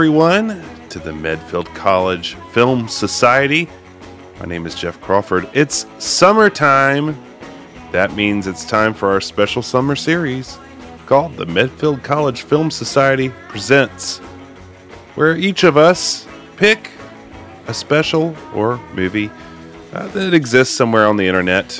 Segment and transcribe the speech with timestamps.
[0.00, 3.68] everyone, to the Medfield College Film Society.
[4.38, 5.46] My name is Jeff Crawford.
[5.52, 7.22] It's summertime.
[7.92, 10.58] That means it's time for our special summer series
[11.04, 14.20] called the Medfield College Film Society Presents,
[15.16, 16.90] where each of us pick
[17.66, 19.30] a special or movie
[19.92, 21.78] uh, that exists somewhere on the internet,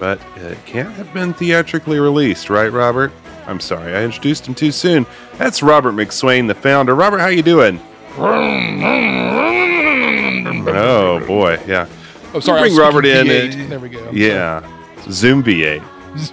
[0.00, 3.12] but it can't have been theatrically released, right, Robert?
[3.46, 5.06] I'm sorry, I introduced him too soon.
[5.38, 6.94] That's Robert McSwain, the founder.
[6.94, 7.80] Robert, how you doing?
[10.68, 11.86] Oh boy, yeah.
[12.34, 12.58] Oh, sorry.
[12.58, 13.26] I bring Robert in.
[13.26, 13.64] V8.
[13.64, 14.10] uh, there we go.
[14.10, 14.68] Yeah,
[15.10, 15.82] Zoom V8.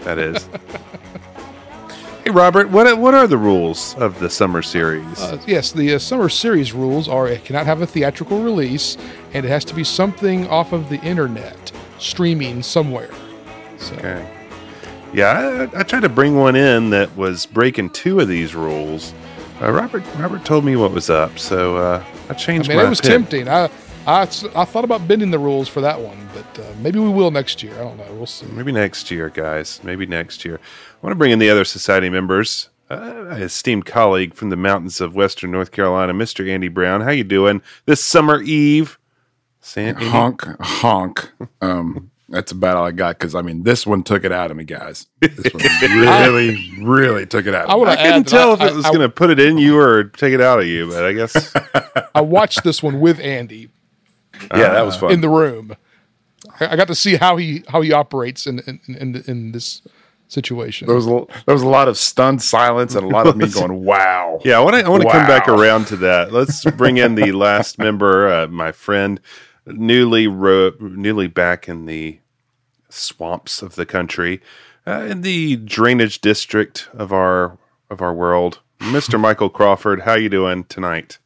[0.03, 0.47] That is.
[2.23, 5.21] hey, Robert, what what are the rules of the summer series?
[5.21, 8.97] Uh, yes, the uh, summer series rules are it cannot have a theatrical release,
[9.33, 13.11] and it has to be something off of the internet, streaming somewhere.
[13.77, 14.42] So, okay.
[15.13, 19.13] Yeah, I, I tried to bring one in that was breaking two of these rules.
[19.61, 22.85] Uh, Robert Robert told me what was up, so uh, I I changed mean, my
[22.85, 23.11] it was pick.
[23.11, 23.47] tempting.
[23.47, 23.69] I,
[24.07, 27.31] I, I thought about bending the rules for that one, but uh, maybe we will
[27.31, 27.73] next year.
[27.75, 28.11] I don't know.
[28.13, 28.47] We'll see.
[28.47, 29.79] Maybe next year, guys.
[29.83, 30.55] Maybe next year.
[30.55, 32.69] I want to bring in the other society members.
[32.89, 36.49] Uh, my esteemed colleague from the mountains of Western North Carolina, Mr.
[36.49, 37.01] Andy Brown.
[37.01, 38.99] How you doing this summer eve?
[39.61, 40.07] San- Andy?
[40.07, 41.31] honk honk
[41.61, 44.57] um that's about all i got because i mean this one took it out of
[44.57, 47.91] me guys this one really really took it out I of would me.
[47.91, 49.57] I add couldn't tell I- if it I- was I- going to put it in
[49.57, 51.53] you or take it out of you, but I guess
[52.15, 53.69] I watched this one with Andy
[54.55, 55.75] yeah that was fun in the room.
[56.59, 59.81] I, I got to see how he how he operates in in, in, in this
[60.27, 60.87] situation.
[60.87, 63.47] there was, a, there was a lot of stunned silence and a lot of me
[63.53, 64.83] going wow Yeah, I want to.
[64.85, 66.33] I want to come back around to that.
[66.33, 69.19] Let's bring in the last member, uh, my friend,
[69.65, 72.19] newly ro- newly back in the
[72.89, 74.41] swamps of the country,
[74.85, 77.57] uh, in the drainage district of our
[77.89, 78.59] of our world,
[78.91, 80.01] Mister Michael Crawford.
[80.01, 81.19] How you doing tonight?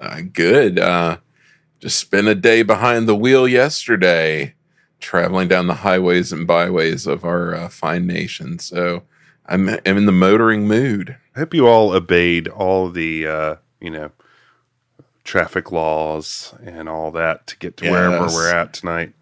[0.00, 0.78] Uh, good.
[0.78, 1.18] Uh,
[1.80, 4.54] just spent a day behind the wheel yesterday,
[5.00, 8.58] traveling down the highways and byways of our uh, fine nation.
[8.58, 9.02] So
[9.46, 11.16] I'm, I'm in the motoring mood.
[11.36, 14.12] I hope you all obeyed all the uh, you know
[15.24, 19.12] traffic laws and all that to get to wherever we're at tonight.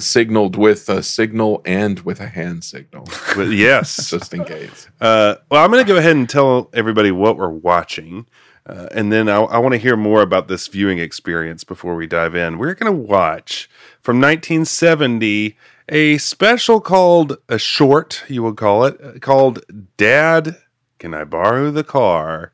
[0.00, 4.88] Signaled with a signal and with a hand signal, yes, just in case.
[5.00, 8.26] Uh, well, I'm going to go ahead and tell everybody what we're watching.
[8.64, 12.06] Uh, and then I, I want to hear more about this viewing experience before we
[12.06, 12.58] dive in.
[12.58, 13.68] We're going to watch
[14.00, 15.56] from 1970
[15.88, 19.64] a special called a short, you would call it, uh, called
[19.96, 20.58] Dad,
[21.00, 22.52] Can I Borrow the Car?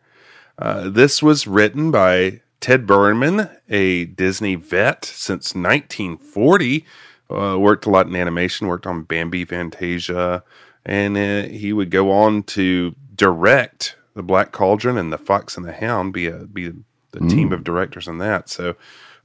[0.59, 6.85] Uh, this was written by Ted Berman, a Disney vet since 1940.
[7.31, 10.43] Uh, worked a lot in animation, worked on Bambi Fantasia,
[10.85, 15.67] and uh, he would go on to direct The Black Cauldron and The Fox and
[15.67, 16.73] the Hound, be a, be
[17.13, 18.49] the team of directors on that.
[18.49, 18.77] So,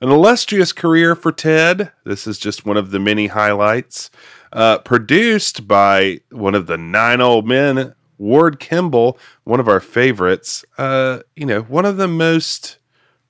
[0.01, 1.91] an illustrious career for Ted.
[2.05, 4.09] This is just one of the many highlights.
[4.51, 10.63] Uh, produced by one of the nine old men, Ward Kimball, one of our favorites.
[10.77, 12.77] Uh, you know, one of the most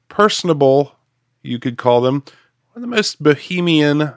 [0.10, 0.96] personable,
[1.44, 2.24] you could call them,
[2.74, 4.14] one of the most bohemian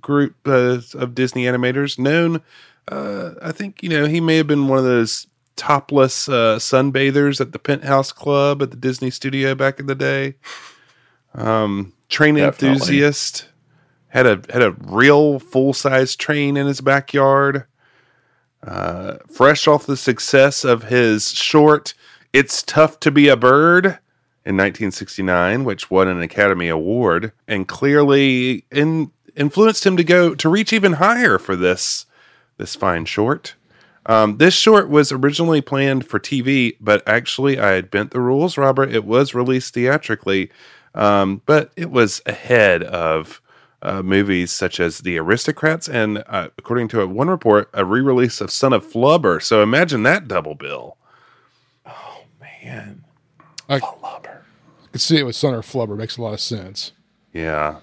[0.00, 1.98] group uh, of Disney animators.
[1.98, 2.42] Known,
[2.88, 5.26] uh, I think, you know, he may have been one of those
[5.56, 10.34] topless uh, sunbathers at the Penthouse Club at the Disney studio back in the day.
[11.34, 12.68] Um, train Definitely.
[12.68, 13.46] enthusiast.
[14.08, 17.64] Had a had a real full size train in his backyard.
[18.66, 21.94] Uh, fresh off the success of his short
[22.32, 23.98] "It's Tough to Be a Bird"
[24.44, 30.48] in 1969, which won an Academy Award, and clearly in, influenced him to go to
[30.48, 32.06] reach even higher for this
[32.58, 33.54] this fine short.
[34.06, 38.58] Um, this short was originally planned for TV, but actually, I had bent the rules,
[38.58, 38.90] Robert.
[38.92, 40.50] It was released theatrically,
[40.94, 43.39] um, but it was ahead of
[43.82, 48.00] uh, movies such as The Aristocats and, uh, according to a, one report, a re
[48.00, 49.42] release of Son of Flubber.
[49.42, 50.96] So imagine that double bill.
[51.86, 53.04] Oh, man,
[53.68, 54.42] I flubber.
[54.92, 55.96] could see it with Son of Flubber.
[55.96, 56.92] Makes a lot of sense.
[57.32, 57.76] Yeah.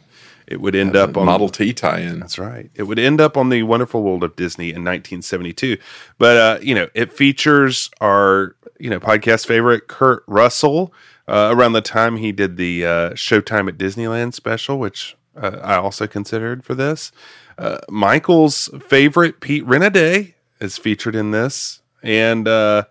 [0.48, 2.22] It would end up on Model T tie-in.
[2.22, 2.72] That's right.
[2.74, 5.78] It would end up on the Wonderful World of Disney in 1972.
[6.18, 10.94] But uh, you know, it features our you know podcast favorite Kurt Russell.
[11.28, 15.76] Uh, around the time he did the uh, Showtime at Disneyland special, which uh, I
[15.76, 17.12] also considered for this.
[17.58, 22.84] Uh, Michael's favorite Pete Renaday is featured in this, and uh,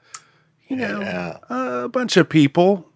[0.68, 1.38] you know Yeah.
[1.48, 2.88] a bunch of people.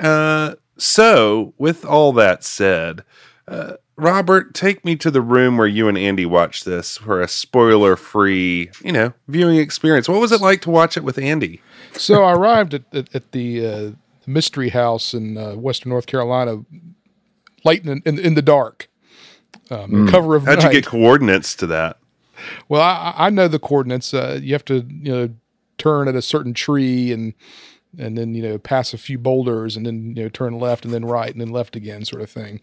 [0.00, 3.04] Uh, so, with all that said,
[3.46, 7.28] uh, Robert, take me to the room where you and Andy watched this for a
[7.28, 10.08] spoiler-free, you know, viewing experience.
[10.08, 11.60] What was it like to watch it with Andy?
[11.92, 13.90] So I arrived at, at, at the uh,
[14.26, 16.64] mystery house in uh, Western North Carolina
[17.64, 18.88] late in, in, in the dark.
[19.70, 21.98] Um, the cover of How'd you get coordinates to that?
[22.68, 24.12] Well, I, I know the coordinates.
[24.12, 25.30] Uh, you have to, you know,
[25.78, 27.34] turn at a certain tree and
[27.98, 30.94] and then you know pass a few boulders and then you know turn left and
[30.94, 32.60] then right and then left again, sort of thing.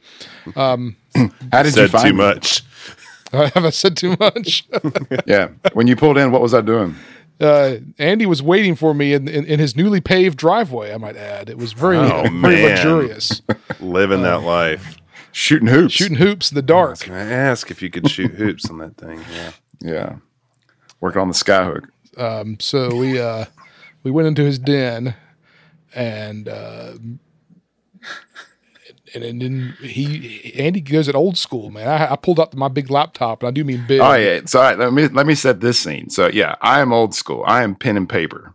[0.56, 0.96] Um,
[1.52, 2.18] How did you Said find too me?
[2.18, 2.64] much.
[3.32, 4.68] have I said too much?
[5.26, 5.50] Yeah.
[5.74, 6.96] When you pulled in, what was I doing?
[7.40, 10.94] Uh, Andy was waiting for me in, in, in his newly paved driveway.
[10.94, 13.42] I might add, it was very Oh, very luxurious.
[13.80, 14.98] Living that life.
[15.32, 15.94] Shooting hoops.
[15.94, 17.00] Shooting hoops in the dark.
[17.00, 19.22] Can I ask if you could shoot hoops on that thing?
[19.34, 19.52] Yeah.
[19.82, 20.16] Yeah.
[21.00, 21.88] Working on the skyhook.
[22.18, 23.46] Um, so we uh,
[24.04, 25.16] we went into his den,
[25.96, 26.96] and uh,
[29.14, 31.88] and, and then he Andy goes at old school, man.
[31.88, 34.00] I, I pulled out my big laptop, and I do mean big.
[34.02, 34.42] Oh yeah.
[34.46, 36.10] So all right, let me let me set this scene.
[36.10, 37.44] So yeah, I am old school.
[37.48, 38.54] I am pen and paper.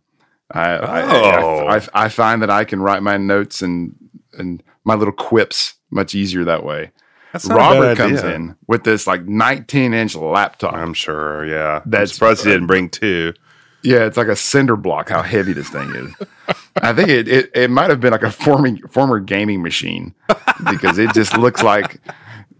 [0.50, 1.02] I I,
[1.42, 1.66] Oh.
[1.66, 3.94] I, I, I find that I can write my notes and
[4.38, 6.90] and my little quips much easier that way.
[7.32, 8.34] That's not a Robert bad comes idea.
[8.36, 10.74] in with this like 19 inch laptop.
[10.74, 11.44] I'm sure.
[11.46, 11.80] Yeah.
[11.84, 13.32] I'm That's- surprised he didn't bring two.
[13.84, 15.10] Yeah, it's like a cinder block.
[15.10, 16.14] How heavy this thing is.
[16.76, 20.14] I think it it, it might have been like a former former gaming machine
[20.70, 22.00] because it just looks like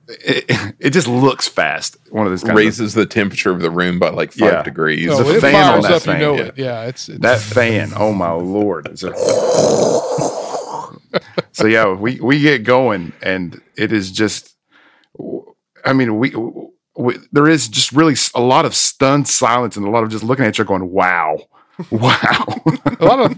[0.09, 1.97] it, it just looks fast.
[2.11, 4.62] One of those kind of Raises the temperature of the room by like five Yeah.
[4.62, 5.09] degrees.
[5.11, 6.43] Oh, the it fan on that up, thing, you know yeah.
[6.43, 6.59] it.
[6.59, 7.93] Yeah, it's, it's that fan.
[7.97, 8.87] Oh my lord!
[8.88, 9.15] It's a-
[11.53, 14.50] so yeah, we we get going, and it is just.
[15.87, 16.69] I mean, we, we
[17.32, 20.44] there is just really a lot of stunned silence and a lot of just looking
[20.44, 21.38] at each other, going, "Wow,
[21.91, 22.62] wow."
[23.00, 23.37] a lot of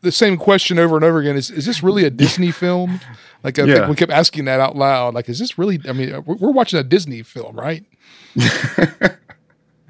[0.00, 1.36] the same question over and over again.
[1.36, 3.00] Is is this really a Disney film?
[3.44, 3.74] Like I Yeah.
[3.74, 5.14] think we kept asking that out loud.
[5.14, 5.80] Like, is this really?
[5.88, 7.84] I mean, we're, we're watching a Disney film, right?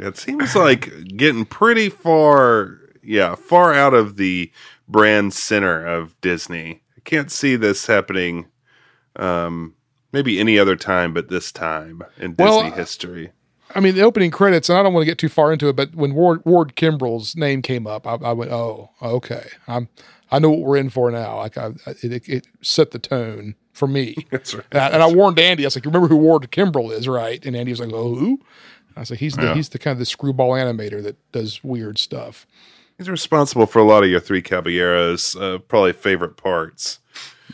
[0.00, 4.52] It seems like getting pretty far, yeah, far out of the
[4.86, 6.82] brand center of Disney.
[6.96, 8.46] I can't see this happening
[9.16, 9.74] um,
[10.12, 13.30] maybe any other time but this time in Disney Well, uh, history.
[13.74, 15.76] I mean, the opening credits, and I don't want to get too far into it,
[15.76, 19.88] but when Ward, Ward Kimball's name came up, I, I went, "Oh, okay, I'm,
[20.30, 23.54] I know what we're in for now." Like, I, I- it, it set the tone
[23.74, 24.14] for me.
[24.30, 24.64] That's right.
[24.72, 25.64] And I, and I warned Andy.
[25.64, 28.14] I was like, "You remember who Ward Kimball is, right?" And Andy was like, "Oh,
[28.14, 28.40] who?"
[28.96, 31.98] I was like, "He's the he's the kind of the screwball animator that does weird
[31.98, 32.46] stuff."
[32.96, 36.98] He's responsible for a lot of your Three Caballeros, uh, probably favorite parts.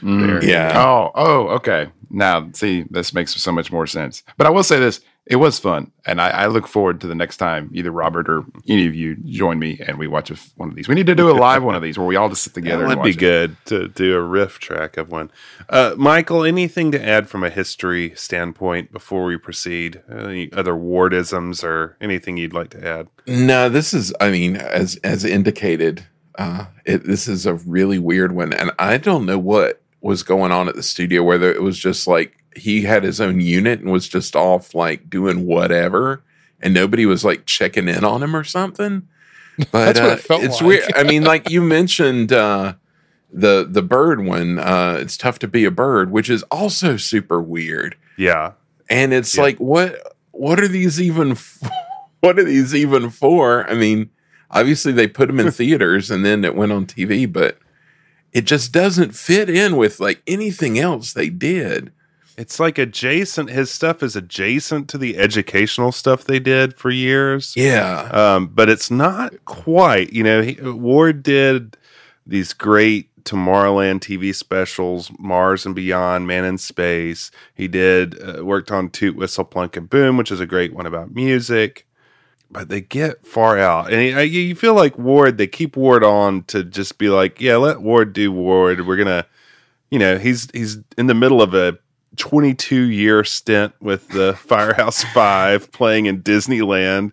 [0.00, 0.42] There.
[0.44, 0.72] Yeah.
[0.76, 1.90] Oh, oh, okay.
[2.10, 4.22] Now, see, this makes so much more sense.
[4.36, 7.14] But I will say this: it was fun, and I, I look forward to the
[7.14, 10.68] next time either Robert or any of you join me and we watch a, one
[10.68, 10.86] of these.
[10.86, 12.84] We need to do a live one of these where we all just sit together.
[12.84, 13.20] That and would be watch it.
[13.20, 15.30] good to do a RiffTrax of one.
[15.70, 20.02] Uh, Michael, anything to add from a history standpoint before we proceed?
[20.10, 23.08] Any other wardisms or anything you'd like to add?
[23.26, 24.12] No, this is.
[24.20, 28.98] I mean, as as indicated, uh, it, this is a really weird one, and I
[28.98, 31.22] don't know what was going on at the studio.
[31.22, 35.08] Whether it was just like he had his own unit and was just off like
[35.10, 36.22] doing whatever,
[36.60, 39.08] and nobody was like checking in on him or something.
[39.70, 40.66] But That's what uh, it felt it's like.
[40.66, 40.92] weird.
[40.96, 42.74] I mean, like you mentioned uh,
[43.32, 44.58] the the bird one.
[44.58, 48.52] Uh, it's tough to be a bird, which is also super weird Yeah.
[48.90, 49.42] and it's Yeah.
[49.42, 51.60] like what what are these even f-
[52.20, 54.10] what are these even for i mean
[54.50, 57.56] obviously they put them in theaters and then it went on tv but
[58.34, 61.92] it just doesn't fit in with like anything else they did
[62.36, 63.48] It's like adjacent.
[63.50, 67.54] His stuff is adjacent to the educational stuff they did for years.
[67.56, 70.12] yeah Um, but it's not quite.
[70.12, 71.76] You know, he, Ward did
[72.26, 77.30] these great Tomorrowland TV specials, Mars and Beyond, Man in Space.
[77.54, 80.86] He did uh, worked on Toot Whistle Plunk and Boom, which is a great one
[80.86, 81.86] about music.
[82.54, 85.38] But they get far out, and uh, you you feel like Ward.
[85.38, 88.86] They keep Ward on to just be like, yeah, let Ward do Ward.
[88.86, 89.26] We're gonna,
[89.90, 91.76] you know, he's he's in the middle of a
[92.16, 97.10] 22 year stint with the Firehouse Five playing in Disneyland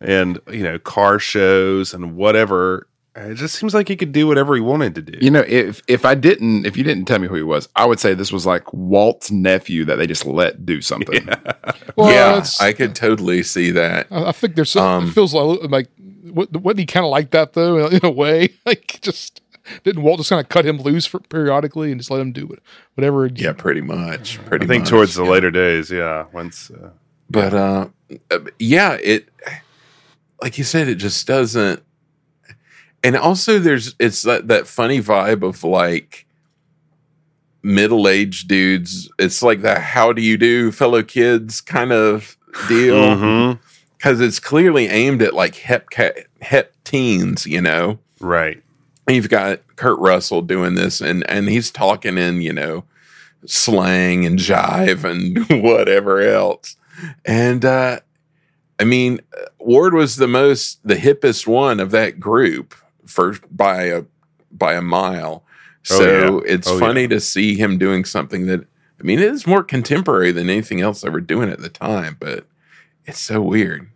[0.00, 4.56] and you know car shows and whatever It just seems like he could do whatever
[4.56, 5.18] he wanted to do.
[5.20, 7.86] You know, if if I didn't, if you didn't tell me who he was, I
[7.86, 11.28] would say this was like Walt's nephew that they just let do something.
[11.96, 14.08] Well, yeah, I could totally see that.
[14.10, 15.88] I I think there's some, Um, it feels like like
[16.32, 19.40] what wasn't he kind of like that though in a way like just
[19.84, 22.50] didn't Walt just kind of cut him loose for periodically and just let him do
[22.50, 22.60] it
[22.94, 24.44] whatever Yeah, pretty much.
[24.46, 25.30] Pretty I think much, towards the yeah.
[25.30, 26.26] later days, yeah.
[26.32, 26.90] Once, uh,
[27.30, 27.88] But uh,
[28.32, 29.28] uh, yeah, it
[30.42, 31.80] like you said, it just doesn't.
[33.04, 36.26] And also, there's it's that that funny vibe of like
[37.62, 39.10] middle aged dudes.
[39.18, 43.58] It's like that "How do you do, fellow kids" kind of deal
[43.98, 47.98] because it's clearly aimed at like hep ca- hep teens, you know.
[48.20, 48.60] right.
[49.06, 52.84] And you've got Kurt Russell doing this, and and he's talking in you know
[53.44, 56.76] slang and jive and whatever else.
[57.26, 58.00] And uh,
[58.80, 59.20] I mean,
[59.58, 62.74] Ward was the most the hippest one of that group
[63.06, 64.04] for by a
[64.52, 65.44] by a mile.
[65.46, 65.50] Oh,
[65.82, 66.52] So yeah.
[66.54, 67.08] it's Oh, funny yeah.
[67.08, 68.60] to see him doing something that
[69.00, 72.16] I mean it is more contemporary than anything else they were doing at the time,
[72.20, 72.46] but
[73.04, 73.88] it's so weird.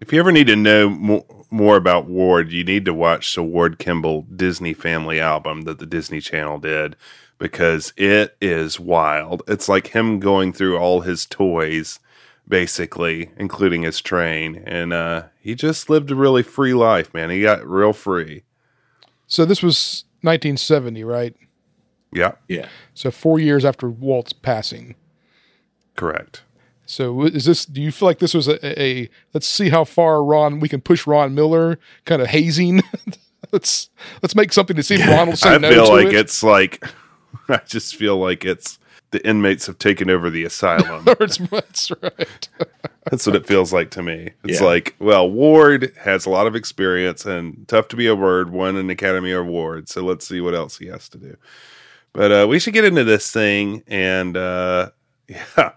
[0.00, 3.42] If you ever need to know more, more about Ward, you need to watch the
[3.42, 6.96] Ward Kimball Disney Family album that the Disney Channel did
[7.38, 9.42] because it is wild.
[9.48, 12.00] It's like him going through all his toys,
[12.48, 14.62] basically, including his train.
[14.66, 17.30] And uh, he just lived a really free life, man.
[17.30, 18.42] He got real free.
[19.26, 21.34] so this was 1970 right
[22.12, 22.68] Yeah, Yeah.
[22.94, 24.94] so four years after Walt's passing
[25.96, 26.42] correct.
[26.86, 30.24] so is this do you feel like this was a, a let's see how far
[30.24, 32.82] Ron we can push Ron Miller kind of hazing
[33.52, 33.90] let's
[34.22, 36.14] let's make something to see if Ron will say I no feel to like it.
[36.14, 36.84] it's like,
[37.48, 38.78] I just feel like it's
[39.14, 41.06] the inmates have taken over the asylum.
[41.08, 42.48] Or that's right
[43.10, 44.30] That's what it feels like to me.
[44.44, 44.66] It's Yeah.
[44.66, 48.76] like, well, Ward has a lot of experience and tough to be a word, won
[48.76, 49.88] an Academy Award.
[49.88, 51.36] So let's see what else he has to do.
[52.12, 53.82] But uh, we should get into this thing.
[53.86, 54.90] And uh,
[55.28, 55.72] yeah,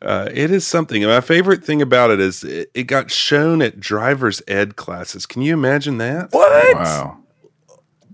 [0.00, 1.02] uh, it is something.
[1.04, 5.26] And my favorite thing about it is it, it got shown at driver's ed classes.
[5.26, 6.28] Can you imagine that?
[6.32, 6.74] What?
[6.76, 7.18] Wow.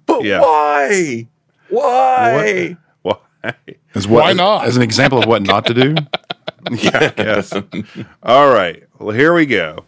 [0.06, 0.40] But Yeah.
[0.40, 1.28] why?
[1.68, 2.76] Why?
[3.02, 3.22] What?
[3.42, 3.54] Why?
[3.94, 4.66] As what, Why not?
[4.66, 5.94] As an example of what not to do.
[6.70, 7.52] yeah, I guess.
[8.22, 8.82] All right.
[8.98, 9.84] Well, here we go.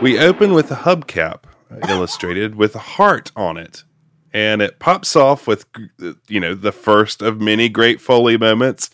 [0.00, 1.44] We open with a hubcap
[1.88, 3.84] illustrated with a heart on it.
[4.32, 5.64] And it pops off with,
[6.28, 8.90] you know, the first of many great Foley moments.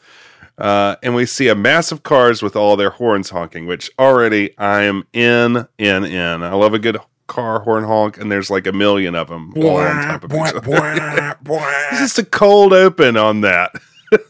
[0.61, 4.57] Uh, and we see a mass of cars with all their horns honking, which already
[4.59, 6.43] I am in, in, in.
[6.43, 9.77] I love a good car horn honk, and there's like a million of them all
[9.79, 11.37] on top of each other.
[11.93, 13.73] It's just a cold open on that.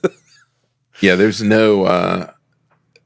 [1.00, 2.30] Yeah, there's no uh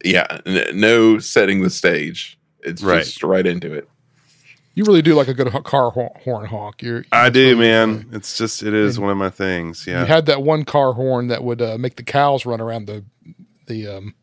[0.04, 2.36] yeah, n- no setting the stage.
[2.60, 3.04] It's Right.
[3.04, 3.88] just right into it.
[4.74, 6.82] You really do like a good car horn honk.
[6.82, 8.08] You're, I do, man.
[8.12, 9.86] It's just, it is one of my things.
[9.86, 10.00] Yeah.
[10.00, 13.04] You had that one car horn that would uh, make the cows run around the
[13.66, 14.14] the um,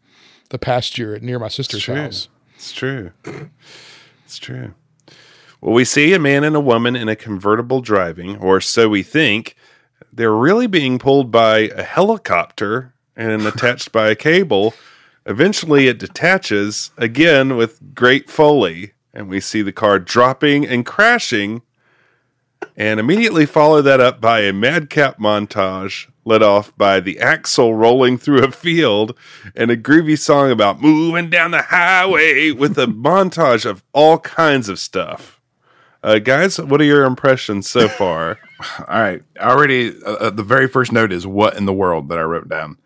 [0.50, 1.96] the pasture near my sister's true.
[1.96, 2.28] house.
[2.56, 3.12] It's true.
[4.26, 4.74] It's true.
[5.62, 9.04] Well, we see a man and a woman in a convertible driving, or so we
[9.04, 9.56] think.
[10.14, 14.74] They're really being pulled by a helicopter and attached by a cable.
[15.26, 21.62] Eventually, it detaches again with great foley, and we see the car dropping and crashing.
[22.78, 28.18] And immediately follow that up by a madcap montage led off by the axle rolling
[28.18, 29.18] through a field
[29.56, 34.70] and a groovy song about moving down the highway with a montage of all kinds
[34.70, 35.42] of stuff.
[36.04, 38.40] Uh, guys, what are your impressions so far?
[38.80, 39.22] All right.
[39.40, 42.50] Already, uh, uh, the very first note is what in the world that I wrote
[42.50, 42.78] down.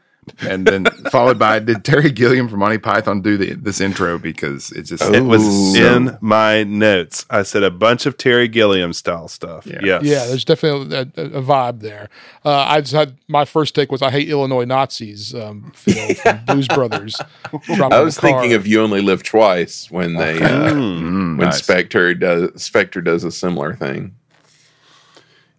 [0.42, 4.18] And then followed by, did Terry Gilliam from Monty Python do the, this intro?
[4.18, 5.44] Because it just, it was
[5.78, 5.86] Ooh.
[5.86, 7.26] in my notes.
[7.30, 9.66] I said a bunch of Terry Gilliam style stuff.
[9.66, 9.80] Yeah.
[9.84, 10.04] Yes.
[10.04, 12.10] Yeah, there's definitely a, a, a vibe there.
[12.44, 15.34] Uh, I just had my first take was I hate Illinois Nazis.
[15.36, 17.22] Um, Phil from Blues Brothers.
[17.70, 21.02] I was thinking of You Only Live Twice when they uh, Mm.
[21.02, 21.62] Mm, when nice.
[21.64, 24.16] Spectre does Spectre does a similar thing.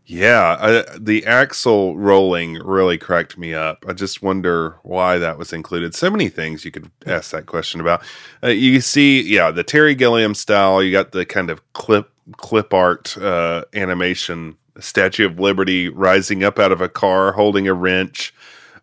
[0.08, 3.84] Yeah, I, the axle rolling really cracked me up.
[3.88, 5.96] I just wonder why that was included.
[5.96, 8.04] So many things you could ask that question about.
[8.40, 10.80] Uh, you see, yeah, the Terry Gilliam style.
[10.80, 16.60] You got the kind of clip clip art uh, animation, Statue of Liberty rising up
[16.60, 18.32] out of a car holding a wrench,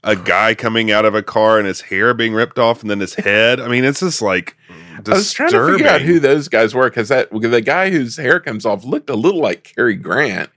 [0.03, 2.99] a guy coming out of a car and his hair being ripped off, and then
[2.99, 3.61] his head.
[3.61, 6.89] I mean, it's just like I was trying to figure out who those guys were
[6.89, 10.49] because that the guy whose hair comes off looked a little like Cary Grant.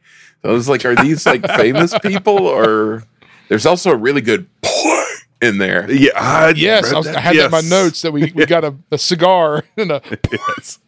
[0.46, 3.02] So I was like, are these like famous people or
[3.48, 4.46] There's also a really good
[5.42, 5.90] in there.
[5.90, 7.16] Yeah, I Yes, I, was, that.
[7.16, 10.00] I had that in my notes that we, we got a, a cigar and a
[10.30, 10.78] yes.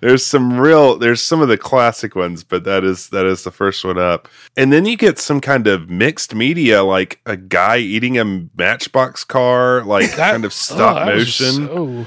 [0.00, 3.50] There's some real there's some of the classic ones, but that is that is the
[3.50, 4.26] first one up.
[4.56, 8.24] And then you get some kind of mixed media like a guy eating a
[8.56, 12.06] matchbox car, like kind of stop Oh, that was just motion.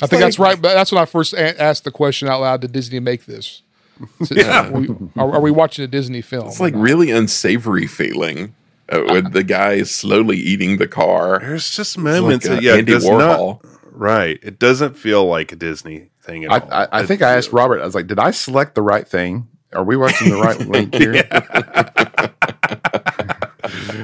[0.02, 0.62] I think that's right.
[0.62, 3.62] But that's when I first a- asked the question out loud: Did Disney make this?
[4.20, 4.68] Is Yeah.
[4.68, 6.48] are, we, are, are we watching a Disney film?
[6.48, 8.56] It's like really unsavory feeling
[8.90, 11.40] uh, with the guy slowly eating the car.
[11.40, 13.62] There's just moments like, uh, yeah, Andy Warhol.
[13.64, 14.40] not right.
[14.42, 16.68] It doesn't feel like a Disney thing at I, all.
[16.72, 17.80] I, I think I asked Robert.
[17.82, 19.48] I was like, "Did I select the right thing?
[19.74, 21.14] Are we watching the right link here?"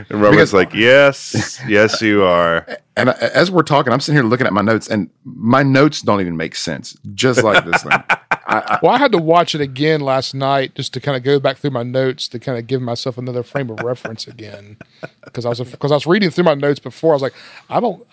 [0.10, 2.66] and Robert's because- like, Yes, yes, you are.
[2.98, 6.02] And I, as we're talking, I'm sitting here looking at my notes, and my notes
[6.02, 6.98] don't even make sense.
[7.14, 7.92] Just like this thing.
[8.82, 11.58] well, I had to watch it again last night just to kind of go back
[11.58, 14.78] through my notes to kind of give myself another frame of reference again
[15.24, 17.12] because I was because I was reading through my notes before.
[17.12, 17.34] I was like,
[17.70, 18.06] I don't.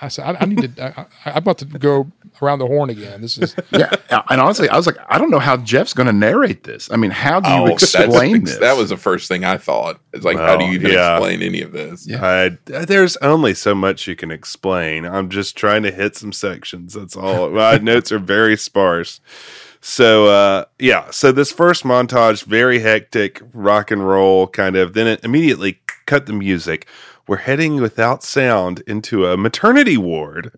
[0.00, 0.82] I said I, I need to.
[0.84, 2.10] I, I, I'm about to go
[2.42, 3.20] around the horn again.
[3.20, 6.06] This is yeah, uh, and honestly, I was like, I don't know how Jeff's going
[6.06, 6.90] to narrate this.
[6.90, 8.58] I mean, how do you Oh, explain this?
[8.58, 10.00] That was the first thing I thought.
[10.12, 11.14] It's like, how do you yeah.
[11.16, 12.06] explain any of this?
[12.06, 12.24] Yeah.
[12.24, 15.04] I, there's only so much you can explain.
[15.04, 16.94] I'm just trying to hit some sections.
[16.94, 17.50] That's all.
[17.50, 19.20] My notes are very sparse.
[19.80, 24.94] So uh, yeah, so this first montage, very hectic, rock and roll kind of.
[24.94, 26.86] Then it immediately cut the music.
[27.26, 30.52] We're heading without sound into a maternity ward,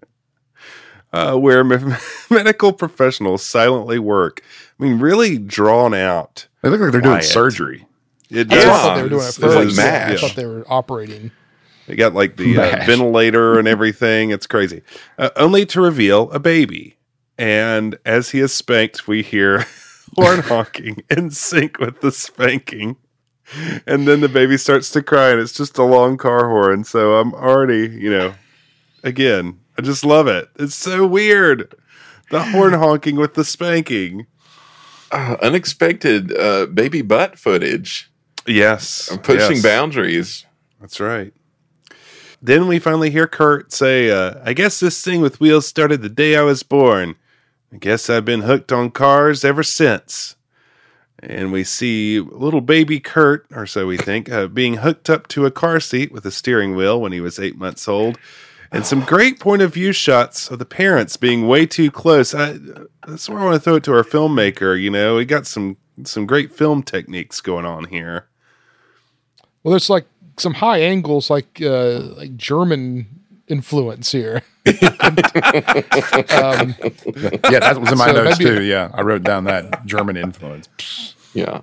[1.13, 1.95] uh, where me-
[2.31, 4.43] medical professionals silently work.
[4.79, 6.47] I mean, really drawn out.
[6.63, 7.87] they look like they're doing surgery.
[8.31, 9.79] It that's what I thought they were doing at It's- It was like first.
[9.79, 10.23] it's- MASH.
[10.25, 11.31] I thought they were operating.
[11.87, 14.31] They got like the uh, ventilator and everything.
[14.31, 14.83] It's crazy.
[15.19, 16.97] Uh, only to reveal a baby.
[17.39, 19.67] And as he is spanked, we hear
[20.17, 22.97] horn honking in sync with the spanking.
[23.87, 26.83] And then the baby starts to cry, and it's just a long car horn.
[26.83, 28.35] So I'm already, you know,
[29.05, 30.49] again, I just love it.
[30.57, 31.73] It's so weird.
[32.31, 34.27] The horn honking with the spanking.
[35.13, 38.11] Uh, unexpected uh, baby butt footage.
[38.47, 39.09] Yes.
[39.13, 39.63] I'm Pushing yes.
[39.63, 40.47] boundaries.
[40.81, 41.33] That's right.
[42.47, 46.09] Then we finally hear Kurt say, uh, I guess this thing with wheels started the
[46.09, 47.17] day I was born.
[47.73, 50.37] I guess I've been hooked on cars ever since.
[51.19, 55.45] And we see little baby Kurt, or so we think, uh, being hooked up to
[55.45, 58.17] a car seat with a steering wheel when he was eight months old.
[58.71, 62.33] And some great point of view shots of the parents being way too close.
[62.33, 62.61] I,
[63.09, 64.81] that's where I want to throw it to our filmmaker.
[64.81, 68.29] You know, we got some some great film techniques going on here.
[69.65, 70.07] Well, there's like
[70.39, 73.07] some high angles, like uh, like German
[73.49, 74.43] influence here.
[74.67, 74.75] um,
[77.51, 78.63] Yeah, that was in my So notes maybe- too.
[78.63, 81.15] Yeah, I wrote down that German influence.
[81.35, 81.61] Yeah.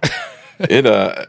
[0.59, 1.25] it uh,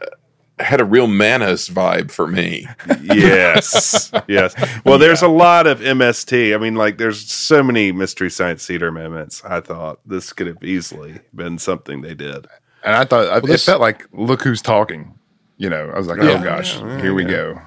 [0.59, 2.67] had a real Manos vibe for me.
[3.01, 4.53] yes yes
[4.85, 8.91] well there's a lot of mst i mean like there's so many mystery science theater
[8.91, 12.47] moments i thought this could have easily been something they did
[12.83, 15.15] And I thought I it this- felt like, look who's talking.
[15.57, 16.39] You know, I was like, Yeah.
[16.39, 17.61] oh gosh, here we go.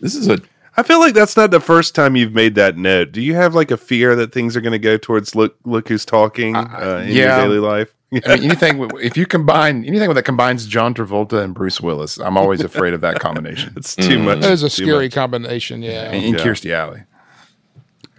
[0.00, 0.38] This is a
[0.78, 3.54] i feel like that's not the first time you've made that note do you have
[3.54, 7.02] like a fear that things are going to go towards look look who's talking uh,
[7.06, 7.38] in yeah.
[7.38, 11.52] your daily life I mean, anything if you combine anything that combines John Travolta and
[11.52, 13.72] Bruce Willis, I'm always afraid of that combination.
[13.76, 15.14] it's too much that is a scary much.
[15.14, 15.82] combination.
[15.82, 16.12] Yeah.
[16.12, 16.44] And, and Yeah.
[16.44, 17.02] Kirstie Alley,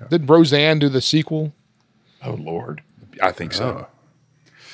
[0.09, 1.53] Did Roseanne do the sequel?
[2.23, 2.81] oh lord.
[3.21, 3.87] I think so.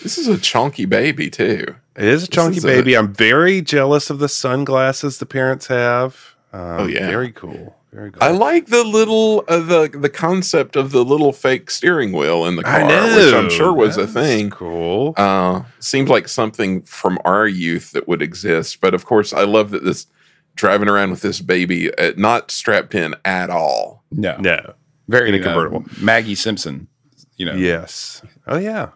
[0.02, 1.76] This is a chunky baby too.
[1.96, 5.68] It is a chunky is baby i i'm very jealous of the sunglasses the parents
[5.68, 7.08] have um, Oh, yeah.
[7.08, 11.32] very cool very cool I like the little uh, the the concept of the little
[11.34, 13.16] fake steering wheel in the car, I know.
[13.26, 14.50] which I'm sure was a thing.
[14.50, 19.44] cool Uh, seems like something from our youth that would exist, but of course, I
[19.44, 20.08] love that this
[20.56, 24.04] driving around with this baby uh, not strapped in at all.
[24.12, 24.74] No, no
[25.08, 25.86] very In a uh, convertible.
[26.02, 26.88] Maggie Simpson.
[27.38, 28.22] You know, Yes.
[28.48, 28.90] Oh yeah.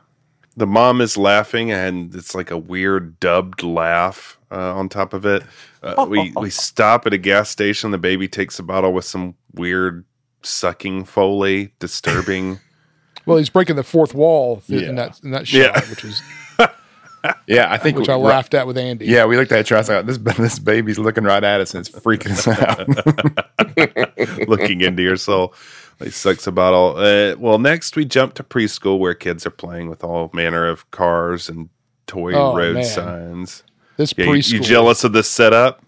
[0.57, 5.25] The mom is laughing, and it's like a weird dubbed laugh uh, on top of
[5.25, 5.43] it.
[5.83, 7.91] Uh, we we stop at a gas station.
[7.91, 10.03] The baby takes a bottle with some weird
[10.41, 12.59] sucking foley, disturbing.
[13.25, 14.87] Well, he's breaking the fourth wall th- Yeah.
[14.89, 15.81] in that in that shot, Yeah.
[15.89, 16.21] which was
[17.45, 17.69] yeah.
[17.69, 19.05] I think which I right- laughed at with Andy.
[19.05, 19.95] Yeah, we looked at each other.
[19.95, 22.87] I was like, this this baby's looking right at us and it's freaking us out.
[24.47, 25.53] looking into your soul.
[26.03, 26.95] He sucks a bottle.
[26.97, 30.89] Uh, well, next we jump to preschool where kids are playing with all manner of
[30.91, 31.69] cars and
[32.05, 32.85] toy Oh, road man.
[32.85, 33.63] signs.
[33.97, 34.51] This Yeah, preschool.
[34.53, 35.81] you jealous of this setup?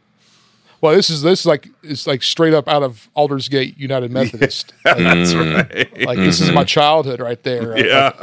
[0.82, 4.74] Well, this is this is like it's like straight up out of Aldersgate United Methodist.
[4.86, 5.56] Like, That's Mm.
[5.56, 6.06] right.
[6.06, 7.78] like, this is my childhood right there.
[7.86, 8.13] yeah.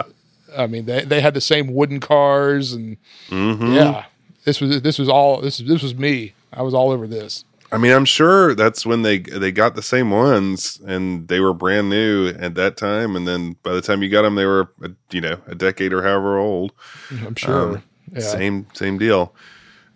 [0.56, 2.96] I mean, they they had the same wooden cars and
[3.30, 3.74] Mhm.
[3.76, 4.06] yeah,
[4.44, 6.32] this was this was all this this was me.
[6.52, 7.44] I was all over this.
[7.72, 11.52] I mean, I'm sure that's when they they got the same ones, and they were
[11.52, 13.16] brand new at that time.
[13.16, 15.92] And then by the time you got them, they were a, you know a decade
[15.92, 16.72] or however old.
[17.10, 17.76] I'm sure.
[17.76, 18.20] Um, yeah.
[18.20, 19.34] Same same deal.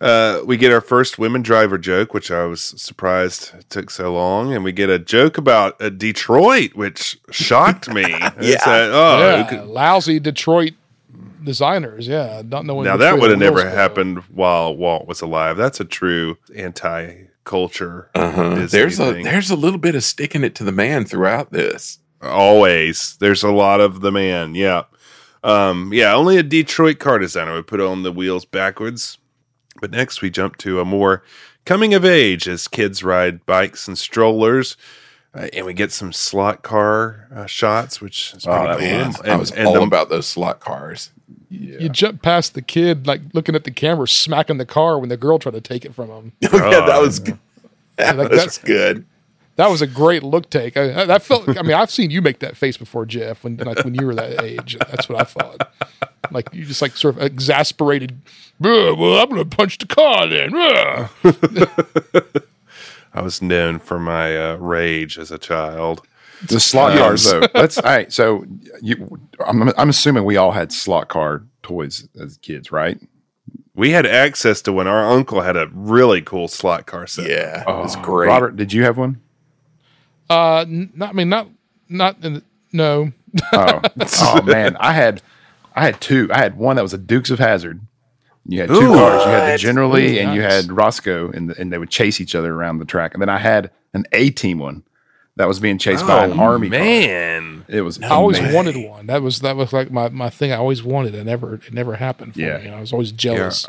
[0.01, 4.51] Uh, we get our first women driver joke, which I was surprised took so long,
[4.53, 8.03] and we get a joke about uh, Detroit, which shocked me.
[8.37, 10.73] It's, uh, oh, Yeah, could- lousy Detroit
[11.43, 12.07] designers.
[12.07, 12.85] Yeah, not knowing.
[12.85, 15.55] now which that would have never happened while Walt was alive.
[15.55, 16.37] That's a true
[17.41, 18.09] anti-culture.
[18.15, 18.67] Uh-huh.
[18.67, 19.23] There's a thing.
[19.23, 21.99] there's a little bit of sticking it to the man throughout this.
[22.21, 23.17] Always.
[23.17, 24.55] There's a lot of the man.
[24.55, 24.83] Yeah.
[25.43, 29.17] Um, yeah, only a Detroit car designer would put on the wheels backwards.
[29.79, 31.23] But next we jump to a more
[31.65, 34.77] coming of age as kids ride bikes and strollers.
[35.33, 38.87] Uh, and we get some slot car uh, shots, which is Oh, pretty that cool.
[38.87, 41.11] Man, And- I was and all the- about those slot cars.
[41.49, 45.17] You jump past the kid, like looking at the camera, smacking the car when the
[45.17, 46.31] girl tried to take it from him.
[46.45, 47.37] Oh, yeah, that was good.
[47.97, 49.05] That Like was that's- good.
[49.57, 50.75] That was a great look take.
[50.77, 51.47] I, I- that felt.
[51.57, 53.43] I mean, I've seen you make that face before, Jeff.
[53.43, 55.71] When like when you were that age, that's what I thought.
[56.31, 58.19] Like you just like sort of exasperated.
[58.59, 60.51] Well, I'm gonna punch the car then.
[63.13, 66.05] Ugh." I was known for my uh, rage as a child.
[66.47, 67.41] The slot cars, though.
[67.53, 67.77] Let's.
[67.77, 68.11] All right.
[68.11, 68.43] So,
[68.81, 72.99] you, I'm, I'm assuming we all had slot car toys as kids, right?
[73.75, 74.87] We had access to one.
[74.87, 77.29] Our uncle had a really cool slot car set.
[77.29, 78.27] Yeah, it was Oh, great.
[78.27, 79.21] Robert, did you have one?
[80.29, 81.09] Uh, n- not.
[81.09, 81.47] I mean, not.
[81.89, 82.23] Not.
[82.23, 82.43] In the,
[82.73, 83.11] no.
[83.53, 83.81] Oh,
[84.21, 85.21] oh man, I had,
[85.75, 86.27] I had two.
[86.33, 87.81] I had one that was a Dukes of Hazzard.
[88.45, 88.95] You had two Ooh.
[88.95, 89.23] cars.
[89.25, 89.59] You had the What?
[89.59, 92.79] General Lee, Ooh, and you had Roscoe, and and they would chase each other around
[92.79, 93.13] the track.
[93.13, 94.83] And then I had an A team one
[95.37, 96.69] that was being chased by an army.
[96.69, 96.79] car.
[96.79, 97.65] Oh, man.
[97.67, 98.01] It was.
[98.01, 98.55] I always amazing.
[98.55, 99.07] wanted one.
[99.07, 100.51] That was that was like my, my thing.
[100.51, 101.13] I always wanted.
[101.15, 102.57] It never it never happened for Yeah.
[102.57, 102.65] me.
[102.65, 103.65] And I was always jealous.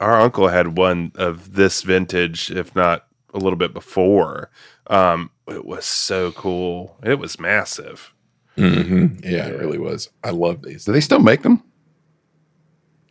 [0.00, 4.50] our uncle had one of this vintage, if not a little bit before.
[4.88, 6.96] Um, it was so cool.
[7.04, 8.12] It was massive.
[8.56, 10.10] hmm Yeah, it really was.
[10.24, 10.84] I love these.
[10.84, 11.62] Do they still make them?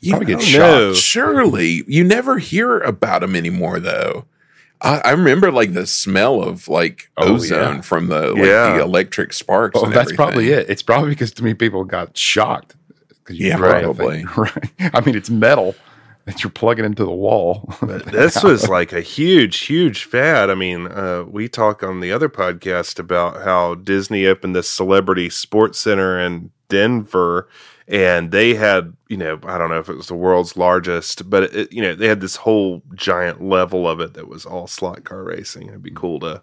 [0.01, 0.59] You Probably get don't shot.
[0.59, 0.93] know.
[0.93, 4.25] Surely you never hear about them anymore, though.
[4.81, 7.81] I, I remember like the smell of like Oh, ozone yeah.
[7.81, 8.77] from the like Yeah.
[8.77, 9.79] the electric sparks.
[9.79, 10.69] Oh, and that's probably it.
[10.69, 12.75] It's probably because too many people got shocked.
[13.29, 14.25] Yeah, probably.
[14.35, 14.71] Right.
[14.93, 15.75] I mean, it's metal
[16.25, 17.71] that you're plugging into the wall.
[17.83, 20.49] This was like a huge, huge fad.
[20.49, 25.29] I mean, uh, we talk on the other podcast about how Disney opened this celebrity
[25.29, 27.47] sports center in Denver,
[27.87, 31.43] and they had, you know, I don't know if it was the world's largest, but
[31.43, 35.03] it, you know, they had this whole giant level of it that was all slot
[35.03, 35.67] car racing.
[35.69, 36.41] It'd be cool to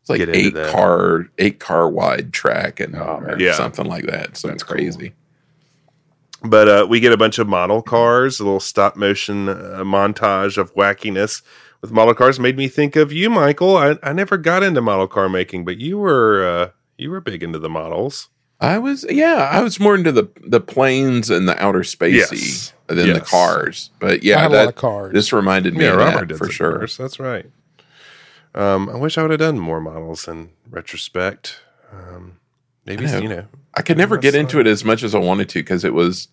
[0.00, 0.72] It's like get into eight that.
[0.72, 3.52] car, eight car wide track and Oh, or Yeah.
[3.54, 4.36] something like that.
[4.36, 4.76] So it's cool.
[4.76, 5.14] crazy.
[6.44, 10.58] But uh, we get a bunch of model cars, a little stop motion uh, montage
[10.58, 11.40] of wackiness
[11.80, 12.40] with model cars.
[12.40, 13.76] Made me think of you, Michael.
[13.76, 17.44] I, I never got into model car making, but you were uh, you were big
[17.44, 18.28] into the models.
[18.62, 22.72] I was, yeah, I was more into the the planes and the outer spacey Yes.
[22.86, 23.90] than the cars.
[23.98, 25.12] But I yeah, had a lot that of cars.
[25.12, 26.78] this reminded me Yeah, of Robert that for sure.
[26.78, 26.96] cars.
[26.96, 27.46] That's right.
[28.54, 31.60] Um, I wish I would have done more models in retrospect.
[31.92, 32.38] Um,
[32.84, 33.18] maybe know.
[33.18, 33.46] you know.
[33.74, 36.28] I could never get into it as much as I wanted to because it was,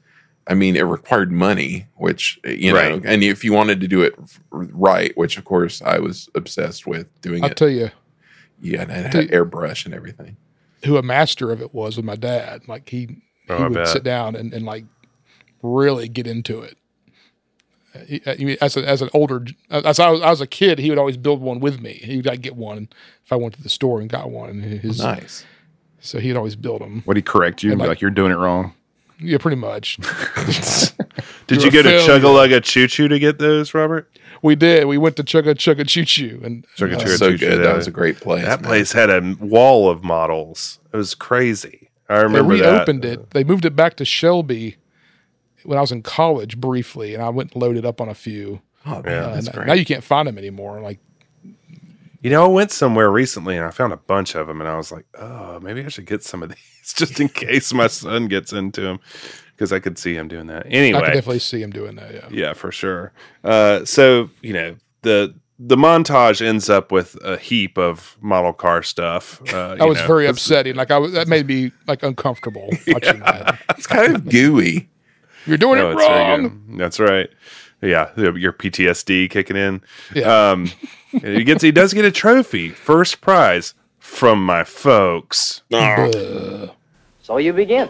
[0.48, 4.13] I mean, it required money, which you know, and if you wanted to do it
[4.52, 7.58] right, which of course I was obsessed with doing I'll it.
[7.58, 7.89] tell you
[8.62, 10.36] yeah, and it had tell airbrush and everything.
[10.86, 12.68] Who a master of it was with my dad.
[12.68, 13.88] Like he Oh, he I would bet.
[13.88, 14.86] sit down and, and like
[15.63, 16.78] really get into it.
[17.96, 20.48] Uh, he- I mean, as a, as an older as I was, I was a
[20.48, 21.94] kid, he would always build one with me.
[22.04, 22.89] He would like, get one
[23.26, 24.50] if I went to the store and got one.
[24.50, 25.46] And his, Nice.
[26.02, 27.04] So he'd always build them.
[27.08, 28.74] Would he correct you and be like- like, you're doing it wrong?
[29.22, 29.98] Yeah, pretty much.
[31.48, 32.20] Did You're you a go to failure.
[32.20, 34.10] Chugga Lugga Choo Choo to get those, Robert?
[34.41, 34.86] We did.
[34.88, 37.65] We went to Chugga Chugga Choo Choo and Chugga Chugga so Choo Choo, good.
[37.65, 38.45] That was a great place.
[38.45, 38.69] That man.
[38.69, 40.80] place had a wall of models.
[40.93, 41.89] It was crazy.
[42.10, 42.56] I remember.
[42.58, 43.32] They reopened it.
[43.32, 44.78] They moved it back to Shelby
[45.63, 48.62] when I was in college briefly, and I went and loaded up on a few.
[48.86, 49.67] Oh, man, Uh, that's great.
[49.67, 50.80] now you can't find them anymore.
[50.80, 50.99] Like
[52.21, 54.75] You know, I went somewhere recently and I found a bunch of them, and I
[54.78, 58.28] was like, "Oh, maybe I should get some of these just in case my son
[58.28, 58.99] gets into them,"
[59.60, 60.65] because I could see him doing that.
[60.69, 62.13] Anyway, I could definitely see him doing that.
[62.13, 62.28] Yeah.
[62.32, 63.12] yeah, for sure.
[63.43, 68.82] Uh, so you know the the montage ends up with a heap of model car
[68.82, 69.41] stuff.
[69.54, 70.08] Uh, That you was know.
[70.08, 70.76] very upsetting.
[70.76, 73.60] Like I was, that made me like uncomfortable watching that.
[73.78, 74.88] it's kind of gooey.
[75.45, 76.76] You're doing No, it wrong.
[76.78, 77.30] That's right.
[77.82, 79.82] Yeah, your PTSD kicking in.
[80.15, 80.52] Yeah.
[80.52, 80.72] Um,
[81.12, 85.63] he gets he does get a trophy, first prize from my folks.
[85.69, 87.89] So you begin.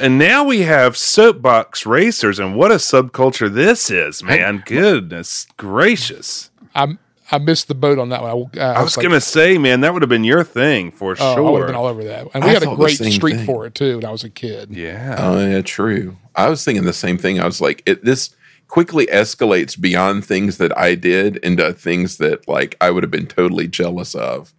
[0.00, 4.62] And now we have soapbox racers, and what a subculture this is, man!
[4.64, 6.50] Goodness gracious!
[6.74, 6.96] I
[7.30, 8.50] I missed the boat on that one.
[8.58, 11.40] I, I was gonna say, man, that would have been your thing for Oh, I
[11.40, 11.82] would have been sure.
[11.82, 12.28] all over that.
[12.34, 13.46] And we I had a great same streak thing.
[13.46, 14.70] for it too when I was a kid.
[14.74, 16.16] Yeah, Oh yeah, true.
[16.34, 17.38] I was thinking the same thing.
[17.38, 18.34] I was like, it, this
[18.68, 23.26] quickly escalates beyond things that I did into things that like I would have been
[23.26, 24.54] totally jealous of.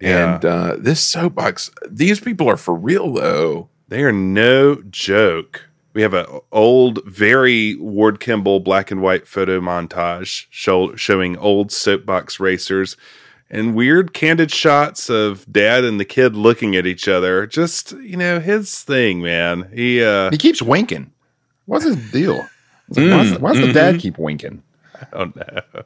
[0.00, 0.36] Yeah.
[0.36, 3.68] And uh, this soapbox, these people are for real though.
[3.90, 5.68] They are no joke.
[5.92, 11.72] We have an old, very Ward Kimball black and white photo montage show, showing old
[11.72, 12.96] soapbox racers
[13.50, 17.46] and weird candid shots of dad and the kid looking at each other.
[17.46, 19.68] Just you know, his thing, man.
[19.74, 21.12] He uh, He keeps winking.
[21.66, 22.36] What's his deal?
[22.36, 24.62] Like, why does, why does the dad keep winking?
[24.94, 25.82] I don't know.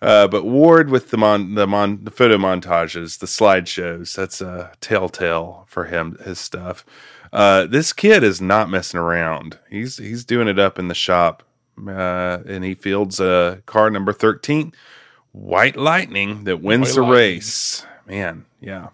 [0.00, 4.72] Uh, but Ward with the mon the mon the photo montages, the slideshows, that's a
[4.80, 6.84] telltale for him his stuff.
[7.32, 9.58] Uh, this kid is not messing around.
[9.68, 11.42] He's he's doing it up in the shop,
[11.86, 14.72] uh, and he fields uh, car number thirteen,
[15.32, 17.18] White Lightning, that wins White the Lightning.
[17.18, 17.86] race.
[18.06, 18.88] Man, yeah.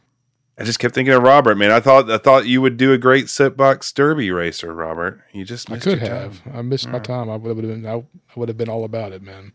[0.57, 1.57] I just kept thinking of Robert.
[1.57, 5.21] Man, I thought I thought you would do a great soapbox derby racer, Robert.
[5.33, 6.33] You just I could your time.
[6.33, 6.43] have.
[6.55, 7.29] I missed my time.
[7.29, 7.85] I would have been.
[7.87, 8.05] I, I
[8.37, 9.53] would have been all about it, man.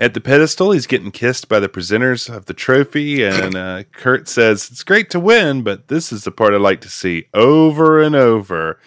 [0.00, 4.28] At the pedestal, he's getting kissed by the presenters of the trophy, and uh, Kurt
[4.28, 8.00] says, It's great to win, but this is the part I like to see over
[8.00, 8.78] and over.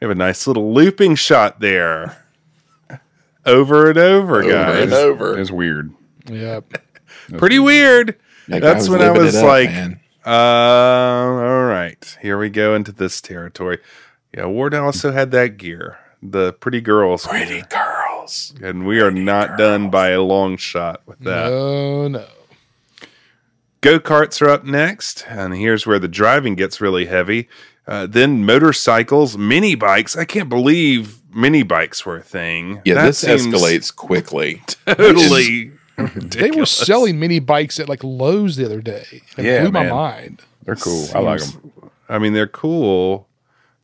[0.00, 2.16] We have a nice little looping shot there.
[3.44, 4.82] Over and over, Over guys.
[4.82, 5.38] and over.
[5.38, 5.94] It's weird.
[6.28, 6.60] Yeah.
[7.38, 8.16] Pretty weird.
[8.48, 9.70] That That's when I was it up, like,
[10.26, 13.78] uh, all right, here we go into this territory.
[14.36, 17.24] Yeah, Ward also had that gear, the pretty girls.
[17.26, 17.62] pretty
[18.26, 18.54] girls.
[18.62, 21.50] And we are not done by a long shot with that.
[21.50, 22.26] No, no.
[23.80, 27.48] Go karts are up next, and here's where the driving gets really heavy.
[27.86, 30.16] Uh, then motorcycles, mini bikes.
[30.16, 32.80] I can't believe mini bikes were a thing.
[32.84, 34.62] Yeah, That this seems escalates quickly.
[34.86, 35.72] totally.
[35.98, 39.22] They were selling mini bikes at like Lowe's the other day.
[39.38, 40.42] It Yeah, blew my mind.
[40.62, 41.08] They're cool.
[41.14, 41.72] I like them.
[42.06, 43.28] I mean, they're cool.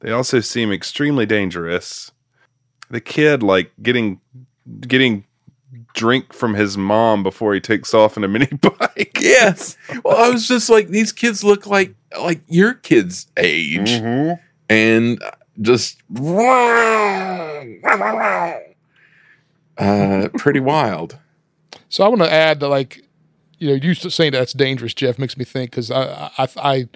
[0.01, 2.12] They also seem extremely dangerous.
[2.93, 4.21] The kid, like getting
[4.87, 5.25] getting
[5.95, 9.19] drink from his mom before he takes off in a mini bike.
[9.21, 9.77] yes.
[10.05, 14.35] Well, I was just like, these kids look like like your kids' age, Mm-hmm.
[14.69, 15.23] and
[15.61, 16.01] just
[19.79, 21.19] uh, pretty wild.
[21.89, 23.03] So I want to add that, like,
[23.59, 26.89] you know, you saying that's dangerous, Jeff, makes me think because I, I, I,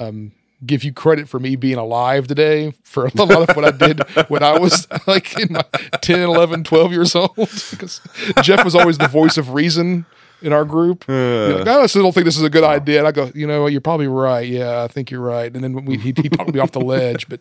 [0.00, 0.32] um,
[0.66, 4.00] give you credit for me being alive today for a lot of what I did
[4.28, 5.62] when I was like in my
[6.00, 7.34] 10, 11, 12 years old.
[7.36, 8.00] Because
[8.42, 10.04] Jeff was always the voice of reason
[10.42, 11.04] in our group.
[11.08, 12.98] You're like, "Oh, I still don't think this is a good idea.
[12.98, 14.46] And I go, you know, you're probably right.
[14.46, 15.52] Yeah, I think you're right.
[15.52, 17.40] And then we, he, he talked me off the ledge, but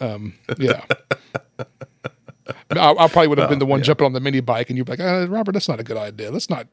[0.00, 0.84] um, yeah.
[2.70, 4.84] I, I probably would have been the one jumping on the mini bike, and you'd
[4.84, 6.30] be like, uh, "Robert, that's not a good idea.
[6.30, 6.66] Let's not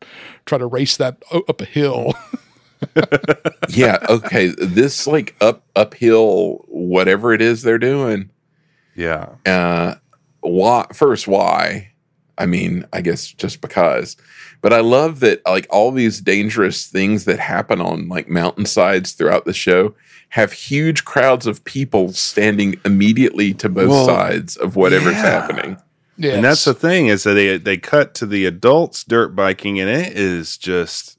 [0.45, 2.13] try to race that up a hill."
[3.69, 3.97] Yeah.
[4.09, 4.47] Okay.
[4.57, 8.29] This like up uphill, whatever it is they're doing.
[8.95, 9.29] Yeah.
[9.45, 9.95] Uh,
[10.41, 10.85] why?
[10.93, 11.91] First, why?
[12.37, 14.17] I mean, I guess just because.
[14.61, 19.45] But I love that like all these dangerous things that happen on like mountainsides throughout
[19.45, 19.93] the show
[20.29, 25.21] have huge crowds of people standing immediately to both Well, sides of whatever's yeah.
[25.21, 25.77] happening.
[26.17, 29.79] Yeah, And that's the thing is that they they cut to the adults dirt biking
[29.79, 31.12] and it is just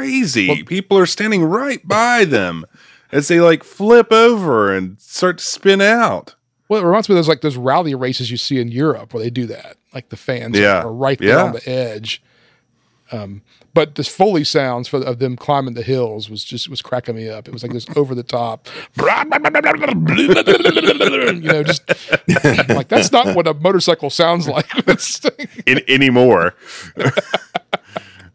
[0.00, 0.48] crazy.
[0.48, 2.64] Well- People are standing right by them
[3.12, 6.34] as they like flip over and start to spin out.
[6.68, 9.22] well, it reminds me of those like those rally races you see in Europe where
[9.22, 9.76] they do that.
[9.92, 10.82] Like the fans Yeah.
[10.82, 11.42] are right there Yeah.
[11.44, 12.22] on the edge.
[13.12, 13.42] Um,
[13.74, 17.28] but this Foley sounds for of them climbing the hills was just was cracking me
[17.28, 17.48] up.
[17.48, 19.06] It was like this over the top, you
[21.40, 21.82] know, just
[22.68, 24.66] like that's not what a motorcycle sounds like.
[25.66, 26.54] in, anymore.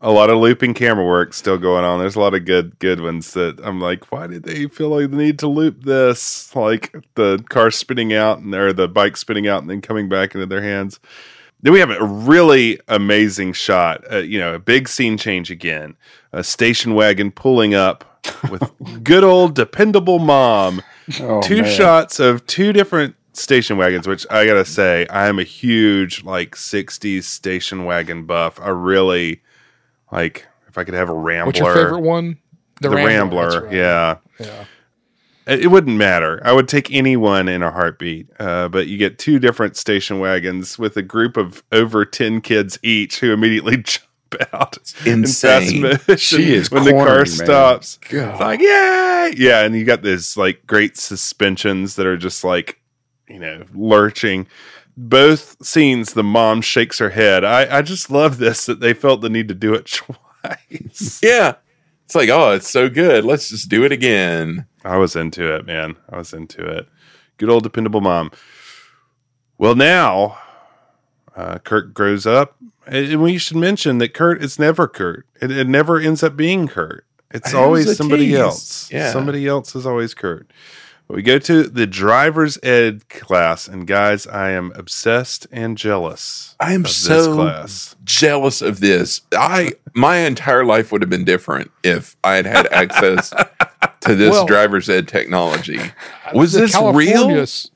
[0.02, 2.00] a lot of looping camera work still going on.
[2.00, 5.12] There's a lot of good good ones that I'm like, why did they feel like
[5.12, 6.56] they need to loop this?
[6.56, 10.34] Like the car spinning out and or the bike spinning out and then coming back
[10.36, 11.00] into their hands.
[11.62, 14.04] Then we have a really amazing shot.
[14.12, 15.96] Uh, you know, a big scene change again.
[16.32, 18.64] A station wagon pulling up with
[19.04, 20.82] good old dependable mom
[21.20, 21.72] Oh, two man.
[21.72, 26.56] shots of two different station wagons, which I gotta say, I am a huge like
[26.56, 28.60] '60s station wagon buff.
[28.60, 29.42] I really
[30.16, 31.48] like if I could have a Rambler.
[31.48, 32.38] What's your favorite one?
[32.82, 33.74] The, Rambler, that's right.
[33.74, 34.18] yeah.
[34.40, 34.66] yeah.
[35.48, 36.42] It it wouldn't matter.
[36.44, 38.30] I would take anyone in a heartbeat.
[38.40, 42.80] Uh, but you get two different station wagons with a group of over ten kids
[42.82, 45.86] each who immediately jump about insane.
[45.86, 47.26] in She is when the car man.
[47.26, 47.98] stops.
[48.10, 48.40] God.
[48.40, 49.32] Like, yeah.
[49.36, 52.80] Yeah, and you got this like great suspensions that are just like,
[53.28, 54.48] you know, lurching.
[54.98, 57.44] Both scenes, the mom shakes her head.
[57.44, 61.20] I, I just love this that they felt the need to do it twice.
[61.22, 61.56] Yeah.
[62.06, 63.26] It's like, oh, it's so good.
[63.26, 64.68] Let's just do it again.
[64.84, 65.96] I was into it, man.
[66.10, 66.88] I was into it.
[67.38, 68.32] Good old dependable mom.
[69.58, 70.38] Well, now
[71.36, 72.56] uh, Kurt grows up,
[72.86, 75.26] and we should mention that Kurt is never Kurt.
[75.42, 77.06] It, it never ends up being Kurt.
[77.32, 78.38] It's It always somebody tease.
[78.38, 78.92] else.
[78.92, 79.12] Yeah.
[79.12, 80.50] somebody else is always Kurt.
[81.08, 86.56] But we go to the driver's ed class, and guys, I am obsessed and jealous.
[86.60, 87.96] I am of this so class.
[88.04, 89.22] jealous of this.
[89.32, 93.30] I my entire life would have been different if I had had access
[94.02, 95.80] to this Well- driver's ed technology.
[96.34, 96.92] Was The this real?
[96.92, 97.70] California's-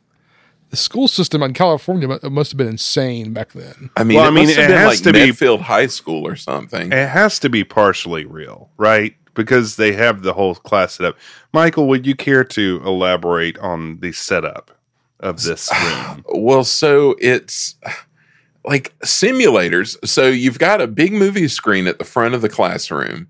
[0.71, 3.89] The school system in California must have been insane back then.
[3.97, 5.61] I mean, Well, it I mean, must have it been has like to be- Medfield
[5.61, 6.91] High School or something.
[6.91, 9.15] It has to be partially real, right?
[9.33, 11.17] Because they have the whole class set up.
[11.53, 14.71] Michael, would you care to elaborate on the setup
[15.19, 16.25] of this room?
[16.33, 17.75] Well, so it's
[18.65, 19.97] like simulators.
[20.07, 23.27] So you've got a big movie screen at the front of the classroom.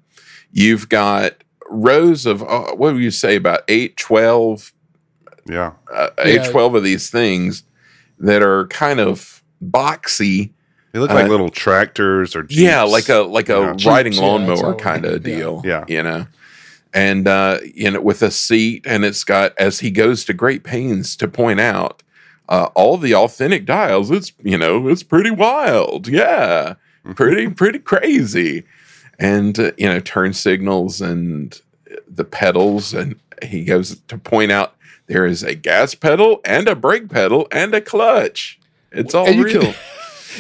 [0.52, 4.74] You've got rows of, uh, what would you say, about 8, 12,
[5.48, 5.74] Yeah.
[5.94, 6.44] uh, Yeah.
[6.46, 7.64] 8, 12 of these things
[8.20, 10.50] that are kind of boxy.
[10.92, 12.60] They look like Uh, little tractors or jeeps.
[12.62, 13.90] Yeah, like a like a Yeah.
[13.90, 15.36] riding Jeeps, lawnmower all- kind of yeah.
[15.36, 15.62] deal.
[15.66, 15.86] Yeah.
[15.88, 16.26] you know,
[16.94, 20.64] and uh, you know, with a seat, and it's got as he goes to great
[20.64, 22.02] pains to point out
[22.50, 24.10] uh, all the authentic dials.
[24.10, 26.08] It's you know, it's pretty wild.
[26.08, 26.74] Yeah,
[27.16, 28.64] pretty pretty crazy,
[29.20, 31.60] and uh, you know, turn signals and
[32.08, 34.76] the pedals, and he goes to point out
[35.06, 38.60] there is a gas pedal and a brake pedal and a clutch.
[38.92, 39.74] It's all And you real.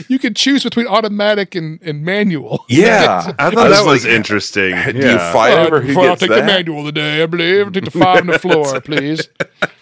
[0.03, 2.65] can- You can choose between automatic and, and manual.
[2.69, 4.75] yeah, I thought that was like, interesting.
[4.91, 5.33] Do you Yeah.
[5.33, 6.41] fight Uh, over who before I'll take that?
[6.41, 7.65] the manual today, I believe.
[7.67, 9.29] I'll take the five on the floor, please.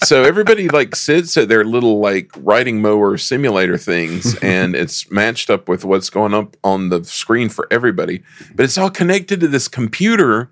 [0.04, 5.50] so everybody like sits at their little like riding mower simulator things and it's matched
[5.50, 8.24] up with what's going up on the screen for everybody
[8.56, 10.50] but it's all connected to this computer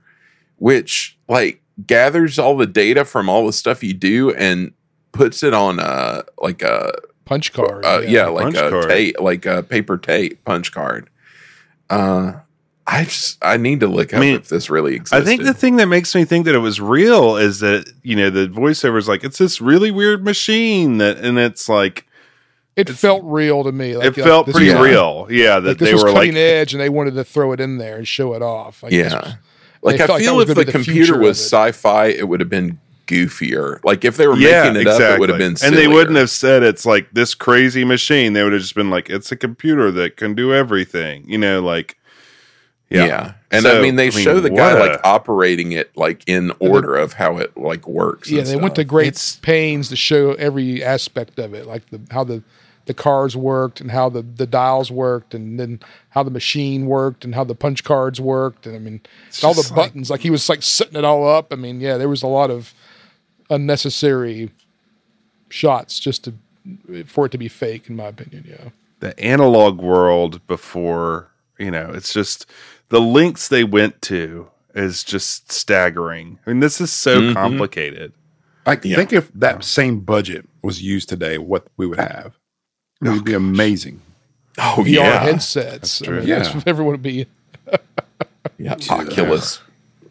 [0.58, 4.72] which like gathers all the data from all the stuff you do and
[5.12, 6.92] puts it on a like a
[7.26, 7.84] Punch card.
[7.86, 8.90] uh, yeah, like punch a card.
[8.90, 11.10] tape like a paper tape punch card
[11.90, 12.34] uh
[12.88, 15.76] i just i need to look up mean, if this really I think the thing
[15.78, 19.08] that makes me think that it was real is that, you know, the voiceover is
[19.08, 22.06] like, it's this really weird machine that, and it's like,
[22.76, 23.96] It felt real to me.
[23.98, 25.28] Like, it felt this pretty was- real.
[25.32, 25.60] Yeah.
[25.60, 27.60] That Like this they was were cutting like, edge, and they wanted to throw it
[27.60, 28.84] in there and show it off.
[28.84, 29.16] Like, Yeah.
[29.16, 29.34] was-
[29.82, 32.80] Like I felt like feel if the the computer was sci-fi, it would have been
[33.08, 33.84] goofier.
[33.84, 35.06] Like if they were yeah, making it exactly.
[35.06, 35.56] up, it would have been.
[35.64, 38.34] and they wouldn't have said it's like this crazy machine.
[38.34, 41.30] They would have just been like, it's a computer that can do everything.
[41.30, 41.98] You know, like,
[42.90, 43.34] Yeah, yeah.
[43.52, 46.24] and So, I mean they I mean, show the guy what like operating it like
[46.28, 48.30] in order of how it like works.
[48.30, 51.90] yeah, and they went to great It's- pains to show every aspect of it, like
[51.90, 52.44] the how the
[52.86, 57.26] the cars worked and how the the dials worked, and then how the machine worked
[57.26, 59.02] and how the punch cards worked, and I mean
[59.44, 60.12] all the like- buttons.
[60.12, 61.52] Like, he was like setting it all up.
[61.52, 62.76] I mean, yeah, there was a lot of
[63.50, 64.52] unnecessary
[65.50, 66.34] shots just to
[67.06, 68.46] for it to be fake, in my opinion.
[68.48, 68.70] Yeah.
[69.02, 71.30] the analog world before,
[71.60, 72.46] you know, it's just
[72.90, 76.40] the links they went to is just staggering.
[76.46, 77.34] I mean, this is so Mhm.
[77.34, 78.14] complicated.
[78.66, 78.96] I Yeah.
[78.96, 82.34] think if that same budget was used today, what we would have.
[83.04, 84.02] It would be amazing.
[84.58, 86.00] Oh VR yeah, headsets.
[86.00, 86.16] true.
[86.18, 86.62] I mean, Yeah.
[86.66, 87.28] everyone would be.
[88.58, 88.76] yeah.
[88.90, 89.60] Oculus.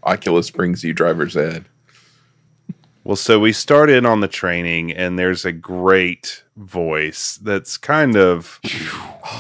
[0.05, 1.65] Oculus brings you driver's ed.
[3.05, 8.17] Well, so we start in on the training, and there's a great voice that's kind
[8.17, 8.59] of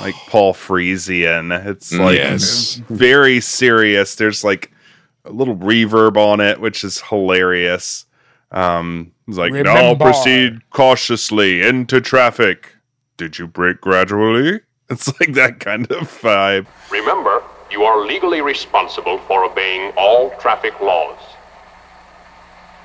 [0.00, 1.66] like Paul Friesian.
[1.66, 2.82] It's like Yes.
[2.90, 4.16] very serious.
[4.16, 4.70] There's like
[5.24, 8.04] a little reverb on it, which is hilarious.
[8.52, 10.04] Um, it's like, now Remember.
[10.04, 12.76] proceed cautiously into traffic.
[13.16, 14.60] Did you brake gradually?
[14.90, 16.66] It's like that kind of vibe.
[16.90, 21.18] Remember, you are legally responsible for obeying all traffic laws.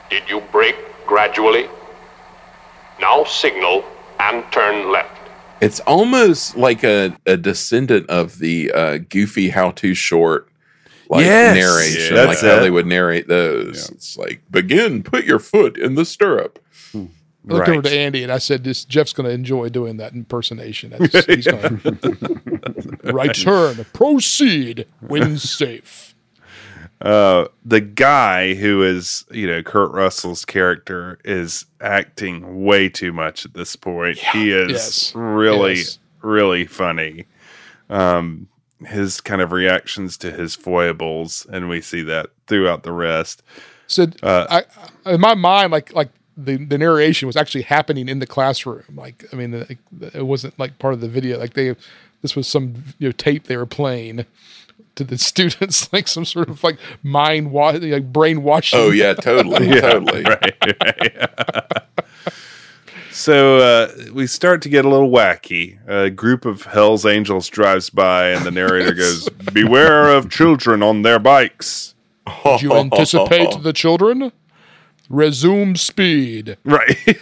[0.10, 1.68] Did you brake gradually?
[3.00, 3.84] Now signal
[4.20, 5.16] and turn left.
[5.62, 10.50] It's almost like a, a descendant of the uh, goofy how-to short
[11.10, 11.56] like Yes.
[11.56, 13.90] narration, Yeah, like that's how they would narrate those.
[13.90, 16.60] It's like begin, put your foot in the stirrup.
[16.96, 20.14] I looked over to Andy and I said, "This Jeff's going to enjoy doing that
[20.14, 20.92] impersonation.
[20.92, 21.82] That's, he's going
[23.04, 26.09] right turn, proceed, win safe."
[27.02, 33.46] Uh, the guy who is, you know, Kurt Russell's character is acting way too much
[33.46, 34.18] at this point.
[34.18, 35.16] He is Yes.
[35.16, 36.00] really, Yes.
[36.22, 37.26] really funny.
[37.90, 38.48] Um,
[38.86, 43.44] his kind of reactions to his foibles, and we see that throughout the rest.
[43.88, 44.64] So Uh,
[45.06, 48.84] I, in my mind, like like the, the narration was actually happening in the classroom.
[48.96, 49.54] Like I mean,
[50.14, 51.38] it wasn't like part of the video.
[51.40, 51.76] Like they,
[52.22, 54.26] this was some you know tape they were playing
[55.00, 58.80] to the students, like some sort of like mind wa- like brainwashing.
[58.80, 60.24] Oh yeah, totally, totally.
[60.24, 61.84] right, right.
[63.12, 65.80] so uh, we start to get a little wacky.
[65.88, 71.02] A group of Hell's Angels drives by, and the narrator goes, "Beware of children on
[71.02, 71.96] their bikes."
[72.46, 74.32] Did you anticipate the children?
[75.10, 76.58] Resume speed.
[76.64, 77.18] Right.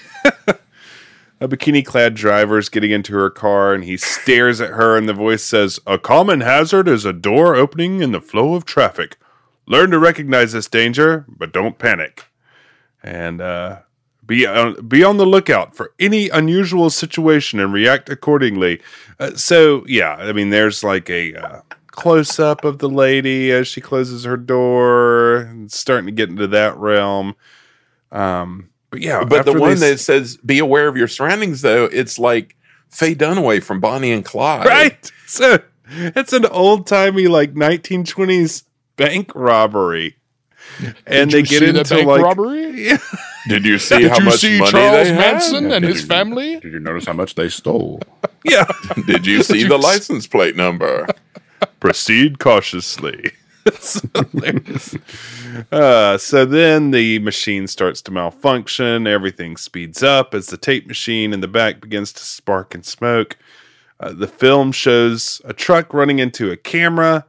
[1.39, 5.07] A bikini clad driver is getting into her car and he stares at her, and
[5.07, 9.17] the voice says, A common hazard is a door opening in the flow of traffic.
[9.67, 12.25] Learn to recognize this danger, but don't panic.
[13.03, 13.79] And uh,
[14.25, 18.81] be, on, be on the lookout for any unusual situation and react accordingly.
[19.19, 21.35] Uh, so, yeah, I mean, there's like a.
[21.35, 21.61] Uh,
[21.91, 26.45] Close up of the lady as she closes her door, and starting to get into
[26.45, 27.35] that realm.
[28.11, 32.17] Um, but yeah, But the one that says "Be aware of your surroundings," though, it's
[32.19, 32.55] like
[32.89, 34.65] Faye Dunaway from Bonnie and Clyde.
[34.65, 35.11] right?
[35.25, 35.59] So
[35.89, 38.63] it's an old timey like 1920s
[38.95, 40.15] bank robbery,
[41.05, 42.89] and Did they you get see the into bank like robbery?
[43.47, 45.19] Did you see Did how you much see money Charles they had?
[45.33, 46.59] Manson and his family?
[46.59, 48.01] Did you notice how much they stole?
[48.43, 48.65] yeah.
[49.07, 51.07] Did you see the license plate number?
[51.79, 53.31] Proceed cautiously.
[55.72, 59.07] Uh, so then the machine starts to malfunction.
[59.07, 63.38] Everything speeds up as the tape machine in the back begins to spark and smoke.
[63.99, 67.26] Uh, the film shows a truck running into a camera.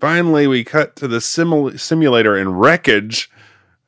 [0.00, 3.28] Finally, we cut to the simul- simulator in wreckage,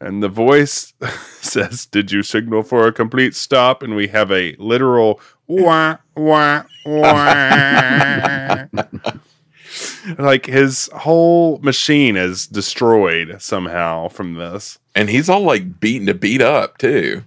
[0.00, 0.92] and the voice
[1.40, 3.82] says, Did you signal for a complete stop?
[3.82, 8.64] And we have a literal wah, wah, wah.
[10.18, 14.78] like his whole machine is destroyed somehow from this.
[14.94, 17.24] And he's all like beaten to beat up too.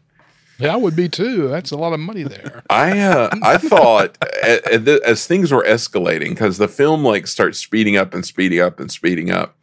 [0.59, 1.47] Yeah, I would be too.
[1.47, 2.63] That's a lot of money there.
[2.69, 7.57] I uh, I thought a- a- as things were escalating because the film like starts
[7.59, 9.55] speeding up and speeding up and speeding up.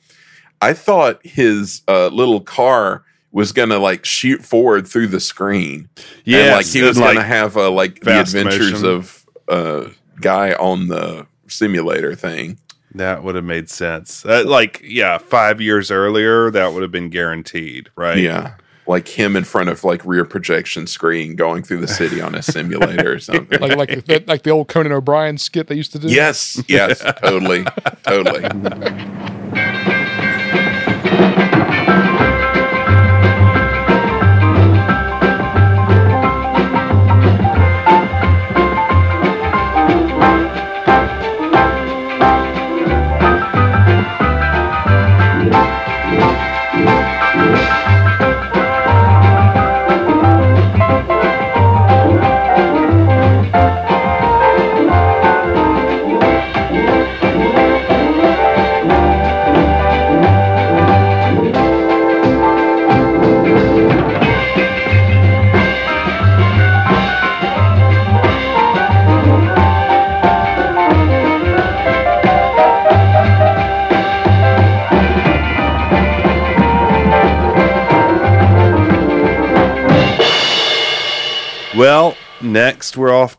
[0.60, 5.88] I thought his uh, little car was gonna like shoot forward through the screen.
[6.24, 8.86] Yeah, like he was gonna have uh, like the adventures motion.
[8.86, 9.88] of uh,
[10.20, 12.58] guy on the simulator thing.
[12.94, 14.24] That would have made sense.
[14.24, 18.18] Uh, like, yeah, five years earlier, that would have been guaranteed, right?
[18.18, 18.54] Yeah.
[18.86, 22.42] Like him in front of like rear projection screen going through the city on a
[22.42, 23.60] simulator or something.
[23.60, 26.08] Like like the, like the old Conan O'Brien skit they used to do.
[26.08, 27.64] Yes, yes, totally,
[28.02, 28.42] totally.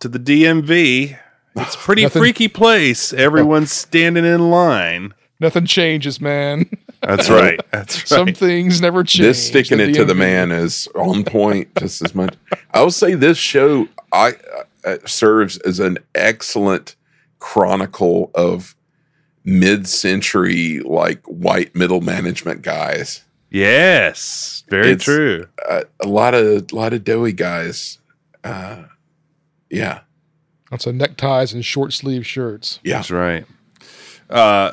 [0.02, 1.18] to the DMV.
[1.56, 3.14] It's a pretty Nothing- freaky place.
[3.14, 5.14] Everyone's standing in line.
[5.40, 6.70] Nothing changes, man.
[7.02, 7.60] That's right.
[7.72, 8.08] That's right.
[8.08, 9.26] Some things never change.
[9.26, 12.36] This sticking it to the man is on point just as much.
[12.74, 14.34] I will say this show I
[14.86, 16.96] uh, serves as an excellent
[17.40, 18.76] chronicle of
[19.44, 23.24] mid-century like white middle management guys.
[23.50, 25.48] yes, very It's- true.
[25.68, 27.98] Uh, a lot of a lot of doughy guys.
[28.44, 28.84] Uh,
[29.72, 30.02] yeah,
[30.72, 32.80] Lots of neckties and short sleeve shirts.
[32.84, 32.98] yeah.
[32.98, 33.46] That's right.
[34.30, 34.72] Uh,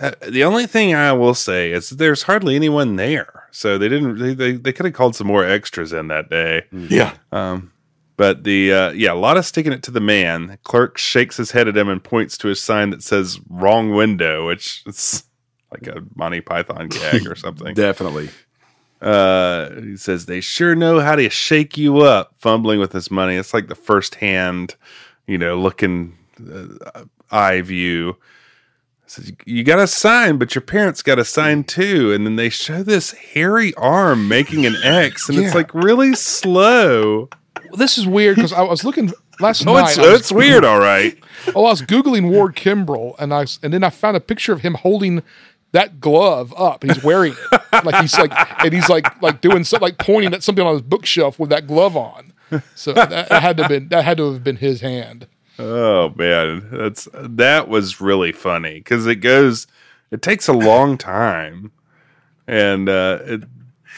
[0.00, 3.88] uh, the only thing I will say is that there's hardly anyone there, so they
[3.88, 4.18] didn't.
[4.18, 6.62] They they, they could have called some more extras in that day.
[6.72, 7.14] Yeah.
[7.30, 7.72] Um,
[8.16, 10.46] but the uh, yeah, a lot of sticking it to the man.
[10.48, 13.90] The clerk shakes his head at him and points to a sign that says "wrong
[13.90, 15.24] window," which is
[15.72, 17.74] like a Monty Python gag or something.
[17.74, 18.28] Definitely.
[19.02, 23.34] Uh, he says they sure know how to shake you up, fumbling with his money.
[23.36, 24.76] It's like the first hand,
[25.26, 26.16] you know, looking
[26.52, 28.16] uh, eye view.
[29.06, 32.12] Says you got a sign, but your parents got a sign too.
[32.12, 37.28] And then they show this hairy arm making an X, and it's like really slow.
[37.74, 39.88] This is weird because I was looking last Oh, night.
[39.90, 41.18] it's, was- it's weird, all right.
[41.56, 44.60] Oh, I was googling Ward Kimball, and I and then I found a picture of
[44.60, 45.22] him holding
[45.72, 46.84] that glove up.
[46.84, 48.32] He's wearing it, like he's like,
[48.64, 51.66] and he's like like doing something, like pointing at something on his bookshelf with that
[51.66, 52.32] glove on.
[52.74, 55.26] So that, that had to have been that had to have been his hand.
[55.58, 59.66] Oh man, that's that was really funny because it goes,
[60.10, 61.72] it takes a long time,
[62.46, 63.42] and uh, it,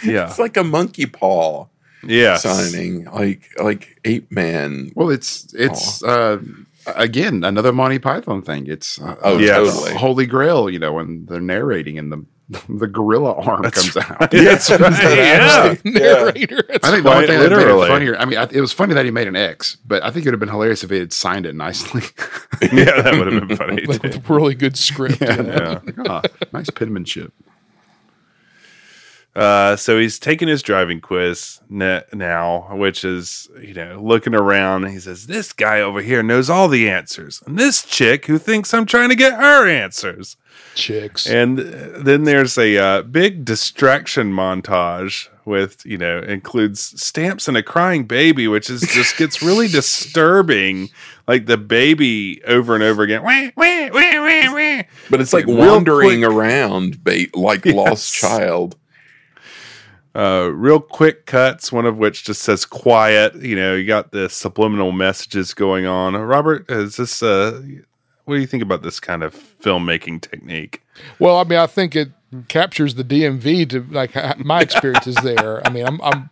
[0.04, 1.66] yeah, It's like a monkey paw
[2.06, 4.92] yeah, signing, like like ape man.
[4.94, 6.38] Well, it's it's uh,
[6.86, 8.66] again another Monty Python thing.
[8.66, 9.56] It's uh, Oh, Yes.
[9.74, 9.94] totally.
[9.98, 12.24] Holy Grail, you know, when they're narrating and the
[12.68, 14.18] the gorilla arm comes out.
[14.30, 15.02] That's right.
[15.02, 15.74] yeah.
[15.84, 16.62] Narrator.
[16.68, 17.86] It's I think the Quite only thing that made literally.
[17.86, 18.16] it funnier.
[18.18, 20.28] I mean, I, it was funny that he made an X, but I think it
[20.28, 22.02] would have been hilarious if he had signed it nicely.
[22.70, 23.82] yeah, that would have been funny.
[23.86, 25.22] like with a really good script.
[25.22, 25.80] Yeah.
[26.06, 26.20] Ah,
[26.52, 27.32] nice penmanship.
[29.36, 34.86] Uh, so he's taking his driving quiz now, which is, you know, looking around.
[34.88, 38.72] He says, This guy over here knows all the answers, and this chick who thinks
[38.72, 40.36] I'm trying to get her answers.
[40.76, 41.26] Chicks.
[41.26, 47.62] And then there's a uh, big distraction montage with, you know, includes stamps and a
[47.62, 49.68] crying baby, which is just gets really
[50.14, 50.90] disturbing.
[51.26, 53.22] Like the baby over and over again.
[53.22, 54.82] Wah, wah, wah.
[55.10, 57.74] But it's like Real wandering around, bait like Yes.
[57.74, 58.76] lost child.
[60.14, 63.34] Uh, real quick cuts, one of which just says quiet.
[63.36, 66.14] You know, you got the subliminal messages going on.
[66.14, 67.60] Uh, Robert, is this, uh,
[68.24, 70.82] what do you think about this kind of filmmaking technique?
[71.18, 72.10] Well, I mean, I think it
[72.48, 75.66] captures the DMV to like my experiences there.
[75.66, 76.30] I mean, I'm, I'm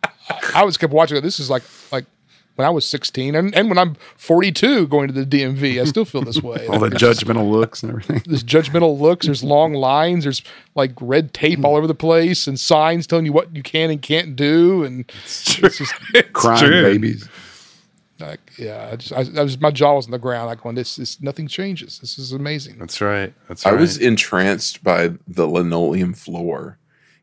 [0.54, 1.22] I was kept watching it.
[1.22, 2.04] This is like like
[2.56, 6.04] when I was 16 and, and when I'm 42 going to the DMV, I still
[6.04, 6.66] feel this way.
[6.70, 8.22] All the judgmental looks and everything.
[8.26, 9.26] There's judgmental looks.
[9.26, 10.24] There's long lines.
[10.24, 10.42] There's
[10.74, 14.00] like red tape all over the place and signs telling you what you can and
[14.00, 14.84] can't do.
[14.84, 15.94] And it's just
[16.32, 16.82] Crying true.
[16.82, 17.28] babies.
[18.20, 20.46] like, yeah, I just, I, I was, my jaw was on the ground.
[20.46, 21.98] Like, going, this, this, nothing changes.
[21.98, 22.78] This is amazing.
[22.78, 23.32] That's right.
[23.48, 23.80] That's I right.
[23.80, 26.78] was entranced by the linoleum floor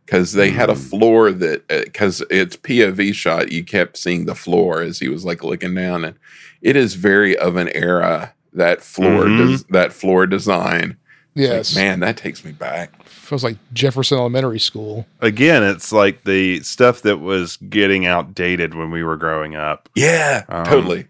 [0.09, 0.89] because they had a Mm.
[0.89, 5.43] floor that because it's POV shot, you kept seeing the floor as he was like
[5.43, 6.15] looking down, and
[6.63, 9.57] it is very of an era that floor Mhm.
[9.59, 10.97] des- that floor design.
[11.35, 11.75] It's like, Yes.
[11.75, 12.91] man, that takes me back.
[13.07, 15.05] Feels like Jefferson Elementary School.
[15.21, 19.89] Again, it's like the stuff that was getting outdated when we were growing up.
[19.93, 21.05] Yeah, Um, totally.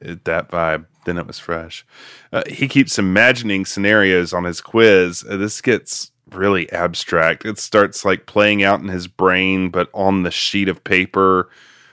[0.00, 0.86] It, that vibe.
[1.04, 1.84] Then it was fresh.
[2.32, 5.22] Uh, he keeps imagining scenarios on his quiz.
[5.28, 7.44] Uh, this gets really abstract.
[7.44, 11.48] It starts like playing out in his brain, but on the sheet of paper.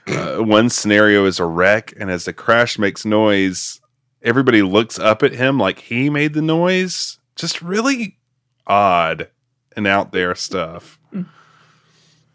[0.06, 3.80] Uh, one scenario is a wreck, and as the crash makes noise,
[4.22, 7.18] everybody looks up at him like he made the noise.
[7.36, 8.18] Just really
[8.66, 9.28] odd
[9.76, 10.98] and out there stuff.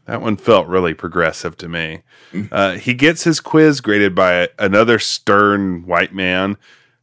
[0.05, 2.03] That one felt really progressive to me.
[2.51, 6.57] Uh, he gets his quiz graded by another stern white man,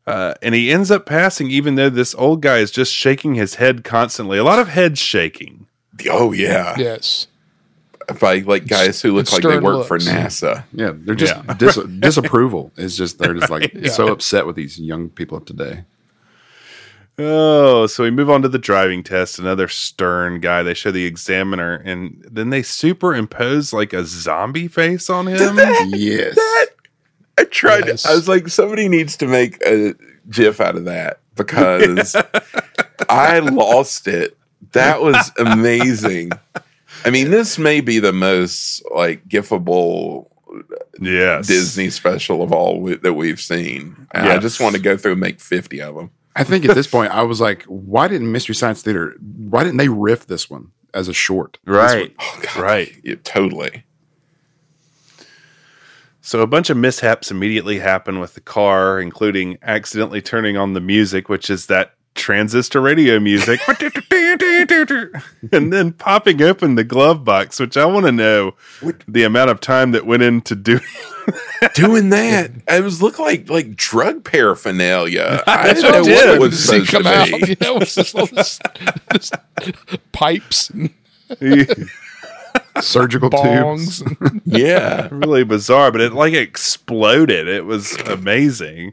[0.07, 3.55] uh, and he ends up passing, even though this old guy is just shaking his
[3.57, 4.38] head constantly.
[4.38, 5.66] A lot of head shaking.
[6.11, 7.26] Oh yeah, Yes.
[8.20, 9.98] by like guys who look like they stern work for.
[9.98, 10.64] NASA.
[10.72, 11.55] Yeah, they're just Yeah.
[11.55, 12.72] dis- disapproval.
[12.76, 13.90] Is just they're just like Yeah.
[13.90, 15.84] so upset with these young people of today.
[17.16, 19.38] Oh, so we move on to the driving test.
[19.38, 20.64] Another stern guy.
[20.64, 25.57] They show the examiner, and then they superimpose like a zombie face on him.
[25.96, 26.36] Yes,
[27.39, 27.87] I tried.
[27.87, 28.07] Yes.
[28.07, 29.95] I was like, somebody needs to make a
[30.30, 32.14] GIF out of that because
[33.09, 34.37] I lost it.
[34.72, 36.30] That was amazing.
[37.05, 40.28] I mean, this may be the most like gifable
[41.01, 44.07] yes, Disney special of all we, that we've seen.
[44.12, 46.11] And I just want to go through and make fifty of them.
[46.37, 49.14] I think at this point I was like, why didn't Mystery Science Theater?
[49.20, 51.59] Why didn't they riff this one as a short?
[51.64, 52.57] Right, Oh, God.
[52.57, 52.93] right.
[53.05, 53.84] Yeah, totally.
[56.24, 60.80] So a bunch of mishaps immediately happen with the car, including accidentally turning on the
[60.80, 63.60] music, which is that transistor radio music,
[65.52, 68.54] and then popping open the glove box, which I want to know
[69.06, 70.80] the amount of time that went into doing.
[71.74, 75.42] Doing that, it was look like like drug paraphernalia.
[75.46, 77.26] I didn't know what it what it was See supposed come to out.
[77.26, 77.32] be.
[77.48, 78.58] You know, it's just all this,
[79.10, 79.30] this
[80.12, 80.88] pipes and
[82.80, 84.02] Surgical bongs.
[84.04, 84.40] tubes.
[84.44, 87.48] Yeah, really bizarre, but it like exploded.
[87.48, 88.92] It was amazing.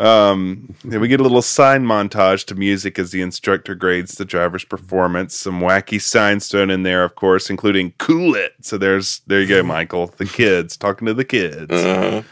[0.00, 4.24] Um, then we get a little sign montage to music as the instructor grades the
[4.24, 5.34] driver's performance.
[5.34, 9.48] Some wacky signs thrown in there, of course, including "Cool it." So there's there you
[9.48, 10.06] go, Michael.
[10.16, 11.72] The kids talking to the kids.
[11.72, 12.22] uh,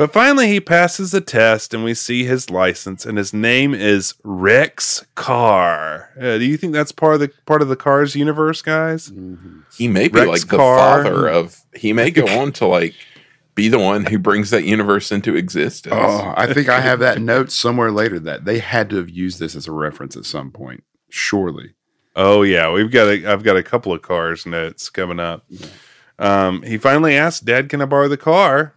[0.00, 4.14] But finally, he passes the test, and we see his license, and his name is
[4.24, 6.08] Rex Carr.
[6.16, 9.12] Uh, do you think that's part of the part of the Cars universe, guys?
[9.76, 11.60] he may be Rex like the father of.
[11.76, 12.94] He may go on to like
[13.54, 15.94] be the one who brings that universe into existence.
[15.94, 19.38] Oh, I think I have that note somewhere later that they had to have used
[19.38, 20.82] this as a reference at some point.
[21.10, 21.74] Surely.
[22.16, 25.44] Oh yeah, we've got a, I've got a couple of cars notes coming up.
[26.18, 28.76] Um, he finally asked, "Dad, can I borrow the car?"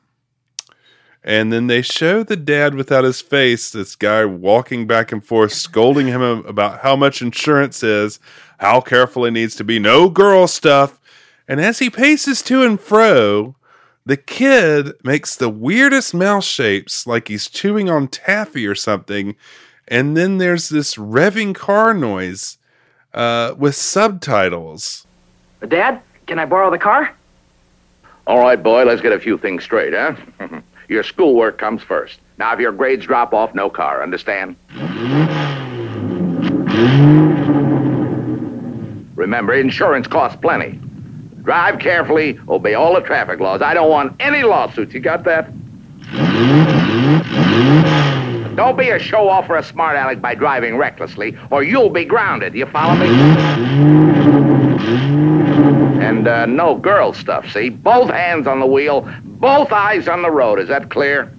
[1.24, 3.71] And then they show the dad without his face.
[3.71, 8.19] This guy walking back and forth, scolding him about how much insurance is,
[8.57, 10.99] how careful he needs to be, no girl stuff.
[11.47, 13.55] And as he paces to and fro,
[14.05, 19.36] the kid makes the weirdest mouth shapes, like he's chewing on taffy or something.
[19.88, 22.57] And then there's this revving car noise
[23.13, 25.07] uh, with subtitles.
[25.67, 27.15] Dad, can I borrow the car?
[28.28, 30.15] All right, boy, let's get a few things straight, huh?
[30.89, 32.19] your schoolwork comes first.
[32.38, 34.55] Now, if your grades drop off, no car, understand?
[39.15, 40.79] Remember, insurance costs plenty.
[41.43, 43.61] Drive carefully, obey all the traffic laws.
[43.61, 44.93] I don't want any lawsuits.
[44.93, 45.51] You got that?
[48.55, 52.05] Don't be a show off or a smart aleck by driving recklessly, or you'll be
[52.05, 52.53] grounded.
[52.53, 53.07] You follow me?
[56.03, 57.69] And uh, no girl stuff, see?
[57.69, 59.09] Both hands on the wheel,
[59.44, 60.58] both eyes on the road.
[60.58, 61.30] Is that clear?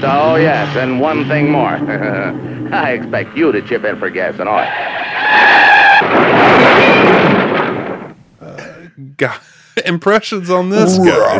[0.00, 1.70] So, yes, and one thing more.
[2.72, 4.64] I expect you to chip in for gas and oil.
[8.40, 9.40] Uh, God,
[9.84, 11.38] impressions on this guy.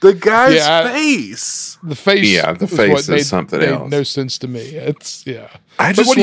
[0.00, 1.78] the guy's Yeah, I- face.
[1.82, 3.90] The face, Yeah, the is face what is made- something made else.
[3.90, 4.60] No sense to me.
[4.60, 5.48] It's yeah.
[5.78, 6.22] I But just what do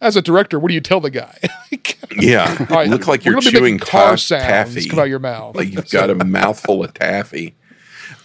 [0.00, 0.58] you wanna- put me as a director?
[0.58, 1.38] What do you tell the guy?
[2.20, 4.88] Yeah, All right, look like you're gonna be chewing making car ta- sounds taffy.
[4.88, 5.54] come out your mouth.
[5.54, 7.54] Like you've got a mouthful of taffy.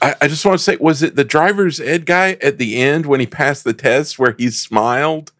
[0.02, 3.06] I, I just want to say, was it the driver's ed guy at the end
[3.06, 5.32] when he passed the test where he smiled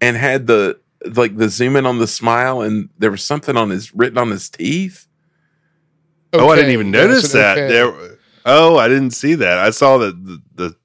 [0.00, 0.78] and had the
[1.14, 4.30] like the zoom in on the smile and there was something on his written on
[4.30, 5.06] his teeth?
[6.32, 7.56] Oh, I didn't even notice that.
[7.56, 7.68] okay.
[7.72, 8.18] There.
[8.44, 9.58] Oh, I didn't see that.
[9.58, 10.76] I saw the the the,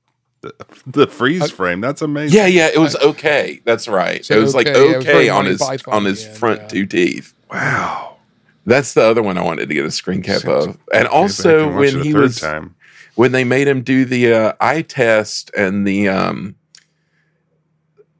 [0.41, 0.53] the,
[0.87, 1.81] the freeze frame.
[1.81, 2.37] That's amazing.
[2.37, 3.61] Yeah, yeah, it was okay.
[3.65, 4.23] That's right.
[4.25, 6.61] Said it was like okay, yeah, was okay on his Python on his again, front
[6.61, 6.67] yeah.
[6.67, 7.33] two teeth.
[7.51, 8.17] Wow.
[8.65, 10.77] That's the other one I wanted to get a screen cap Sounds- of.
[10.93, 12.75] And Go also and watch it when he was time.
[13.15, 16.55] when they made him do the uh, eye test and the um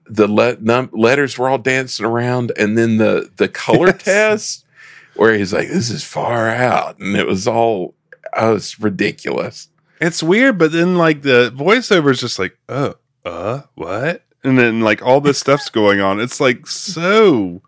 [0.05, 4.03] the let, num- letters were all dancing around and then the the color Yes.
[4.03, 4.65] test
[5.15, 7.93] where he's like this is far out and it was all
[8.33, 9.69] oh it's ridiculous
[10.01, 12.93] It's weird, but then like the voiceover is just like, uh,
[13.23, 14.23] uh, what?
[14.43, 16.19] And then like all this stuff's going on.
[16.19, 17.61] It's like so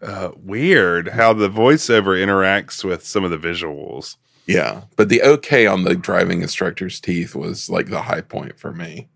[0.00, 4.16] uh, weird how the voiceover interacts with some of the visuals.
[4.46, 8.72] yeah but the okay on the driving instructor's teeth was like the high point for
[8.72, 9.08] me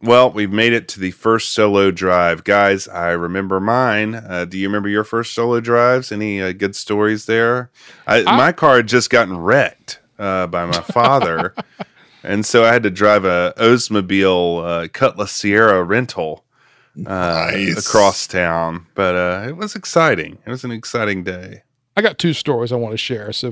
[0.00, 2.88] Well, we've made it to the first solo drive, guys.
[2.88, 4.14] I remember mine.
[4.16, 6.10] Uh, do you remember your first solo drives?
[6.10, 7.70] Any uh, good stories there?
[8.06, 11.54] I, I- my car had just gotten wrecked uh, by my father,
[12.22, 16.44] and so I had to drive a Oldsmobile uh, Cutlass Ciera rental
[17.06, 17.78] uh, Nice.
[17.86, 18.86] across town.
[18.94, 20.38] But uh, it was exciting.
[20.46, 21.62] It was an exciting day.
[21.96, 23.32] I got two stories I want to share.
[23.32, 23.50] So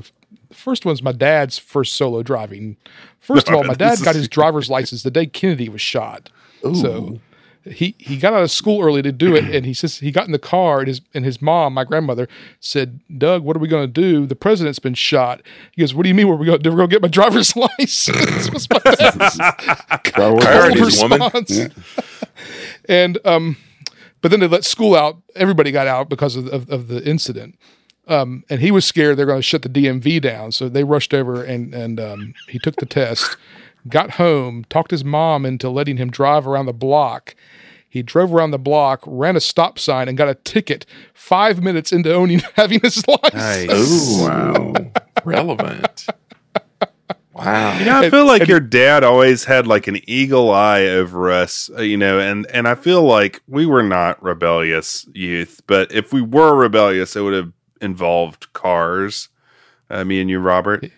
[0.49, 2.77] the first one's my dad's first solo driving.
[3.19, 6.29] First of all, my dad got his driver's license the day Kennedy was shot.
[6.61, 7.19] So
[7.65, 10.25] he he got out of school early to do it, and he says he got
[10.25, 12.27] in the car, and his and his mom, my grandmother,
[12.59, 14.25] said, "Doug, what are we going to do?
[14.25, 15.41] The president's been shot."
[15.73, 16.27] He goes, "What do you mean?
[16.27, 18.79] We're going to we're going to get my driver's license?" was my
[20.03, 21.21] Priorities, woman.
[21.21, 21.59] response.
[22.89, 23.57] and um,
[24.21, 25.17] but then they let school out.
[25.35, 27.57] Everybody got out because of, of, of the incident.
[28.07, 31.13] Um, and he was scared they're going to shut the DMV down, so they rushed
[31.13, 33.37] over and and um, he took the test,
[33.87, 37.35] got home, talked his mom into letting him drive around the block.
[37.89, 41.91] He drove around the block, ran a stop sign, and got a ticket five minutes
[41.91, 43.33] into owning having his license.
[43.33, 43.67] Nice.
[43.71, 44.91] oh wow
[45.25, 46.07] relevant
[47.33, 51.31] wow You know, I feel like your dad always had like an eagle eye over
[51.31, 55.91] us, uh, you know, and and I feel like we were not rebellious youth, but
[55.91, 57.51] if we were rebellious, it would have
[57.81, 59.29] involved cars.
[59.89, 60.89] Uh, me and you, Robert.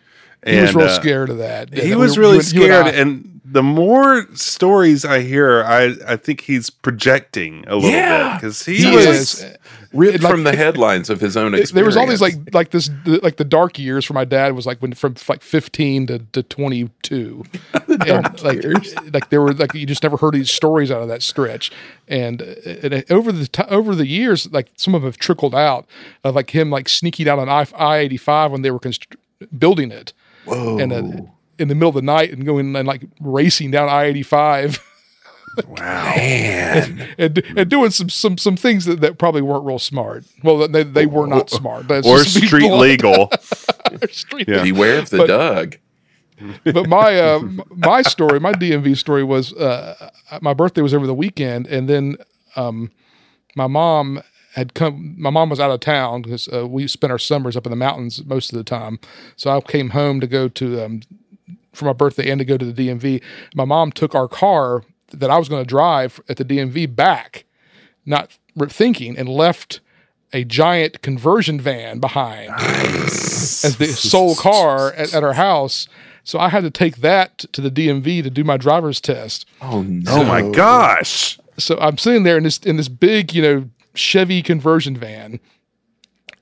[0.45, 1.73] He was real uh, scared of that.
[1.73, 5.19] He Yeah, was we- really you and- you and scared, and the more stories I
[5.21, 9.05] hear, I I think he's projecting a little Yeah, bit because he, he was.
[9.05, 9.45] is.
[9.93, 12.71] ripped like- from the headlines of his own experience there was all these like like
[12.71, 16.17] this like the dark years for my dad was like when from like 15 to,
[16.31, 17.43] to 22
[18.07, 18.63] and like
[19.13, 21.71] like there were like you just never heard these stories out of that stretch
[22.07, 22.45] and, uh,
[22.81, 25.85] and over the ti over the years like some of them have trickled out
[26.23, 29.15] of like him like sneaking out on I I eighty five when they were const-
[29.59, 30.11] building it
[30.45, 30.77] Whoa.
[30.79, 31.01] and uh,
[31.59, 34.83] in the middle of the night and going and like racing down I eighty five
[35.67, 35.75] Wow.
[36.15, 40.25] Man, and, and doing some some some things that, that probably weren't real smart.
[40.43, 41.87] Well, they they were not smart.
[41.87, 42.81] That's or just to be street blunt.
[42.81, 43.31] legal.
[44.09, 44.63] street Yeah.
[44.63, 45.77] beware of the But- Doug.
[46.63, 47.39] but my uh,
[47.69, 50.09] my story, my DMV story was uh,
[50.41, 52.17] my birthday was over the weekend, and then
[52.55, 52.89] um,
[53.55, 54.23] my mom
[54.53, 55.15] had come.
[55.17, 57.75] My mom was out of town because uh, we spent our summers up in the
[57.75, 58.99] mountains most of the time.
[59.35, 61.01] So I came home to go to um,
[61.73, 63.21] for my birthday and to go to the DMV.
[63.55, 67.45] My mom took our car that I was going to drive at the DMV back,
[68.05, 68.37] not
[68.69, 69.79] thinking, and left
[70.31, 75.87] a giant conversion van behind as the sole car at, at our house.
[76.23, 79.45] So I had to take that to the DMV to do my driver's test.
[79.61, 80.11] Oh no!
[80.11, 81.37] Oh my gosh.
[81.57, 85.39] So I'm sitting there in this in this big, you know, Chevy conversion van.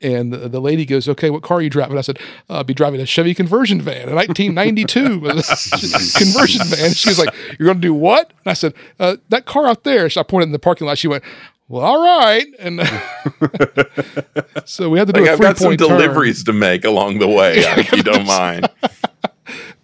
[0.04, 2.18] And the, the lady goes, "Okay, what car are you driving?" I said,
[2.50, 5.20] uh, "I'll be driving a Chevy conversion van, a 1992
[6.18, 9.46] conversion van." She was like, "You're going to do what?" And I said, uh, "That
[9.46, 10.98] car out there." So I pointed in the parking lot.
[10.98, 11.24] She went,
[11.68, 12.80] "Well, all right." And
[14.66, 15.90] so we had to do Like a I've got some point turn.
[15.90, 17.58] deliveries to make along the way.
[17.60, 18.68] if you don't mind.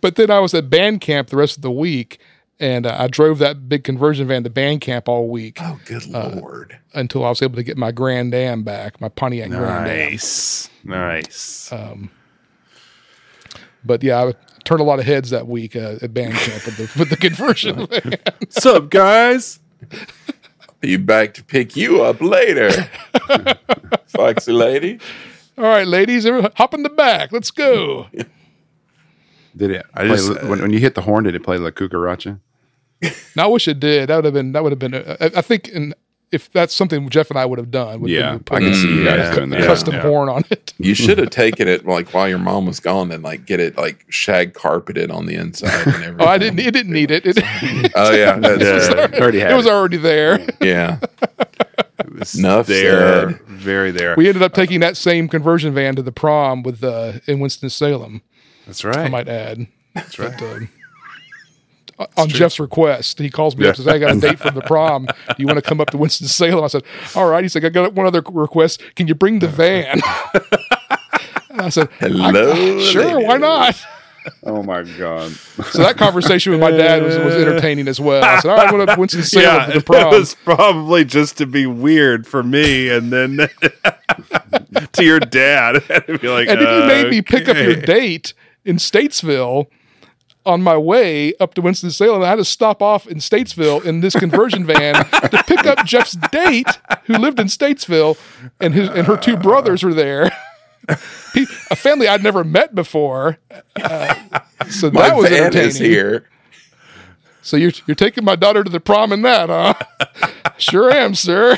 [0.01, 2.19] But then I was at band camp the rest of the week,
[2.59, 6.03] and uh, I drove that big conversion van to band camp all week Oh, good
[6.13, 6.77] Uh, lord!
[6.93, 10.09] until I was able to get my Grand Am back, my Pontiac Grand Am.
[10.09, 10.69] Nice.
[10.83, 11.71] Nice.
[13.85, 14.33] But yeah, I
[14.65, 17.15] turned a lot of heads that week uh, at band camp with the, with the
[17.17, 18.15] conversion van.
[18.39, 19.59] What's up, guys?
[20.81, 22.69] Be back to pick you up later,
[24.07, 24.99] foxy lady.
[25.57, 27.31] All right, ladies, everyone hop in the back.
[27.31, 28.07] Let's go.
[29.55, 29.85] Did it?
[29.93, 32.39] I play- just, when, when you hit the horn, did it play La Cucaracha?
[33.35, 34.09] Now, I wish it did.
[34.09, 34.51] That would have been.
[34.53, 34.93] That would have been.
[34.95, 35.93] uh, I I think, in,
[36.31, 38.87] if that's something Jeff and I would have done, would Yeah, have I can see
[38.89, 39.63] you yeah, guys doing that.
[39.65, 40.01] custom Yeah.
[40.01, 40.73] horn on it.
[40.77, 43.77] You should have taken it like while your mom was gone and like get it
[43.77, 46.15] like shag carpeted on the inside and everything.
[46.19, 46.59] Oh, I didn't.
[46.59, 47.23] It didn't need it.
[47.25, 47.37] It,
[47.95, 49.19] Oh yeah, that's Yeah.
[49.21, 50.39] Already had it was already there.
[50.59, 50.99] yeah.
[51.99, 53.29] it was Enough there.
[53.31, 53.39] said.
[53.47, 54.15] Very there.
[54.17, 57.69] We ended up taking that same conversion van to the prom with uh, in Winston
[57.69, 58.21] Salem.
[58.65, 58.97] That's right.
[58.97, 59.67] I might add.
[59.95, 60.33] That's right.
[60.37, 60.69] But, um,
[62.15, 64.61] on Jeff's request, he calls me up and says, "I got a date from the
[64.61, 65.05] prom.
[65.05, 66.83] Do you want to come up to Winston Salem?" I said,
[67.15, 68.81] "All right." He's like, "I got one other request.
[68.95, 70.01] Can you bring the van?"
[71.59, 73.25] I said, Hello, "Sure, lady.
[73.25, 73.81] why not?"
[74.43, 75.31] Oh my god!
[75.71, 78.23] So that conversation with my dad was, was entertaining as well.
[78.23, 81.05] I said, "All right, I'm going to Winston Salem yeah, for the it was probably
[81.05, 86.59] just to be weird for me, and then to your dad, and be like, and
[86.59, 88.33] then you made me pick up your date
[88.65, 89.67] in Statesville
[90.47, 92.23] on my way up to Winston Salem.
[92.23, 96.13] I had to stop off in Statesville in this conversion van to pick up Jeff's
[96.31, 96.67] date,
[97.03, 98.17] who lived in Statesville,
[98.59, 100.31] and his and her two brothers were there.
[100.89, 103.37] a family I'd never met before.
[103.75, 104.15] Uh,
[104.69, 105.69] so My that was van entertaining.
[105.69, 106.29] is here.
[107.41, 110.31] So you're you're taking my daughter to the prom in that, huh?
[110.57, 111.57] sure am, sir.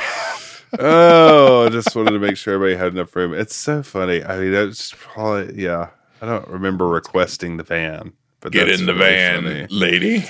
[0.78, 3.34] oh, I just wanted to make sure everybody had enough room.
[3.34, 4.24] It's so funny.
[4.24, 5.90] I mean, that's probably yeah.
[6.22, 8.12] I don't remember requesting the van,
[8.42, 9.68] but Get in the really van, funny.
[9.70, 10.26] lady.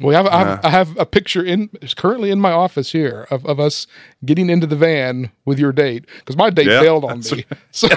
[0.00, 3.26] We have, I have I have a picture in it's currently in my office here
[3.32, 3.88] of, of us
[4.24, 7.44] getting into the van with your date because my date Yeah, bailed on that's me.
[7.72, 7.88] So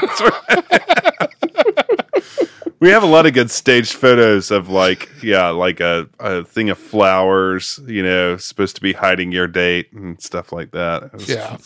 [2.79, 6.71] We have a lot of good staged photos of like, yeah, like a, a thing
[6.71, 11.13] of flowers, you know, supposed to be hiding your date and stuff like that.
[11.13, 11.57] Was- Yeah.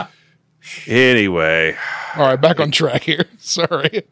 [0.88, 1.76] Anyway,
[2.16, 3.24] all right, back on track here.
[3.38, 4.02] Sorry.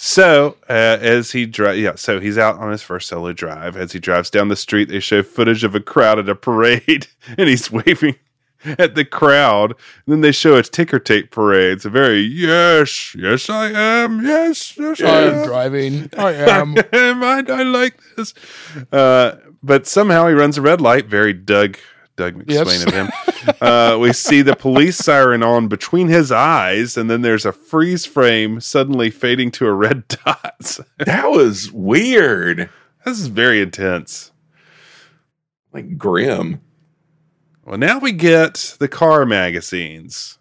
[0.00, 3.76] So uh, as he drives, yeah, so he's out on his first solo drive.
[3.76, 7.08] As he drives down the street, they show footage of a crowd at a parade,
[7.36, 8.14] and he's waving
[8.64, 9.72] at the crowd.
[9.72, 11.72] And then they show a ticker tape parade.
[11.72, 15.46] It's a very yes, yes, I am, yes, yes, I I am am.
[15.48, 16.10] driving.
[16.16, 16.76] I am.
[17.24, 18.34] I, I like this.
[18.92, 19.34] Uh,
[19.64, 21.06] but somehow he runs a red light.
[21.06, 21.76] Very Doug
[22.18, 23.08] Doug McSwain of him.
[23.60, 28.04] Uh, we see the police siren on between his eyes, and then there's a freeze
[28.04, 30.78] frame suddenly fading to a red dot.
[30.98, 32.68] That was weird.
[33.04, 34.32] this is very intense.
[35.72, 36.60] Like grim.
[37.64, 40.37] Well, now we get the car magazines.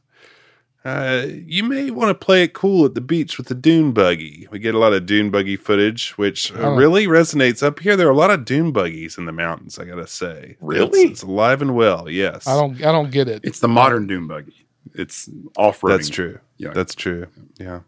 [0.87, 4.47] Uh, you may want to play it cool at the beach with the dune buggy.
[4.51, 6.75] We get a lot of dune buggy footage, which uh, Oh.
[6.75, 7.97] really resonates up here.
[7.97, 9.77] There are a lot of dune buggies in the mountains.
[9.77, 11.01] I gotta say, Really?
[11.01, 12.09] it's, it's alive and well.
[12.09, 12.75] Yes, I don't.
[12.77, 13.41] I don't get it.
[13.43, 14.65] It's the modern dune buggy.
[14.93, 15.91] It's off road.
[15.91, 16.39] That's true.
[16.55, 16.69] Yeah.
[16.71, 17.27] That's true.
[17.59, 17.81] Yeah.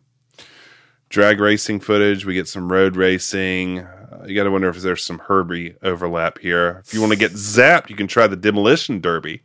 [1.07, 2.25] Drag racing footage.
[2.25, 3.79] We get some road racing.
[3.79, 6.83] Uh, you got to wonder if there's some Herbie overlap here.
[6.85, 9.41] If you want to get zapped, you can try the demolition derby.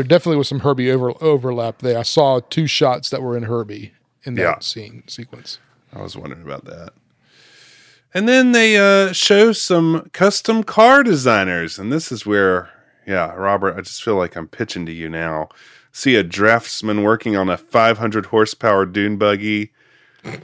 [0.00, 1.98] There definitely was some Herbie over, overlap there.
[1.98, 3.92] I saw two shots that were in Herbie
[4.24, 4.58] in that Yeah.
[4.60, 5.58] scene sequence.
[5.94, 6.94] I was wondering about that.
[8.14, 11.78] And then they uh, show some custom car designers.
[11.78, 12.70] And this is where,
[13.06, 15.50] yeah, Robert, I just feel like I'm pitching to you now.
[15.92, 19.70] See a draftsman working on a 500 horsepower dune buggy.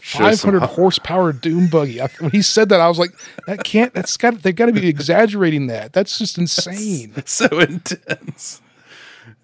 [0.03, 2.03] Show some 500 horsepower doom buggy.
[2.03, 3.13] I, when he said that, I was like,
[3.47, 5.95] that can't, that's got, they've got to be exaggerating that.
[5.95, 7.15] That's just insane.
[7.25, 8.61] so intense.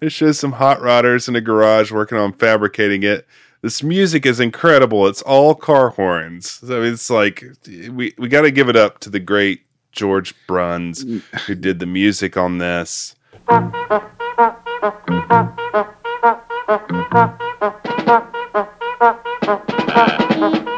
[0.01, 3.27] It shows some hot rodders in a garage working on fabricating it.
[3.61, 5.07] This music is incredible.
[5.07, 6.51] It's all car horns.
[6.51, 7.43] So it's like
[7.91, 9.61] we we got to give it up to the great
[9.91, 11.05] George Bruns
[11.47, 13.15] who did the music on this.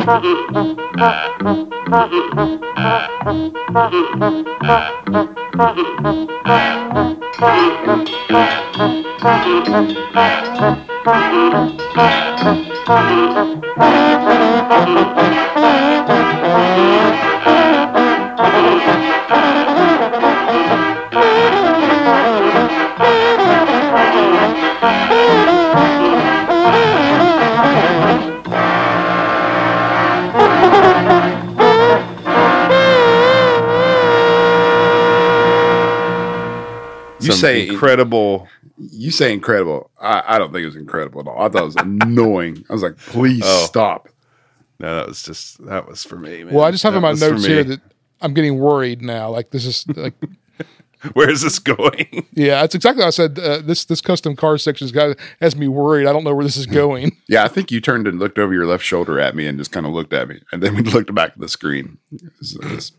[0.05, 0.45] You
[37.31, 38.47] Some say incredible.
[38.77, 39.89] You say incredible.
[40.01, 41.41] I, I don't think it was incredible at all.
[41.45, 42.65] I thought it was annoying.
[42.69, 43.65] I was like, please Oh.
[43.65, 44.09] stop.
[44.79, 46.43] No, that was just that was for me.
[46.43, 46.53] Man.
[46.53, 47.79] Well, I just have That in my notes here that
[48.21, 49.29] I'm getting worried now.
[49.29, 50.13] Like this is like,
[51.13, 52.25] Where is this going?
[52.33, 53.37] yeah, that's exactly what I said.
[53.37, 56.07] Uh, this this custom car section's got has me worried.
[56.07, 57.15] I don't know where this is going.
[57.29, 59.71] Yeah, I think you turned and looked over your left shoulder at me and just
[59.71, 60.41] kind of looked at me.
[60.51, 61.97] And then we looked back at the screen.
[62.11, 62.91] It was- it was-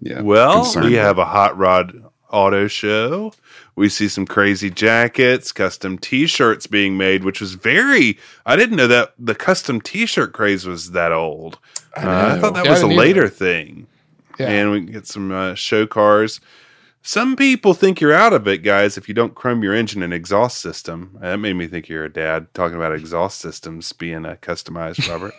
[0.00, 0.20] yeah.
[0.20, 0.86] Well, concerned.
[0.86, 1.92] we have a hot rod
[2.30, 3.32] auto show.
[3.76, 8.18] We see some crazy jackets, custom T-shirts being made, which was very.
[8.44, 11.58] I didn't know that the custom T-shirt craze was that old.
[11.96, 13.28] Uh, I thought that Yeah, was a later either.
[13.28, 13.86] thing.
[14.38, 14.48] Yeah.
[14.48, 16.40] And we can get some uh, show cars.
[17.02, 20.12] Some people think you're out of it, guys, if you don't chrome your engine and
[20.12, 21.16] exhaust system.
[21.20, 25.32] That made me think you're a dad talking about exhaust systems being uh, customized, Robert.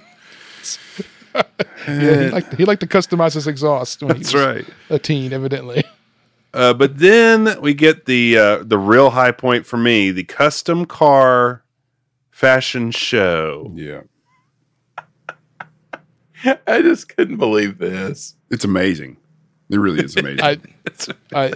[1.87, 4.01] yeah, he liked he liked to customize his exhaust.
[4.01, 4.65] When That's he was right.
[4.89, 5.83] A teen, evidently.
[6.53, 10.85] Uh, but then we get the uh, the real high point for me, the custom
[10.85, 11.63] car
[12.31, 13.71] fashion show.
[13.75, 14.01] Yeah.
[16.67, 18.35] I just couldn't believe this.
[18.49, 19.17] It's amazing.
[19.69, 20.41] It really is amazing.
[20.41, 20.57] I,
[21.33, 21.53] I,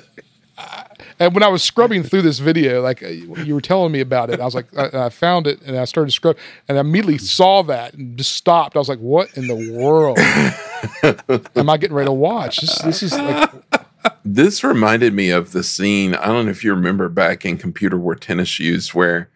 [0.58, 0.86] I,
[1.20, 4.30] and when I was scrubbing through this video, like uh, you were telling me about
[4.30, 6.38] it, I was like, I, I found it and I started to scrub,
[6.68, 8.76] and I immediately saw that and just stopped.
[8.76, 10.20] I was like, what in the world
[11.56, 12.58] am I getting ready to watch?
[12.58, 13.52] This, this is like,
[14.26, 16.16] This reminded me of the scene.
[16.16, 19.30] I don't know if you remember back in Computer Wore Tennis Shoes where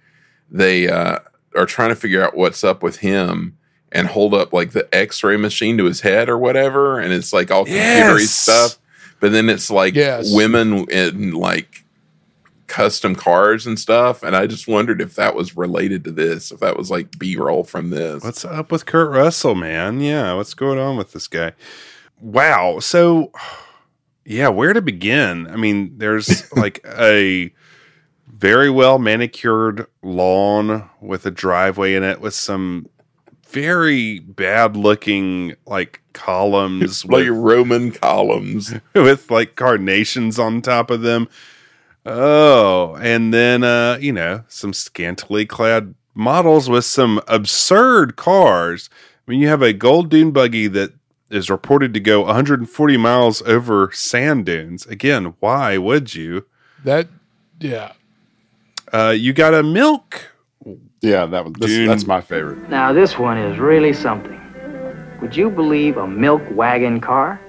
[0.49, 1.19] they uh,
[1.55, 3.57] are trying to figure out what's up with him
[3.91, 7.51] and hold up like the X-ray machine to his head or whatever, and it's like
[7.51, 8.31] all computery Yes.
[8.31, 8.77] stuff.
[9.19, 10.33] But then it's like Yes.
[10.33, 11.83] women in like
[12.67, 16.59] custom cars and stuff, and I just wondered if that was related to this, if
[16.59, 18.23] that was like B-roll from this.
[18.23, 20.01] What's up with Kurt Russell, man?
[20.01, 21.53] Yeah, what's going on with this guy?
[22.19, 22.79] Wow.
[22.79, 23.31] So,
[24.27, 25.47] yeah, where to begin?
[25.47, 27.51] I mean, there's like a
[28.27, 32.87] very well manicured lawn with a driveway in it with some
[33.47, 38.73] very bad looking like columns like with, Roman columns.
[38.93, 41.29] with like carnations on top of them.
[42.05, 48.89] Oh, and then uh, you know, some scantily clad models with some absurd cars.
[49.25, 50.91] I mean, you have a gold dune buggy that
[51.29, 54.85] is reported to go 140 miles over sand dunes.
[54.85, 56.45] Again, why would you?
[56.83, 57.07] that,
[57.59, 57.93] yeah.
[58.93, 60.31] Uh, you got a milk.
[61.01, 62.69] yeah, that was this, that's my favorite.
[62.69, 64.39] Now, this one is really something.
[65.21, 67.41] Would you believe a milk wagon car?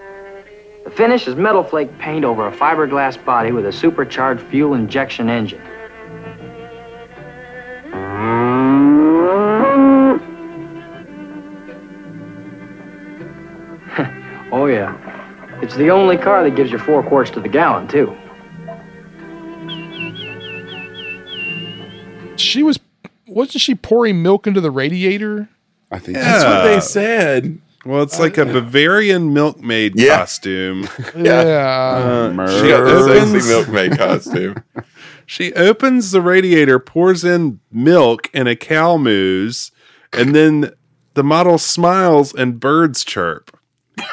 [0.85, 5.29] The finish is metal flake paint over a fiberglass body with a supercharged fuel injection
[5.29, 5.63] engine.
[14.69, 15.61] Yeah.
[15.63, 18.17] It's the only car that gives you four quarts to the gallon, too.
[22.37, 22.79] She was,
[23.27, 25.49] wasn't she pouring milk into the radiator?
[25.91, 27.61] I think That's what they said.
[27.85, 30.19] Well, it's like a Bavarian milkmaid Yeah.
[30.19, 30.89] costume.
[31.17, 31.41] Yeah.
[32.37, 34.63] Uh, She she got the opens, sexy milkmaid costume.
[35.27, 39.71] She opens the radiator, pours in milk in a cow moose,
[40.13, 40.73] and then
[41.15, 43.58] the model smiles and birds chirp.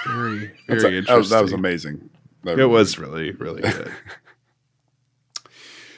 [0.08, 1.04] Very, very a- interesting.
[1.06, 2.10] that, was, that was amazing.
[2.44, 3.92] That It was really, really good.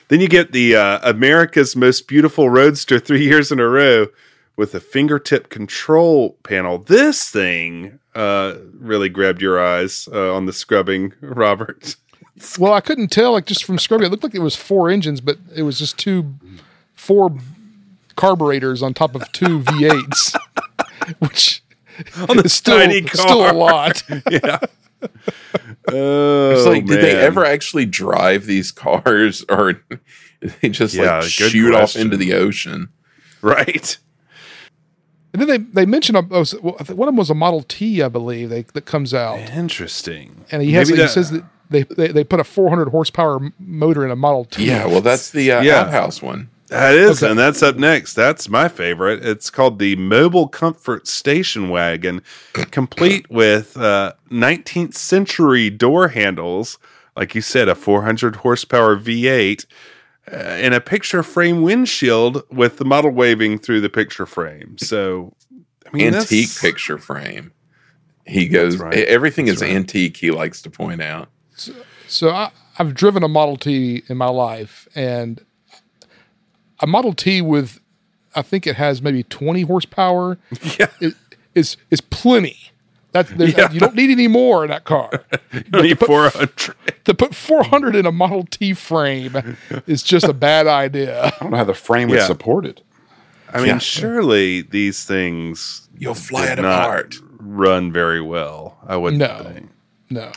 [0.08, 4.08] then you get the uh, America's most beautiful roadster three years in a row
[4.56, 6.80] with a fingertip control panel.
[6.80, 11.96] This thing uh, really grabbed your eyes uh, on the scrubbing, Robert.
[12.60, 15.22] Well, I couldn't tell, like just from scrubbing, it looked like it was four engines,
[15.22, 16.36] but it was just two,
[16.94, 17.36] four
[18.16, 20.36] carburetors on top of two V8s,
[21.20, 21.64] which
[22.30, 23.54] On the still, tiny still a car.
[23.54, 24.04] lot.
[24.32, 24.60] yeah.
[25.90, 30.00] Oh, It's like, did they ever actually drive these cars, or did
[30.62, 32.90] they just Yeah, like shoot off into the ocean?
[33.42, 33.98] Right.
[35.34, 37.36] And then they, they mentioned, a, was, well, I think one of them was a
[37.36, 39.40] Model T, I believe, they, that comes out.
[39.40, 40.44] Interesting.
[40.52, 44.04] And he has, Maybe he says that they, they, they put a 400 horsepower motor
[44.04, 44.66] in a Model T.
[44.66, 45.82] Yeah, well, that's the uh, Yeah.
[45.82, 46.50] outhouse one.
[46.68, 47.30] That is, Okay.
[47.32, 48.14] and that's up next.
[48.14, 49.26] That's my favorite.
[49.26, 52.22] It's called the Mobile Comfort Station Wagon,
[52.72, 56.78] complete with uh, 19th century door handles,
[57.16, 59.66] like you said, a 400 horsepower V8,
[60.30, 64.78] uh, and a picture frame windshield with the model waving through the picture frame.
[64.78, 65.34] So,
[65.86, 67.54] I mean, Antique that's- picture frame.
[68.26, 68.76] He goes.
[68.76, 68.94] right.
[69.06, 69.72] Everything is right.
[69.72, 70.18] antique.
[70.18, 71.30] He likes to point out.
[72.10, 75.42] So I, I've driven a Model T in my life, and
[76.80, 77.80] a Model T with,
[78.36, 80.38] I think it has maybe 20 horsepower.
[80.80, 80.88] Yeah.
[81.00, 81.16] is
[81.56, 82.58] is, is plenty.
[83.14, 83.72] That there's- Yeah.
[83.72, 85.10] you don't need any more in that car.
[85.54, 86.76] You don't need 400.
[87.06, 89.58] to put 400 in a Model T frame
[89.88, 91.24] is just a bad idea.
[91.26, 92.28] I don't know how the frame would Yeah.
[92.28, 92.82] support it.
[93.52, 93.78] I mean, Yeah.
[93.80, 97.16] surely these things You'll fly it apart.
[97.40, 98.78] run very well.
[98.86, 99.52] I wouldn't No.
[99.52, 99.70] think.
[100.12, 100.32] No.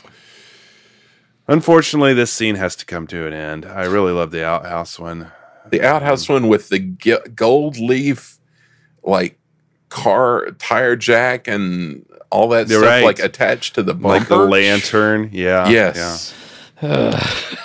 [1.47, 3.65] Unfortunately, this scene has to come to an end.
[3.65, 5.31] I really love the outhouse one.
[5.69, 8.39] The outhouse one with the gold leaf,
[9.03, 9.37] like
[9.89, 13.03] car tire jack and all that You're stuff, right.
[13.03, 14.07] like attached to the bumper.
[14.19, 15.29] Like the lantern.
[15.31, 15.69] Yeah.
[15.69, 16.33] Yes.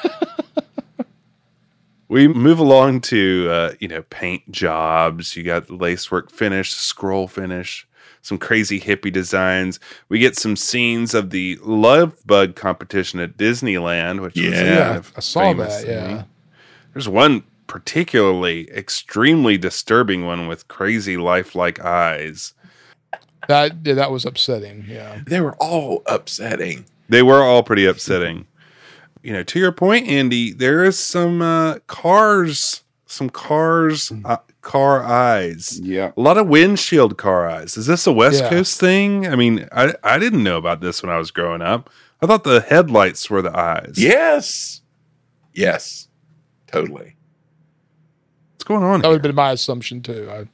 [2.09, 5.35] We move along to, uh, you know, paint jobs.
[5.35, 7.85] You got lacework finish, scroll finish,
[8.23, 9.81] some crazy hippie designs.
[10.09, 14.53] We get some scenes of the love bug competition at Disneyland, which was Yeah.
[14.53, 15.85] kind Yeah, I saw that.
[15.85, 16.07] Yeah.
[16.19, 16.25] thing.
[16.93, 22.55] There's one particularly extremely disturbing one with crazy lifelike eyes.
[23.49, 24.85] That yeah, that was upsetting.
[24.89, 25.21] Yeah.
[25.27, 26.85] They were all upsetting.
[27.09, 28.47] They were all pretty upsetting.
[29.23, 35.05] You know, to your point, Andy, there is some uh, cars, some cars, uh, car
[35.05, 35.81] eyes.
[35.81, 36.12] Yeah.
[36.17, 37.77] A lot of windshield car eyes.
[37.77, 38.51] Is this a West Yeah.
[38.51, 39.27] Coast thing?
[39.27, 41.91] I mean, I, I didn't know about this when I was growing up.
[42.21, 43.95] I thought the headlights were the eyes.
[43.97, 44.81] Yes.
[45.55, 46.09] Yes.
[46.67, 47.16] Totally.
[48.67, 49.01] What's going on?
[49.03, 50.29] That would have been my assumption too.
[50.31, 50.47] I,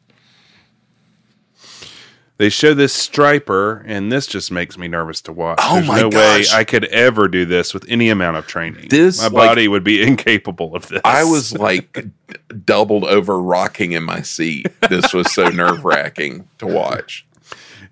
[2.36, 5.60] They show this striper, and this just makes me nervous to watch.
[5.62, 6.52] Oh There's my no gosh.
[6.52, 8.88] way I could ever do this with any amount of training.
[8.90, 11.00] This, my like- body would be incapable of this.
[11.04, 12.04] I was like
[12.66, 14.66] doubled over rocking in my seat.
[14.90, 17.24] This was so nerve wracking to watch.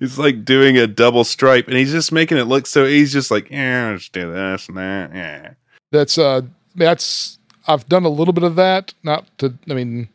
[0.01, 2.85] He's like doing a double stripe, and he's just making it look so.
[2.87, 5.15] He's just like, yeah, let's do this and that.
[5.15, 5.51] Yeah,
[5.93, 6.43] that's uh
[6.75, 7.39] that's
[7.71, 8.95] I've done a little bit of that.
[9.03, 10.09] Not to I mean,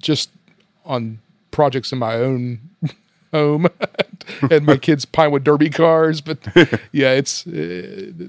[0.00, 0.30] just
[0.84, 1.20] on
[1.50, 2.60] projects in my own
[3.32, 3.66] home
[4.50, 6.20] and my kids Pinewood Derby cars.
[6.20, 6.38] But
[6.92, 7.50] yeah, it's uh,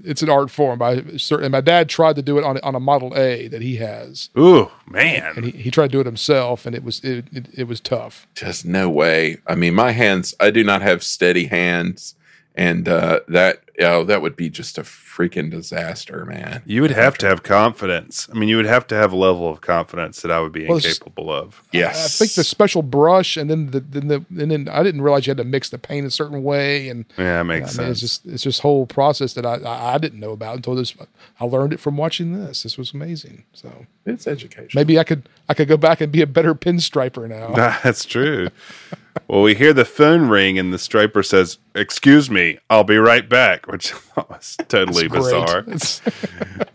[0.03, 0.81] it's an art form.
[0.81, 3.77] I certainly my dad tried to do it on on a Model A that he
[3.77, 7.25] has, ooh man, and he, he tried to do it himself, and it was it,
[7.31, 8.27] it, it was tough.
[8.35, 9.37] Just no way.
[9.47, 12.15] I mean, my hands, I do not have steady hands.
[12.53, 16.61] And uh, that, yeah, that would be just a freaking disaster, man.
[16.65, 18.27] you would have to have confidence.
[18.29, 20.67] I mean, you would have to have a level of confidence that I would be
[20.67, 21.61] Well, incapable of.
[21.71, 22.05] Yes.
[22.05, 25.25] I think the special brush, and then the then the and then I didn't realize
[25.27, 27.87] you had to mix the paint a certain way, and Yeah, that I makes mean,
[27.87, 27.91] sense.
[27.91, 30.93] it's just it's just whole process that I, I I didn't know about until this.
[31.39, 32.63] I learned it from watching this.
[32.63, 33.43] This was amazing.
[33.53, 34.71] So it's education.
[34.75, 37.53] maybe I could I could go back and be a better pinstriper now.
[37.83, 38.47] That's true.
[39.27, 43.27] well, we hear the phone ring, and the striper says, "Excuse me, I'll be right
[43.27, 45.65] back," which was totally It's bizarre.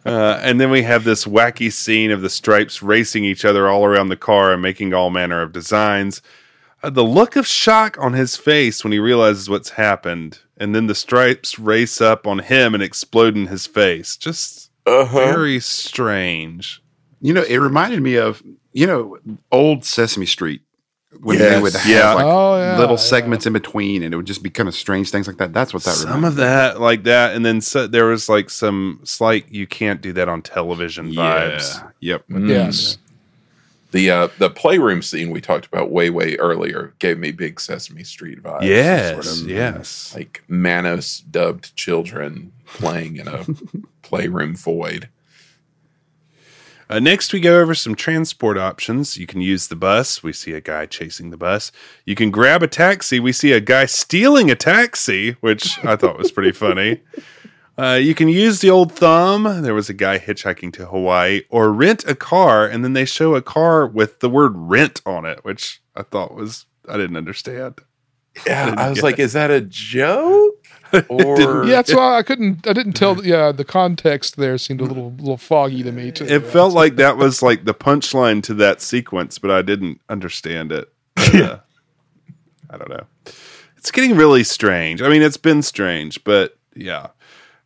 [0.07, 3.85] Uh, and then we have this wacky scene of the stripes racing each other all
[3.85, 6.23] around the car and making all manner of designs.
[6.85, 10.87] Uh, the look of shock on his face when he realizes what's happened, and then
[10.87, 14.17] the stripes race up on him and explode in his face.
[14.17, 15.19] Just Uh-huh.
[15.33, 16.81] very strange.
[17.21, 19.19] You know, it reminded me of you know
[19.51, 20.63] old Sesame Street
[21.21, 21.55] when Yes.
[21.57, 22.13] they would have Yeah.
[22.15, 23.01] like Oh, yeah, little yeah.
[23.01, 25.53] segments in between, and it would just be kind of strange things like that.
[25.53, 29.01] That's what that Some of that, like that, and then so, there was like some
[29.05, 31.77] slight "you can't do that on television" vibes.
[31.77, 31.89] Yeah.
[32.01, 32.25] Yep.
[32.31, 32.49] Mm.
[32.49, 32.99] yes,
[33.93, 38.05] The uh, the playroom scene we talked about way way earlier gave me big Sesame
[38.05, 38.63] Street vibes.
[38.63, 40.13] Yes, Sort of yes.
[40.15, 43.45] like Manos dubbed children playing in a
[44.03, 45.09] playroom void.
[46.89, 49.17] Uh, next, we go over some transport options.
[49.17, 50.23] You can use the bus.
[50.23, 51.73] We see a guy chasing the bus.
[52.05, 53.19] You can grab a taxi.
[53.19, 57.01] We see a guy stealing a taxi, which I thought was pretty funny.
[57.79, 59.63] Uh, you can use the old thumb.
[59.63, 63.35] There was a guy hitchhiking to Hawaii, or rent a car, and then they show
[63.35, 67.81] a car with the word rent on it, which I thought was, I didn't understand.
[68.47, 70.56] Yeah, I was like, is that a joke?
[71.09, 72.67] Or Yeah, that's why I couldn't.
[72.67, 73.25] I didn't tell.
[73.25, 76.25] Yeah, the context there seemed a little little foggy to me too.
[76.25, 80.73] It felt like that was like the punchline to that sequence, but I didn't understand
[80.73, 80.93] it.
[81.37, 81.59] Uh,
[82.71, 83.07] I don't know.
[83.77, 85.03] It's getting really strange.
[85.03, 87.07] I mean, it's been strange, but yeah.
[87.07, 87.11] It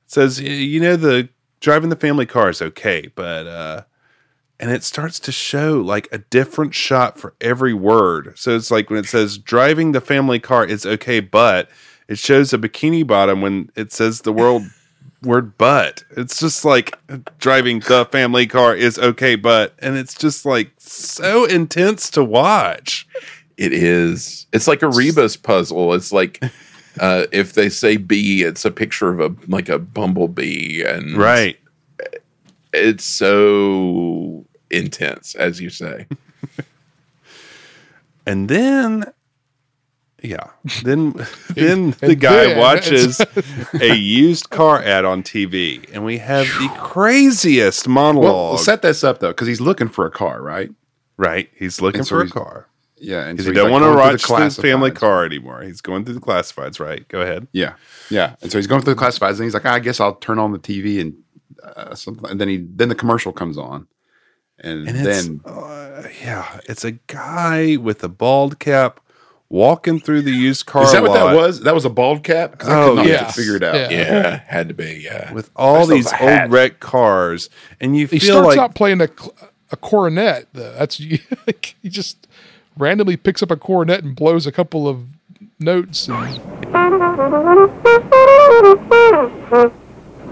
[0.07, 1.29] says, you know, the
[1.61, 3.83] driving the family car is okay, but, uh,
[4.59, 8.35] and it starts to show like a different shot for every word.
[8.37, 11.71] So it's like when it says driving the family car is okay, but
[12.11, 14.65] it shows a bikini bottom when it says the world
[15.23, 16.03] word but.
[16.17, 16.99] It's just like
[17.39, 23.07] driving the family car is okay, but and it's just like so intense to watch.
[23.57, 24.47] it is.
[24.53, 25.93] It's like a rebus puzzle.
[25.95, 26.43] It's like
[27.01, 31.59] uh, if they say bee, it's a picture of a like a bumblebee, and Right.
[32.73, 36.07] it's so intense, as you say.
[38.27, 39.11] And then
[40.23, 40.51] yeah.
[40.85, 41.13] Then
[41.55, 43.21] then the guy then- watches
[43.81, 48.55] a used car ad on TV and we have the craziest monologue.
[48.55, 50.71] Well, set this up though, because he's looking for a car, right?
[51.17, 51.51] right.
[51.57, 52.67] He's looking And so for a he's- car.
[53.03, 55.63] Yeah, and so he don't like, want to watch the family car anymore.
[55.63, 57.09] He's going through the classifieds, right?
[57.09, 57.49] Go ahead.
[57.53, 57.77] Yeah,
[58.11, 58.37] yeah.
[58.43, 60.53] And so he's going through the classifieds, and he's like, I guess I'll turn on
[60.53, 61.15] the TV and
[61.63, 62.29] uh, something.
[62.31, 63.87] And then he then the commercial comes on,
[64.59, 69.01] and, And then uh, yeah, it's a guy with a bald cap
[69.51, 71.61] walking through the used car is that what that was?
[71.61, 72.59] That was a bald cap.
[72.59, 73.37] 'Cause I Oh, could not yes.
[73.37, 73.75] figure it out.
[73.75, 73.91] Yeah.
[73.91, 75.03] Yeah, had to be.
[75.05, 76.51] Yeah, with all these old hat.
[76.51, 79.35] wrecked cars, and you he feel starts like out playing a cl-
[79.73, 80.47] a coronet.
[80.55, 80.73] Though.
[80.79, 81.21] That's he
[81.85, 82.27] just
[82.79, 85.03] randomly picks up a coronet and blows a couple of
[85.59, 86.09] notes.
[86.09, 86.41] And,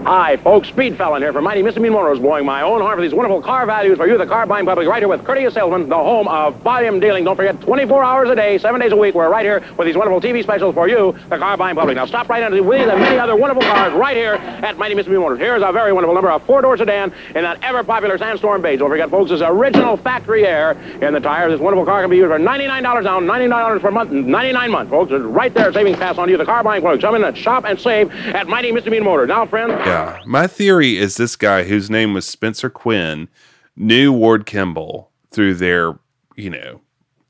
[0.05, 0.69] Hi, folks.
[0.69, 3.65] Speed Fallon here from Mighty Misdemeanor Motors, blowing my own horn for these wonderful car
[3.65, 6.55] values for you, the car buying public, right here with Courteous Salesman, the home of
[6.61, 7.25] volume dealing.
[7.25, 9.97] Don't forget, 24 hours a day, seven days a week, we're right here with these
[9.97, 11.97] wonderful TV specials for you, the car buying public.
[11.97, 15.19] Now stop right under with the many other wonderful cars right here at Mighty Misdemeanor
[15.21, 15.39] Motors.
[15.39, 18.79] Here's a very wonderful number, a four-door sedan in that ever-popular Sandstorm beige.
[18.79, 20.71] Don't forget, folks, this original factory air
[21.01, 21.51] in the tire.
[21.51, 25.11] This wonderful car can be used for $99 down, $99 per month, 99 months, folks.
[25.11, 27.01] It's right there, savings pass on you, the car buying public.
[27.01, 29.27] Come in and shop and save at Mighty Misdemeanor Motors.
[29.27, 29.88] Now, friends.
[29.89, 30.19] Yeah.
[30.25, 33.27] My theory is this guy whose name was Spencer Quinn
[33.75, 35.97] knew Ward Kimball through their,
[36.35, 36.81] you know,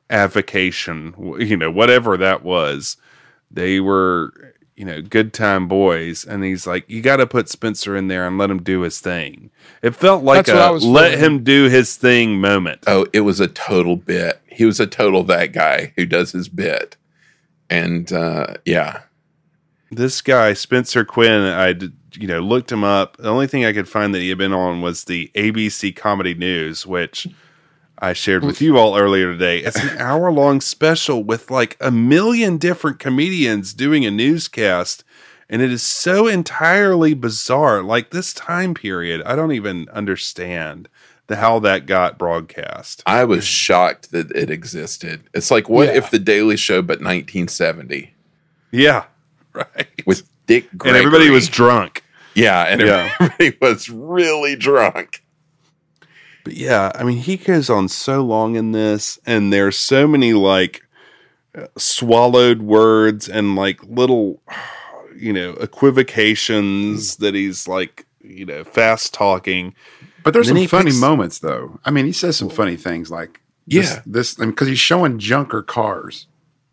[0.09, 2.97] avocation, you know, whatever that was.
[3.51, 4.33] They were,
[4.75, 6.23] you know, good time boys.
[6.25, 8.99] And he's like, you got to put Spencer in there and let him do his
[8.99, 9.49] thing.
[9.81, 11.25] It felt like That's what I a was let feeling.
[11.25, 12.83] him do his thing moment.
[12.87, 14.41] Oh, it was a total bit.
[14.47, 16.97] He was a total that guy who does his bit,
[17.69, 19.01] and uh, yeah,
[19.91, 21.75] this guy Spencer Quinn, I
[22.13, 23.17] you know looked him up.
[23.17, 26.33] The only thing I could find that he had been on was the ABC Comedy
[26.33, 27.27] News, which
[27.99, 29.59] I shared with you all earlier today.
[29.59, 35.03] It's an hour long special with like a million different comedians doing a newscast,
[35.49, 37.83] and it is so entirely bizarre.
[37.83, 40.87] Like this time period, I don't even understand
[41.27, 43.03] the how that got broadcast.
[43.05, 45.21] I was shocked that it existed.
[45.33, 45.95] It's like what Yeah.
[45.95, 48.13] if the Daily Show, but 1970
[48.71, 49.03] Yeah,
[49.53, 49.87] right.
[50.05, 52.03] with Dick and everybody was drunk.
[52.35, 53.11] yeah, and Yeah.
[53.19, 55.23] everybody was really drunk.
[56.43, 60.33] But yeah, I mean, he goes on so long in this, and there's so many
[60.33, 60.81] like
[61.55, 64.41] uh, swallowed words and like little,
[65.15, 69.75] you know, equivocations that he's like, you know, fast talking.
[70.23, 71.79] But there's some funny picks- moments though.
[71.85, 74.01] I mean, he says some funny things like this, Yeah.
[74.05, 76.27] this because he's showing junker cars,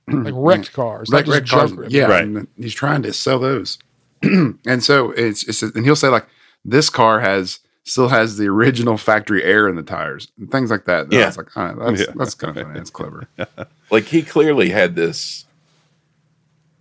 [0.08, 1.70] like wrecked cars, not Wreck- just wrecked cars.
[1.72, 1.86] junk.
[1.90, 2.22] Yeah, Right.
[2.24, 3.78] and he's trying to sell those,
[4.22, 6.26] and so it's, it's and he'll say like
[6.64, 10.84] this car has still has the original factory air in the tires and things like
[10.86, 11.10] that.
[11.12, 11.20] Yeah.
[11.20, 12.14] Yeah, it's like all right, that's Yeah.
[12.16, 12.78] that's kind of funny.
[12.78, 13.26] That's clever.
[13.90, 15.44] Like he clearly had this,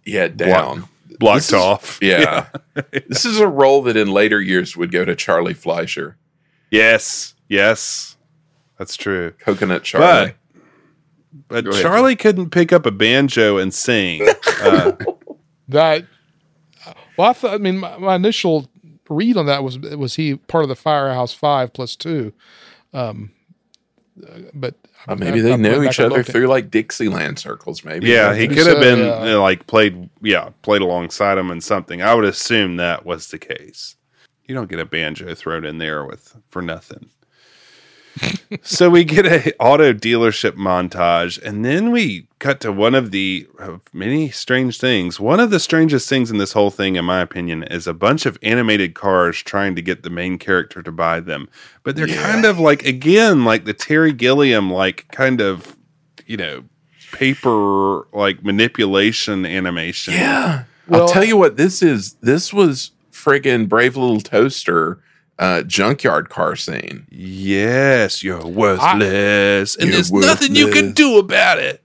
[0.05, 0.85] yeah, down.
[1.19, 1.99] Blocked This is- off.
[2.01, 2.47] Yeah.
[3.07, 6.17] this is a role that in later years would go to Charlie Fleischer,
[6.71, 7.35] Yes.
[7.47, 8.17] Yes.
[8.79, 9.31] That's true.
[9.39, 10.31] Coconut Charlie.
[10.31, 10.35] But
[11.49, 11.81] Go ahead.
[11.81, 14.27] Charlie couldn't pick up a banjo and sing.
[14.61, 14.93] Uh,
[15.67, 16.05] That
[17.17, 17.53] well, I thought.
[17.53, 18.67] I mean, my, my initial
[19.09, 22.33] read on that was was he part of the Firehouse Five plus two,
[22.93, 23.31] um,
[24.27, 24.75] uh, but
[25.07, 27.83] Uh, maybe I- they I know each other through like Dixieland circles.
[27.83, 28.07] Maybe.
[28.07, 29.35] yeah, he could have so, been yeah.
[29.35, 32.01] uh, like played, yeah, played alongside him and something.
[32.01, 33.95] I would assume that was the case.
[34.47, 37.09] You don't get a banjo thrown in there with for nothing.
[38.61, 43.47] So we get a auto dealership montage, and then we cut to one of the
[43.59, 45.19] uh, many strange things.
[45.19, 48.25] One of the strangest things in this whole thing, in my opinion, is a bunch
[48.25, 51.49] of animated cars trying to get the main character to buy them,
[51.83, 55.75] but they're kind of like again like the Terry Gilliam, like kind of
[56.25, 56.63] you know
[57.11, 60.13] paper like manipulation animation.
[60.13, 60.63] Yeah.
[60.87, 62.13] Well- I'll tell you what this is.
[62.21, 64.99] This was friggin' Brave Little Toaster
[65.39, 67.07] uh, junkyard car scene.
[67.09, 71.81] Yes, you're worthless, and You're there's nothing you can do about it.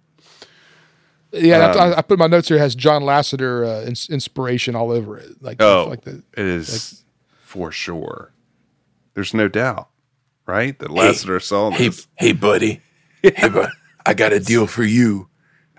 [1.32, 2.56] Yeah, Um, I, I put my notes here.
[2.56, 5.40] It has John Lasseter uh, ins- inspiration all over it.
[5.40, 7.05] Like, Oh, like the it is
[7.44, 8.32] for sure.
[9.14, 9.89] There's no doubt,
[10.47, 10.77] right?
[10.81, 12.06] That Lasseter saw Hey, this.
[12.16, 12.81] hey, buddy.
[13.22, 13.68] Hey, bud.
[14.06, 15.28] I got a deal for you.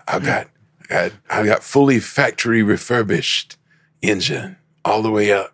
[0.06, 0.48] I got,
[0.84, 3.56] I got, I got fully factory refurbished
[4.00, 5.52] engine all the way up.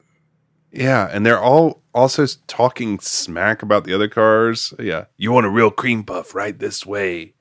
[0.71, 4.73] Yeah, and they're all also talking smack about the other cars.
[4.79, 7.35] Yeah, you want a real cream puff right this way.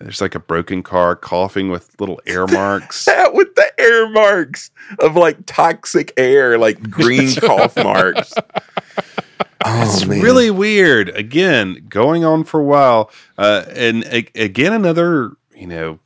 [0.00, 3.04] There's like a broken car coughing with little air marks.
[3.04, 8.32] That with the air marks of like toxic air, like green cough marks.
[9.64, 10.20] Oh, it's man.
[10.20, 11.10] really weird.
[11.10, 16.00] Again, going on for a while, uh, and a- again another you know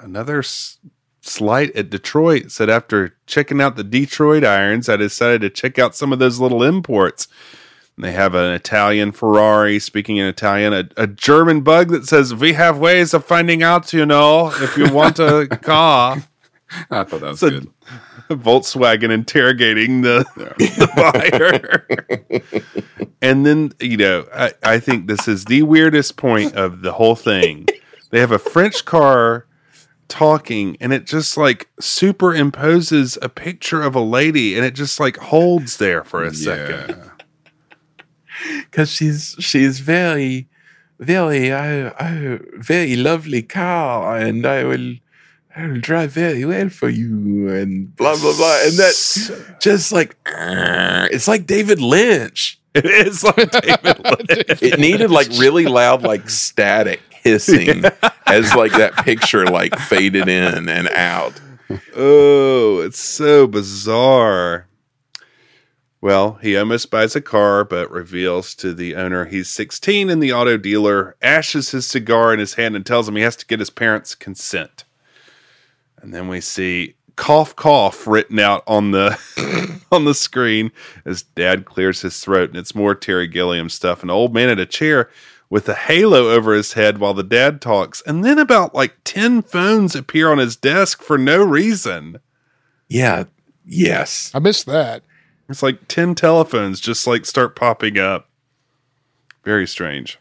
[0.00, 0.78] another s-
[1.26, 2.50] slight at Detroit.
[2.50, 6.40] Said after checking out the Detroit irons, I decided to check out some of those
[6.40, 7.28] little imports.
[7.96, 12.54] They have an Italian Ferrari, speaking in Italian, a, a German bug that says, "We
[12.54, 16.24] have ways of finding out, you know, if you want a car."
[16.90, 17.70] I thought that was good.
[18.30, 21.86] Volkswagen interrogating the, the buyer.
[23.22, 27.14] and then, you know, I, I think this is the weirdest point of the whole
[27.14, 27.66] thing.
[28.10, 29.46] They have a French car
[30.08, 35.16] talking, and it just like superimposes a picture of a lady, and it just like
[35.16, 37.00] holds there for a second.
[38.70, 40.48] because she's she's very
[40.98, 44.94] very uh, uh, very lovely car and i will
[45.56, 50.16] i will drive very well for you and blah blah blah and that just like
[51.10, 54.62] it's like david lynch It is like David Lynch.
[54.62, 57.84] it needed like really loud like static hissing
[58.26, 61.40] as like that picture like faded in and out
[61.96, 64.66] Oh, it's so bizarre.
[66.00, 70.32] Well, he almost buys a car, but reveals to the owner he's 16, and the
[70.32, 73.58] auto dealer ashes his cigar in his hand and tells him he has to get
[73.58, 74.84] his parents' consent.
[76.02, 80.72] And then we see cough cough written out on the on the screen
[81.04, 84.02] as dad clears his throat and it's more Terry Gilliam stuff.
[84.02, 85.08] An old man at a chair
[85.54, 88.02] with a halo over his head while the dad talks.
[88.08, 92.18] And then about like 10 phones appear on his desk for no reason.
[92.88, 93.24] yeah
[93.64, 95.04] yes I missed that.
[95.48, 98.28] It's like 10 telephones just like start popping up.
[99.44, 100.18] Very strange.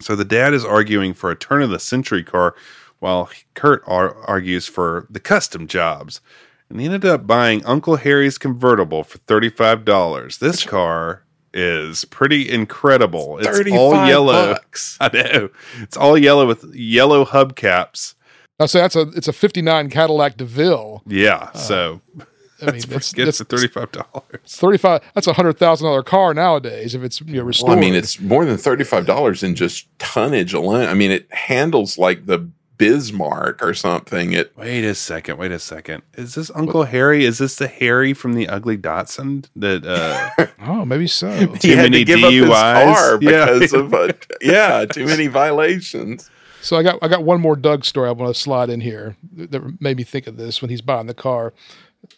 [0.00, 2.54] So the dad is arguing for a turn of the century car
[2.98, 6.22] while Kurt ar- argues for the custom jobs.
[6.70, 10.38] And he ended up buying Uncle Harry's convertible for $35.
[10.38, 11.24] This car
[11.54, 13.38] is pretty incredible.
[13.38, 14.54] It's 35 all yellow.
[14.54, 14.96] bucks.
[15.00, 15.50] I know.
[15.80, 18.14] It's all yellow with yellow hubcaps.
[18.60, 21.02] I say that's a it's a '59 Cadillac DeVille.
[21.06, 21.50] Yeah.
[21.52, 22.26] Uh, so I mean,
[22.60, 24.38] that's that's, pretty good that's for $35.
[24.46, 25.02] thirty five.
[25.14, 27.70] That's a hundred thousand dollar car nowadays if it's you know restored.
[27.70, 30.88] Well, I mean, it's more than thirty-five dollars in just tonnage alone.
[30.88, 32.48] I mean, it handles like the
[32.82, 34.32] Bismarck or something.
[34.32, 35.38] It Wait a second.
[35.38, 36.02] Wait a second.
[36.14, 37.24] Is this Uncle Harry?
[37.24, 39.48] Is this the Harry from the Ugly Dachshund?
[39.56, 41.30] That uh, oh maybe so.
[41.56, 42.94] Too he had many to give up his DUIs?
[42.94, 43.44] car Yeah.
[43.46, 46.30] because of a, yeah, too many violations.
[46.60, 49.16] So I got I got one more Doug story I want to slide in here
[49.34, 51.52] that made me think of this when he's buying the car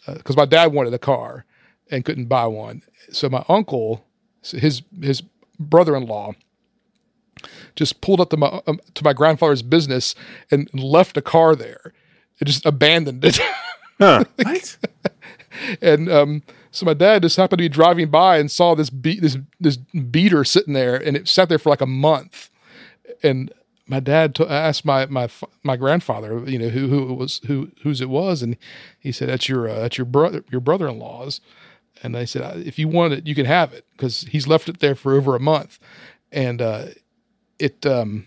[0.07, 1.45] because my dad wanted a car
[1.91, 2.81] and couldn't buy one.
[3.11, 4.05] So my uncle,
[4.43, 5.23] his his
[5.59, 6.33] brother in law,
[7.75, 10.15] just pulled up to my um, to my grandfather's business
[10.51, 11.93] and left a car there.
[12.39, 13.39] It just abandoned it.
[13.99, 14.23] huh.
[14.43, 14.77] What?
[15.81, 19.19] and um, so my dad just happened to be driving by and saw this be-
[19.19, 22.49] this this beater sitting there, and it sat there for like a month.
[23.23, 23.51] And
[23.87, 25.29] my dad t- asked my my
[25.63, 28.57] my grandfather, you know, who who it was who whose it was, and
[28.99, 31.41] he said that's your uh, that's your brother your brother in law's.
[32.03, 34.67] And they said "Uh, if you want it, you can have it because he's left
[34.67, 35.79] it there for over a month,
[36.31, 36.87] and uh,
[37.59, 38.25] it um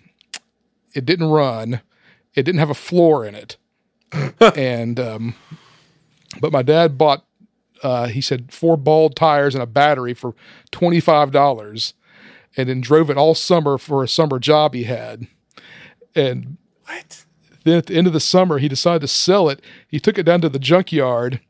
[0.95, 1.81] it didn't run,
[2.35, 3.57] it didn't have a floor in it,
[4.57, 5.35] and um,
[6.41, 7.25] but my dad bought
[7.83, 10.35] uh, he said four bald tires and a battery for
[10.71, 11.95] twenty five dollars,
[12.57, 15.27] and then drove it all summer for a summer job he had.
[16.15, 16.57] And
[16.87, 17.25] What?
[17.65, 19.61] then at the end of the summer, he decided to sell it.
[19.87, 21.41] He took it down to the junkyard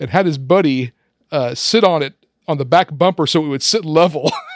[0.00, 0.92] and had his buddy
[1.30, 2.14] uh, sit on it
[2.48, 4.32] on the back bumper so it would sit level.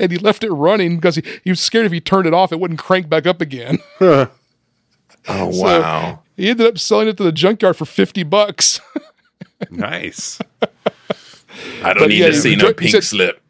[0.00, 2.52] and he left it running because he, he was scared if he turned it off,
[2.52, 3.78] it wouldn't crank back up again.
[5.28, 6.22] Oh So- wow.
[6.36, 8.80] he ended up selling it to the junkyard for fifty bucks.
[9.70, 10.40] Nice.
[11.84, 13.40] I don't But need yeah, to he see was no pink said- slip.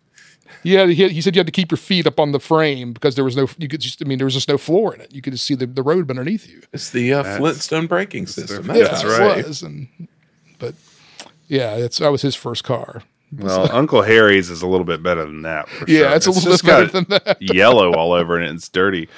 [0.65, 3.15] Yeah, he, he said you had to keep your feet up on the frame because
[3.17, 5.13] there was no you could just I mean there was just no floor in it.
[5.15, 6.61] You could just see the, the road underneath you.
[6.75, 8.67] It's the uh, Flintstone braking system.
[8.67, 9.47] Yeah, That's that's it right.
[9.47, 9.89] was, and
[10.59, 10.75] but
[11.49, 13.03] yeah, that's that was his first car.
[13.35, 15.69] Well, Uncle Harry's is a little bit better than that.
[15.69, 16.17] For Yeah, sure.
[16.17, 17.39] it's a little just bit better than that.
[17.41, 19.09] yellow all over it and it's dirty.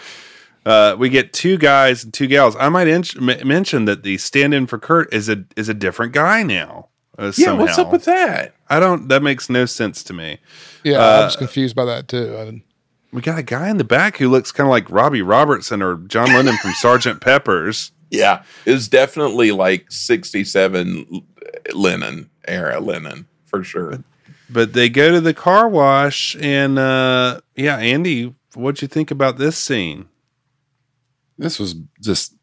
[0.65, 2.57] Uh, we get two guys and two gals.
[2.59, 6.12] I might in- m- mention that the stand-in for Kurt is a is a different
[6.12, 6.89] guy now.
[7.19, 8.55] Uh, Yeah, what's up with that?
[8.70, 9.09] I don't.
[9.09, 10.39] That makes no sense to me.
[10.82, 12.35] Yeah, Uh, I was confused by that too.
[12.39, 12.62] I didn't,
[13.12, 15.97] We got a guy in the back who looks kind of like Robbie Robertson or
[16.09, 17.91] John Lennon from Sergeant Pepper's.
[18.11, 21.24] Yeah, it was definitely like 67
[21.73, 23.27] Lennon era Lennon
[23.59, 24.05] for sure.
[24.51, 29.39] But they go to the car wash, and uh, yeah, Andy, what'd you think about
[29.39, 30.09] this scene?
[31.39, 32.35] This was just.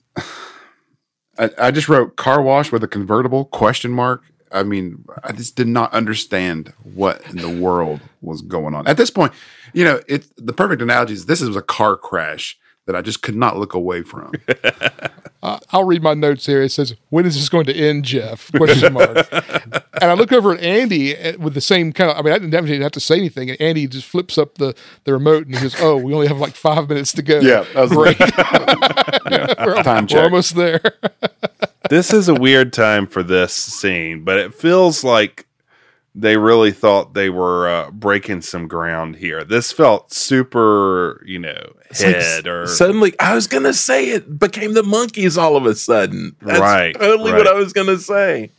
[1.38, 4.24] I, I just wrote car wash with a convertible question mark.
[4.52, 8.98] I mean, I just did not understand what in the world was going on at
[8.98, 9.32] this point.
[9.74, 13.22] You know, it's the perfect analogy is this is a car crash that I just
[13.22, 14.32] could not look away from.
[15.44, 16.62] uh, I'll read my notes here.
[16.62, 19.28] It says, "When is this going to end, Jeff?" Question mark.
[19.32, 22.18] and I look over at Andy uh, with the same kind of.
[22.18, 24.76] I mean, I didn't even have to say anything, and Andy just flips up the
[25.04, 27.66] the remote and he goes, "Oh, we only have like five minutes to go." Yeah,
[27.74, 28.20] that was great.
[29.32, 30.82] yeah, time We're almost there.
[31.90, 35.46] this is a weird time for this scene, but it feels like
[36.14, 39.44] they really thought they were uh, breaking some ground here.
[39.44, 44.38] This felt super, you know, It's like head or suddenly, I was gonna say it
[44.40, 46.36] became the Monkees all of a sudden.
[46.42, 47.48] That's Right, totally what.
[47.48, 48.52] I was gonna say.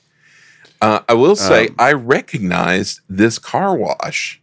[0.80, 4.40] Uh, I will say Um, I recognized this car wash.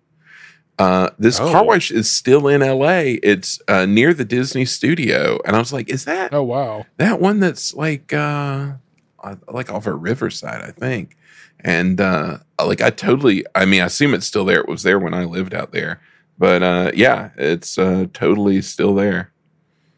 [0.78, 1.52] Uh, this Oh.
[1.52, 3.16] car wash is still in L.A.
[3.16, 6.86] It's uh, near the Disney studio, and I was like, "Is that Oh wow.
[6.98, 8.74] that one that's like uh,
[9.22, 11.18] uh, like off of Riverside, I think?"
[11.62, 14.60] And uh, like I totally, I mean, I assume it's still there.
[14.62, 16.00] It was there when I lived out there,
[16.38, 19.32] but uh, yeah, it's uh, totally still there.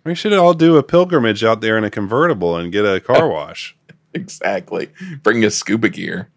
[0.04, 3.28] we should all do a pilgrimage out there in a convertible and get a car
[3.32, 3.76] wash.
[4.14, 4.90] Exactly.
[5.24, 6.30] Bring a scuba gear.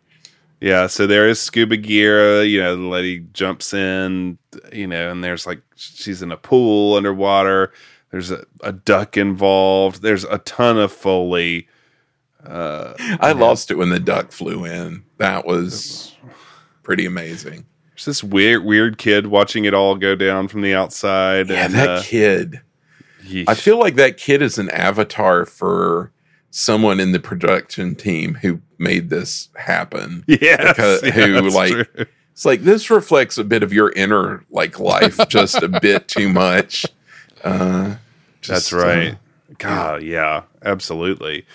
[0.60, 2.38] Yeah, so there is scuba gear.
[2.38, 4.38] uh, You know, the lady jumps in,
[4.72, 7.72] you know, and there's like she's in a pool underwater.
[8.10, 10.02] There's a, a duck involved.
[10.02, 11.66] There's a ton of foley.
[12.46, 15.03] Uh, I lost it when the duck flew in.
[15.18, 16.16] That was
[16.82, 17.66] pretty amazing.
[17.94, 21.48] It's this weird, weird kid watching it all go down from the outside.
[21.48, 22.60] Yeah, and, that uh, kid.
[23.24, 23.44] yeesh.
[23.46, 26.10] I feel like that kid is an avatar for
[26.50, 30.24] someone in the production team who made this happen.
[30.28, 32.06] yes, because- yeah, who, that's like, true.
[32.32, 36.28] It's like this reflects a bit of your inner like life just a bit too
[36.28, 36.84] much.
[37.44, 37.94] Uh,
[38.46, 39.18] That's just, uh, right.
[39.58, 41.46] God, yeah, absolutely.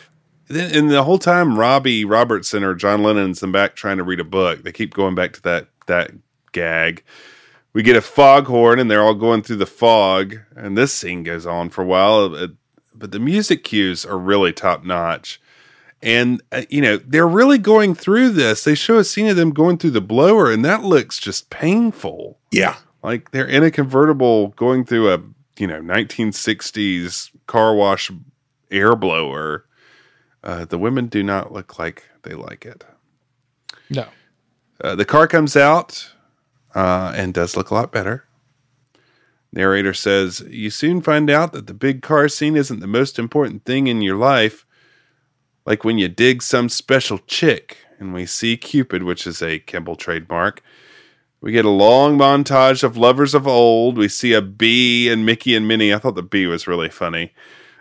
[0.50, 4.20] Then- And the whole time, Robbie Robertson or John Lennon's in back trying to read
[4.20, 4.64] a book.
[4.64, 6.12] They keep going back to that that
[6.52, 7.04] gag.
[7.74, 10.40] We get a foghorn, and they're all going through the fog.
[10.56, 12.52] And this scene goes on for a while, but,
[12.96, 15.40] but the music cues are really top notch.
[16.02, 18.64] And uh, you know they're really going through this.
[18.64, 22.40] They show a scene of them going through the blower, and that looks just painful
[22.52, 22.78] yeah.
[23.04, 25.22] like they're in a convertible going through a
[25.58, 28.10] you know 1960s car wash
[28.72, 29.66] air blower
[30.44, 32.84] uh, the women do not look like they like it
[33.90, 34.08] No.
[34.82, 36.14] uh, the car comes out
[36.76, 38.26] uh, and does look a lot better
[39.52, 43.66] narrator says you soon find out that the big car scene isn't the most important
[43.66, 44.66] thing in your life
[45.66, 49.96] like when you dig some special chick and we see cupid which is a kimball
[49.96, 50.62] trademark
[51.42, 53.98] we get a long montage of lovers of old.
[53.98, 55.94] We see a bee and Mickey and Minnie.
[55.94, 57.34] I thought the bee was really funny.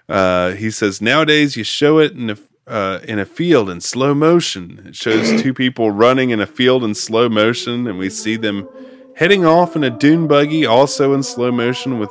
[0.09, 4.15] Uh, he says nowadays you show it in a uh, in a field in slow
[4.15, 4.85] motion.
[4.87, 8.69] It shows two people running in a field in slow motion, and we see them
[9.17, 12.11] heading off in a dune buggy, also in slow motion, with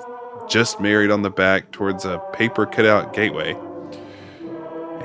[0.50, 3.56] just married on the back towards a paper cutout gateway.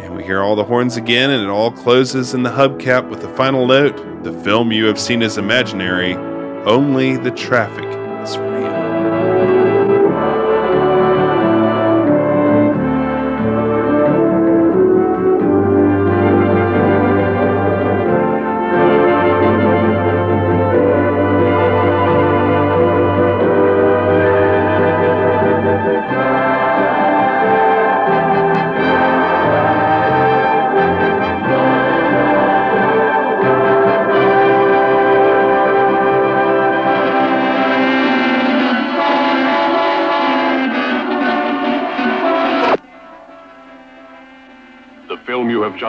[0.00, 3.20] And we hear all the horns again, and it all closes in the hubcap with
[3.20, 6.14] the final note The film you have seen is imaginary,
[6.64, 7.84] only the traffic
[8.22, 8.81] is real.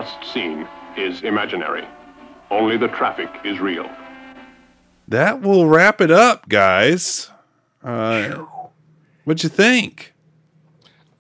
[0.04, 0.68] Just seen
[0.98, 1.88] is imaginary.
[2.52, 3.90] Only the traffic is real.
[5.08, 7.30] That will wrap it up, guys.
[7.84, 8.46] Uh,
[9.24, 10.14] what'd you think?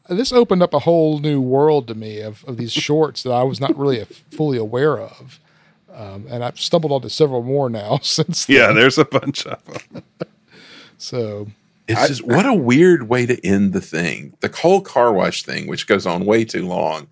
[0.09, 3.43] This opened up a whole new world to me of, of these shorts that I
[3.43, 5.39] was not really fully aware of.
[5.93, 8.49] Um, and I've stumbled onto several more now since.
[8.49, 10.03] Yeah, there's a bunch of them.
[10.99, 11.47] So
[11.89, 14.37] It's just what a weird way to end the thing.
[14.39, 17.07] The whole car wash thing, which goes on way too long.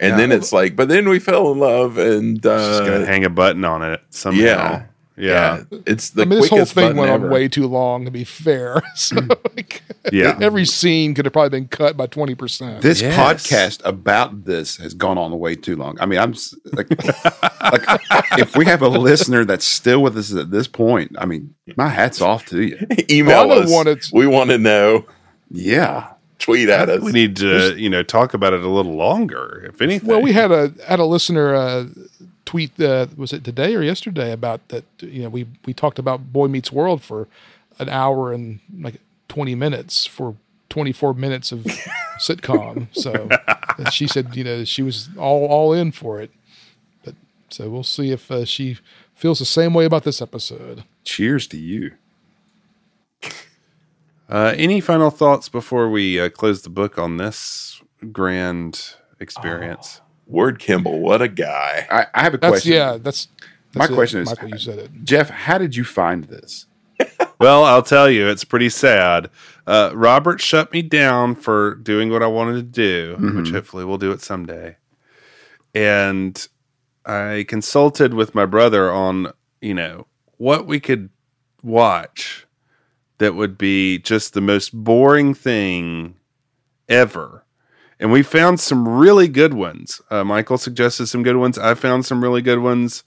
[0.00, 3.24] And then it's like, but then we fell in love and Just gotta uh hang
[3.24, 4.40] a button on it somehow.
[4.40, 4.84] yeah.
[5.14, 5.62] Yeah.
[5.70, 5.78] yeah.
[5.86, 7.26] It's the I mean, this whole thing button went ever.
[7.26, 8.06] on way too long.
[8.06, 9.16] To be fair, so
[9.54, 10.38] like, Yeah.
[10.40, 12.80] every scene could have probably been cut by twenty percent.
[12.80, 13.14] This Yes.
[13.46, 15.98] podcast about this has gone on way too long.
[16.00, 16.34] I mean, I'm
[16.72, 16.88] like,
[17.60, 17.84] like,
[18.38, 21.88] if we have a listener that's still with us at this point, I mean, my
[21.88, 22.78] hat's off to you.
[23.10, 23.70] Email Well, us.
[23.70, 25.04] want it- We want to know.
[25.50, 26.08] Yeah.
[26.42, 27.00] Tweet at us.
[27.02, 30.08] We need to, you know, talk about it a little longer, if anything.
[30.08, 31.86] Well, we had a had a listener uh,
[32.44, 32.78] tweet.
[32.80, 34.84] Uh, was it today or yesterday about that?
[34.98, 37.28] You know, we we talked about Boy Meets World for
[37.78, 38.96] an hour and like
[39.28, 40.34] twenty minutes for
[40.68, 41.60] twenty four minutes of
[42.18, 42.88] sitcom.
[42.92, 43.28] So
[43.92, 46.32] she said, you know, she was all all in for it.
[47.04, 47.14] But
[47.50, 48.78] so we'll see if uh, she
[49.14, 50.82] feels the same way about this episode.
[51.04, 51.92] Cheers to you.
[54.28, 57.80] Uh, any final thoughts before we uh, close the book on this
[58.12, 60.00] grand experience?
[60.26, 61.86] Ward Kimball, what a guy.
[61.90, 62.72] I, I have a That's question.
[62.72, 62.96] yeah.
[62.98, 63.28] That's,
[63.74, 63.90] My it.
[63.92, 64.48] question is, Michael.
[64.48, 64.90] You said it.
[65.04, 66.66] Jeff, how did you find this?
[67.38, 69.28] Well, I'll tell you, it's pretty sad.
[69.66, 73.98] Uh, Robert shut me down for doing what I wanted to do, which hopefully we'll
[73.98, 74.76] do it someday.
[75.74, 76.46] And
[77.04, 81.10] I consulted with my brother on, you know, what we could
[81.64, 82.46] watch
[83.22, 86.16] that would be just the most boring thing
[86.88, 87.44] ever.
[88.00, 90.00] And we found some really good ones.
[90.10, 91.56] Uh, Michael suggested some good ones.
[91.56, 93.04] I found some really good ones.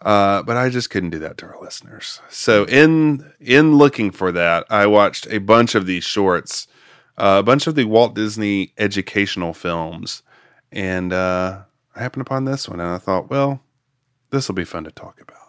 [0.00, 2.20] Uh, but I just couldn't do that to our listeners.
[2.28, 6.68] So in in looking for that, I watched a bunch of these shorts,
[7.16, 10.22] uh, a bunch of the Walt Disney educational films,
[10.70, 11.62] and uh,
[11.96, 13.60] I happened upon this one, and I thought, well,
[14.30, 15.47] this will be fun to talk about.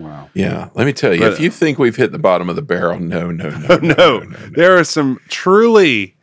[0.00, 0.30] Wow.
[0.34, 2.62] Yeah, let me tell you, But- if you think we've hit the bottom of the
[2.62, 6.16] barrel, no, no, no, no, no, there are some truly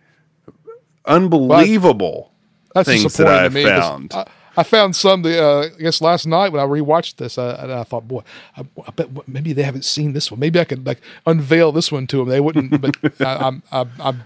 [1.05, 2.31] unbelievable
[2.73, 3.63] That's things that disappointing I to me.
[3.63, 4.13] 'cause found.
[4.13, 4.25] I,
[4.59, 5.21] I found some.
[5.21, 8.23] The uh, I guess last night when I rewatched this, uh, and I thought, boy,
[8.55, 10.39] I, I bet maybe they haven't seen this one.
[10.39, 12.27] Maybe I could like unveil this one to them.
[12.29, 12.81] They wouldn't.
[12.81, 14.23] But I, I'm, I'm, I'm.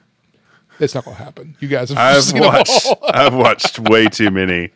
[0.80, 1.58] It's not going to happen.
[1.60, 2.98] You guys have I've seen them watched all.
[3.14, 4.70] I've watched way too many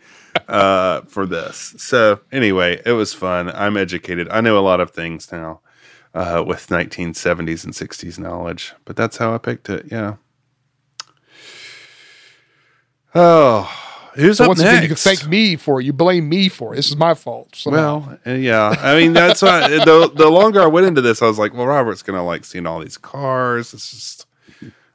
[0.48, 1.76] uh, for this.
[1.78, 3.50] So anyway, it was fun.
[3.50, 4.28] I'm educated.
[4.30, 5.62] I know a lot of things now
[6.14, 9.88] uh, with 1970s and 60s knowledge, but that's how I picked it.
[9.92, 10.16] Yeah.
[13.14, 13.72] Oh,
[14.16, 14.72] who's So up once next?
[14.72, 15.86] again, you can thank me for it.
[15.86, 16.76] You blame me for it.
[16.78, 17.56] This is my fault.
[17.56, 18.00] somehow.
[18.08, 18.76] Well, uh, yeah.
[18.80, 21.66] I mean, that's why the the longer I went into this, I was like, well,
[21.66, 23.74] Robert's gonna like seeing all these cars.
[23.74, 24.26] It's just,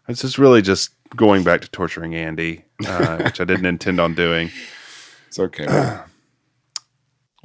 [0.09, 4.15] it's just really just going back to torturing Andy, uh, which I didn't intend on
[4.15, 4.51] doing.
[5.31, 5.65] It's okay.
[5.69, 6.02] well,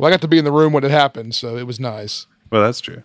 [0.02, 2.26] I got to be in the room when it happened, so it was nice.
[2.49, 3.03] Well, that's true.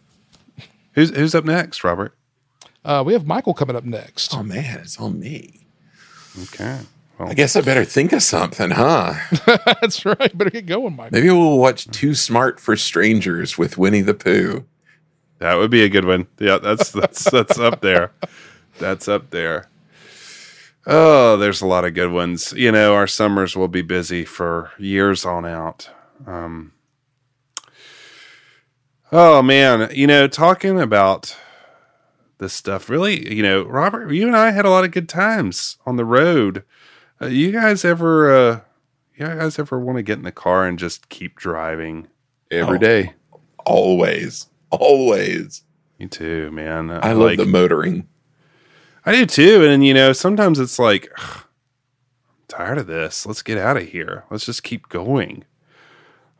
[0.95, 2.17] Who's who's up next, Robert?
[2.83, 4.35] Uh, we have Michael coming up next.
[4.35, 5.67] Oh man, it's on me.
[6.45, 6.79] Okay.
[7.19, 9.13] Well, I guess I better think of something, huh?
[9.83, 10.37] That's right.
[10.37, 11.19] Better get going, Michael.
[11.19, 14.65] Maybe we'll watch Too Smart for Strangers with Winnie the Pooh.
[15.41, 16.27] that would be a good one.
[16.39, 18.13] Yeah, that's that's that's up there.
[18.79, 19.69] That's up there.
[20.87, 22.53] Oh, there's a lot of good ones.
[22.53, 25.91] You know, our summers will be busy for years on out.
[26.27, 26.73] Um,
[29.13, 31.37] oh man, you know, talking about
[32.39, 35.77] this stuff really, you know, Robert, you and I had a lot of good times
[35.87, 36.65] on the road.
[37.21, 38.61] Uh, you guys ever, uh,
[39.15, 42.09] you guys ever want to get in the car and just keep driving?
[42.51, 42.81] Every Oh.
[42.81, 43.13] day.
[43.67, 45.63] Always, always.
[45.99, 46.91] Me too, man.
[46.91, 48.09] I love the motoring.
[49.05, 49.65] I do too.
[49.65, 51.45] And you know, sometimes it's like, "Ugh,
[52.29, 53.27] I'm tired of this.
[53.27, 54.25] Let's get out of here.
[54.31, 55.45] Let's just keep going.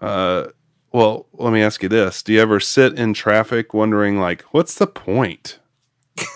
[0.01, 0.49] Uh,
[0.93, 4.75] well, let me ask you this: Do you ever sit in traffic wondering, like, what's
[4.75, 5.59] the point?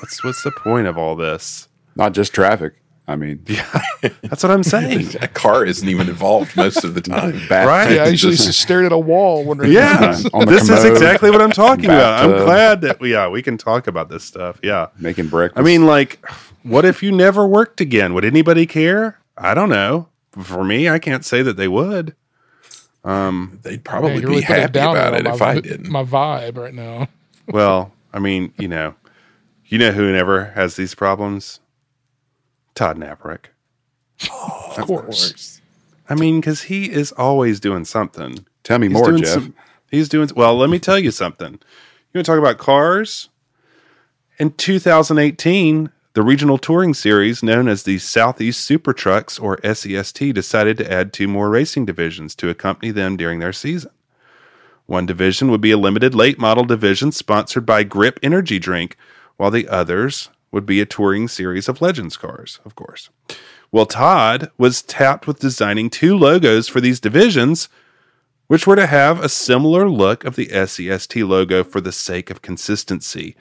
[0.00, 1.68] What's what's the point of all this?
[1.96, 2.74] Not just traffic.
[3.06, 3.66] I mean, yeah,
[4.22, 5.08] That's what I'm saying.
[5.20, 7.32] A car isn't even involved most of the time.
[7.48, 7.92] bath Right.
[7.96, 9.72] Yeah, I usually just- just stared at a wall wondering.
[9.72, 12.24] Yeah, On the this is exactly what I'm talking about.
[12.24, 14.58] I'm glad that we, yeah, we can talk about this stuff.
[14.62, 14.86] Yeah.
[14.98, 15.58] making breakfast.
[15.58, 16.24] I mean, like,
[16.62, 18.14] what if you never worked again?
[18.14, 19.18] Would anybody care?
[19.36, 20.08] I don't know.
[20.42, 22.14] For me, I can't say that they would.
[23.04, 25.90] Um, They'd probably you're be really happy down about it my if I didn't.
[25.90, 27.08] My vibe right now.
[27.48, 28.94] well, I mean, you know,
[29.66, 31.60] you know who never has these problems?
[32.74, 33.46] Todd Nabrick.
[34.76, 35.60] Of course.
[36.08, 38.44] I mean, because he is always doing something.
[38.62, 39.28] Tell me He's more, Jeff.
[39.28, 39.54] some-
[39.90, 40.56] he's doing well.
[40.56, 41.52] Let me tell you something.
[41.52, 43.28] You want to talk about cars?
[44.38, 50.76] In 2018, the regional touring series known as the Southeast Super Trucks or SEST decided
[50.78, 53.90] to add two more racing divisions to accompany them during their season.
[54.86, 58.96] One division would be a limited late model division sponsored by Grip Energy Drink,
[59.36, 63.10] while the others would be a touring series of Legends cars, of course.
[63.72, 67.68] Well, Todd was tapped with designing two logos for these divisions,
[68.46, 72.40] which were to have a similar look of the SEST logo for the sake of
[72.40, 73.34] consistency.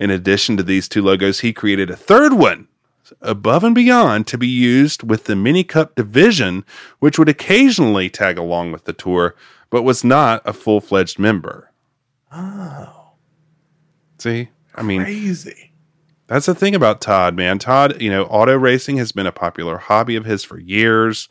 [0.00, 2.66] In addition to these two logos, he created a third one
[3.20, 6.64] above and beyond to be used with the Mini Cup division,
[6.98, 9.36] which would occasionally tag along with the tour,
[9.70, 11.70] but was not a full fledged member.
[12.32, 13.12] Oh,
[14.18, 15.70] See, I mean, crazy.
[16.26, 17.58] That's the thing about Todd, man.
[17.58, 21.28] Todd, you know, auto racing has been a popular hobby of his for years.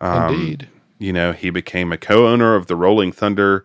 [0.00, 0.68] Um, Indeed.
[0.98, 3.64] You know, he became a co owner of the Rolling Thunder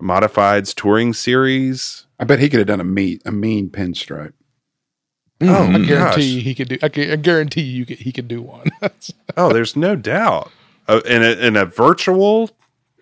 [0.00, 2.06] Modifieds touring series.
[2.20, 4.32] I bet he could have done a mean a mean pinstripe.
[5.40, 6.78] Oh, I guarantee you he could do.
[6.82, 8.66] I, gu- I guarantee you could, he could do one.
[9.36, 10.50] Oh, there's no doubt.
[10.88, 12.50] Uh, in, a, in a virtual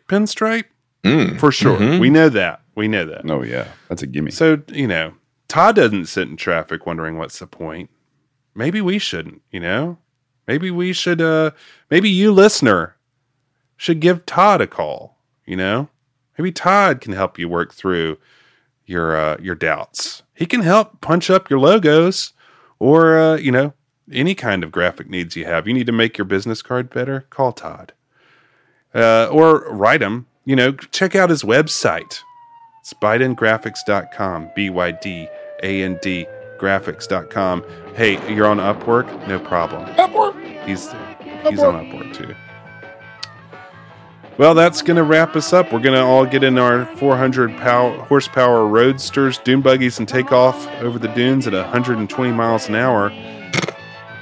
[0.09, 0.65] pinstripe,
[1.05, 1.39] Mm.
[1.39, 1.79] for sure.
[1.79, 1.99] Mhm.
[2.01, 2.61] We know that.
[2.75, 3.31] We know that.
[3.31, 4.31] Oh yeah, that's a gimme.
[4.33, 5.15] So, you know,
[5.49, 7.91] Todd doesn't sit in traffic wondering what's the point.
[8.55, 9.99] Maybe we shouldn't, you know?
[10.47, 11.51] Maybe we should uh
[11.91, 12.97] maybe you listener
[13.77, 15.89] should give Todd a call, you know?
[16.39, 18.19] Maybe Todd can help you work through
[18.87, 20.23] your uh your doubts.
[20.35, 22.33] He can help punch up your logos
[22.79, 23.73] or uh, you know,
[24.13, 25.67] any kind of graphic needs you have.
[25.67, 27.27] You need to make your business card better?
[27.31, 27.93] Call Todd.
[28.95, 32.21] Uh, or write him, you know, check out his website.
[32.81, 35.29] It's BydandGraphics.com, B Y D
[35.63, 36.27] A N D
[36.59, 37.65] graphics.com.
[37.95, 39.07] Hey, you're on Upwork?
[39.29, 39.85] No problem.
[39.97, 40.35] Upwork.
[40.67, 40.91] He's
[41.49, 42.35] he's on Upwork too.
[44.39, 45.73] Well, that's going to wrap us up.
[45.73, 50.31] We're going to all get in our 400 pow- horsepower roadsters, dune buggies, and take
[50.31, 53.11] off over the dunes at 120 miles an hour.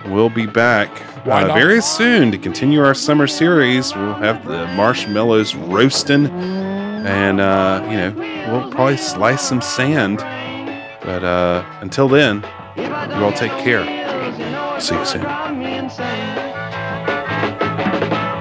[0.06, 0.88] We'll be back
[1.26, 3.92] uh, very soon to continue our summer series.
[3.96, 10.20] We'll have the marshmallows roasting, and uh, you know we'll probably slice some sand.
[11.04, 12.44] But uh, until then,
[12.76, 12.84] you
[13.22, 13.84] all take care.
[14.80, 15.22] See you soon.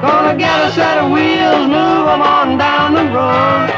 [0.02, 3.70] Gonna get a set of wheels, move on down the road.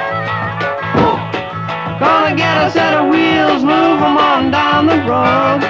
[1.99, 5.61] Gonna get a set of wheels, move on down the road.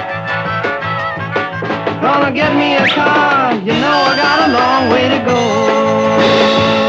[2.02, 6.85] Gonna get me a car, you know I got a long way to go.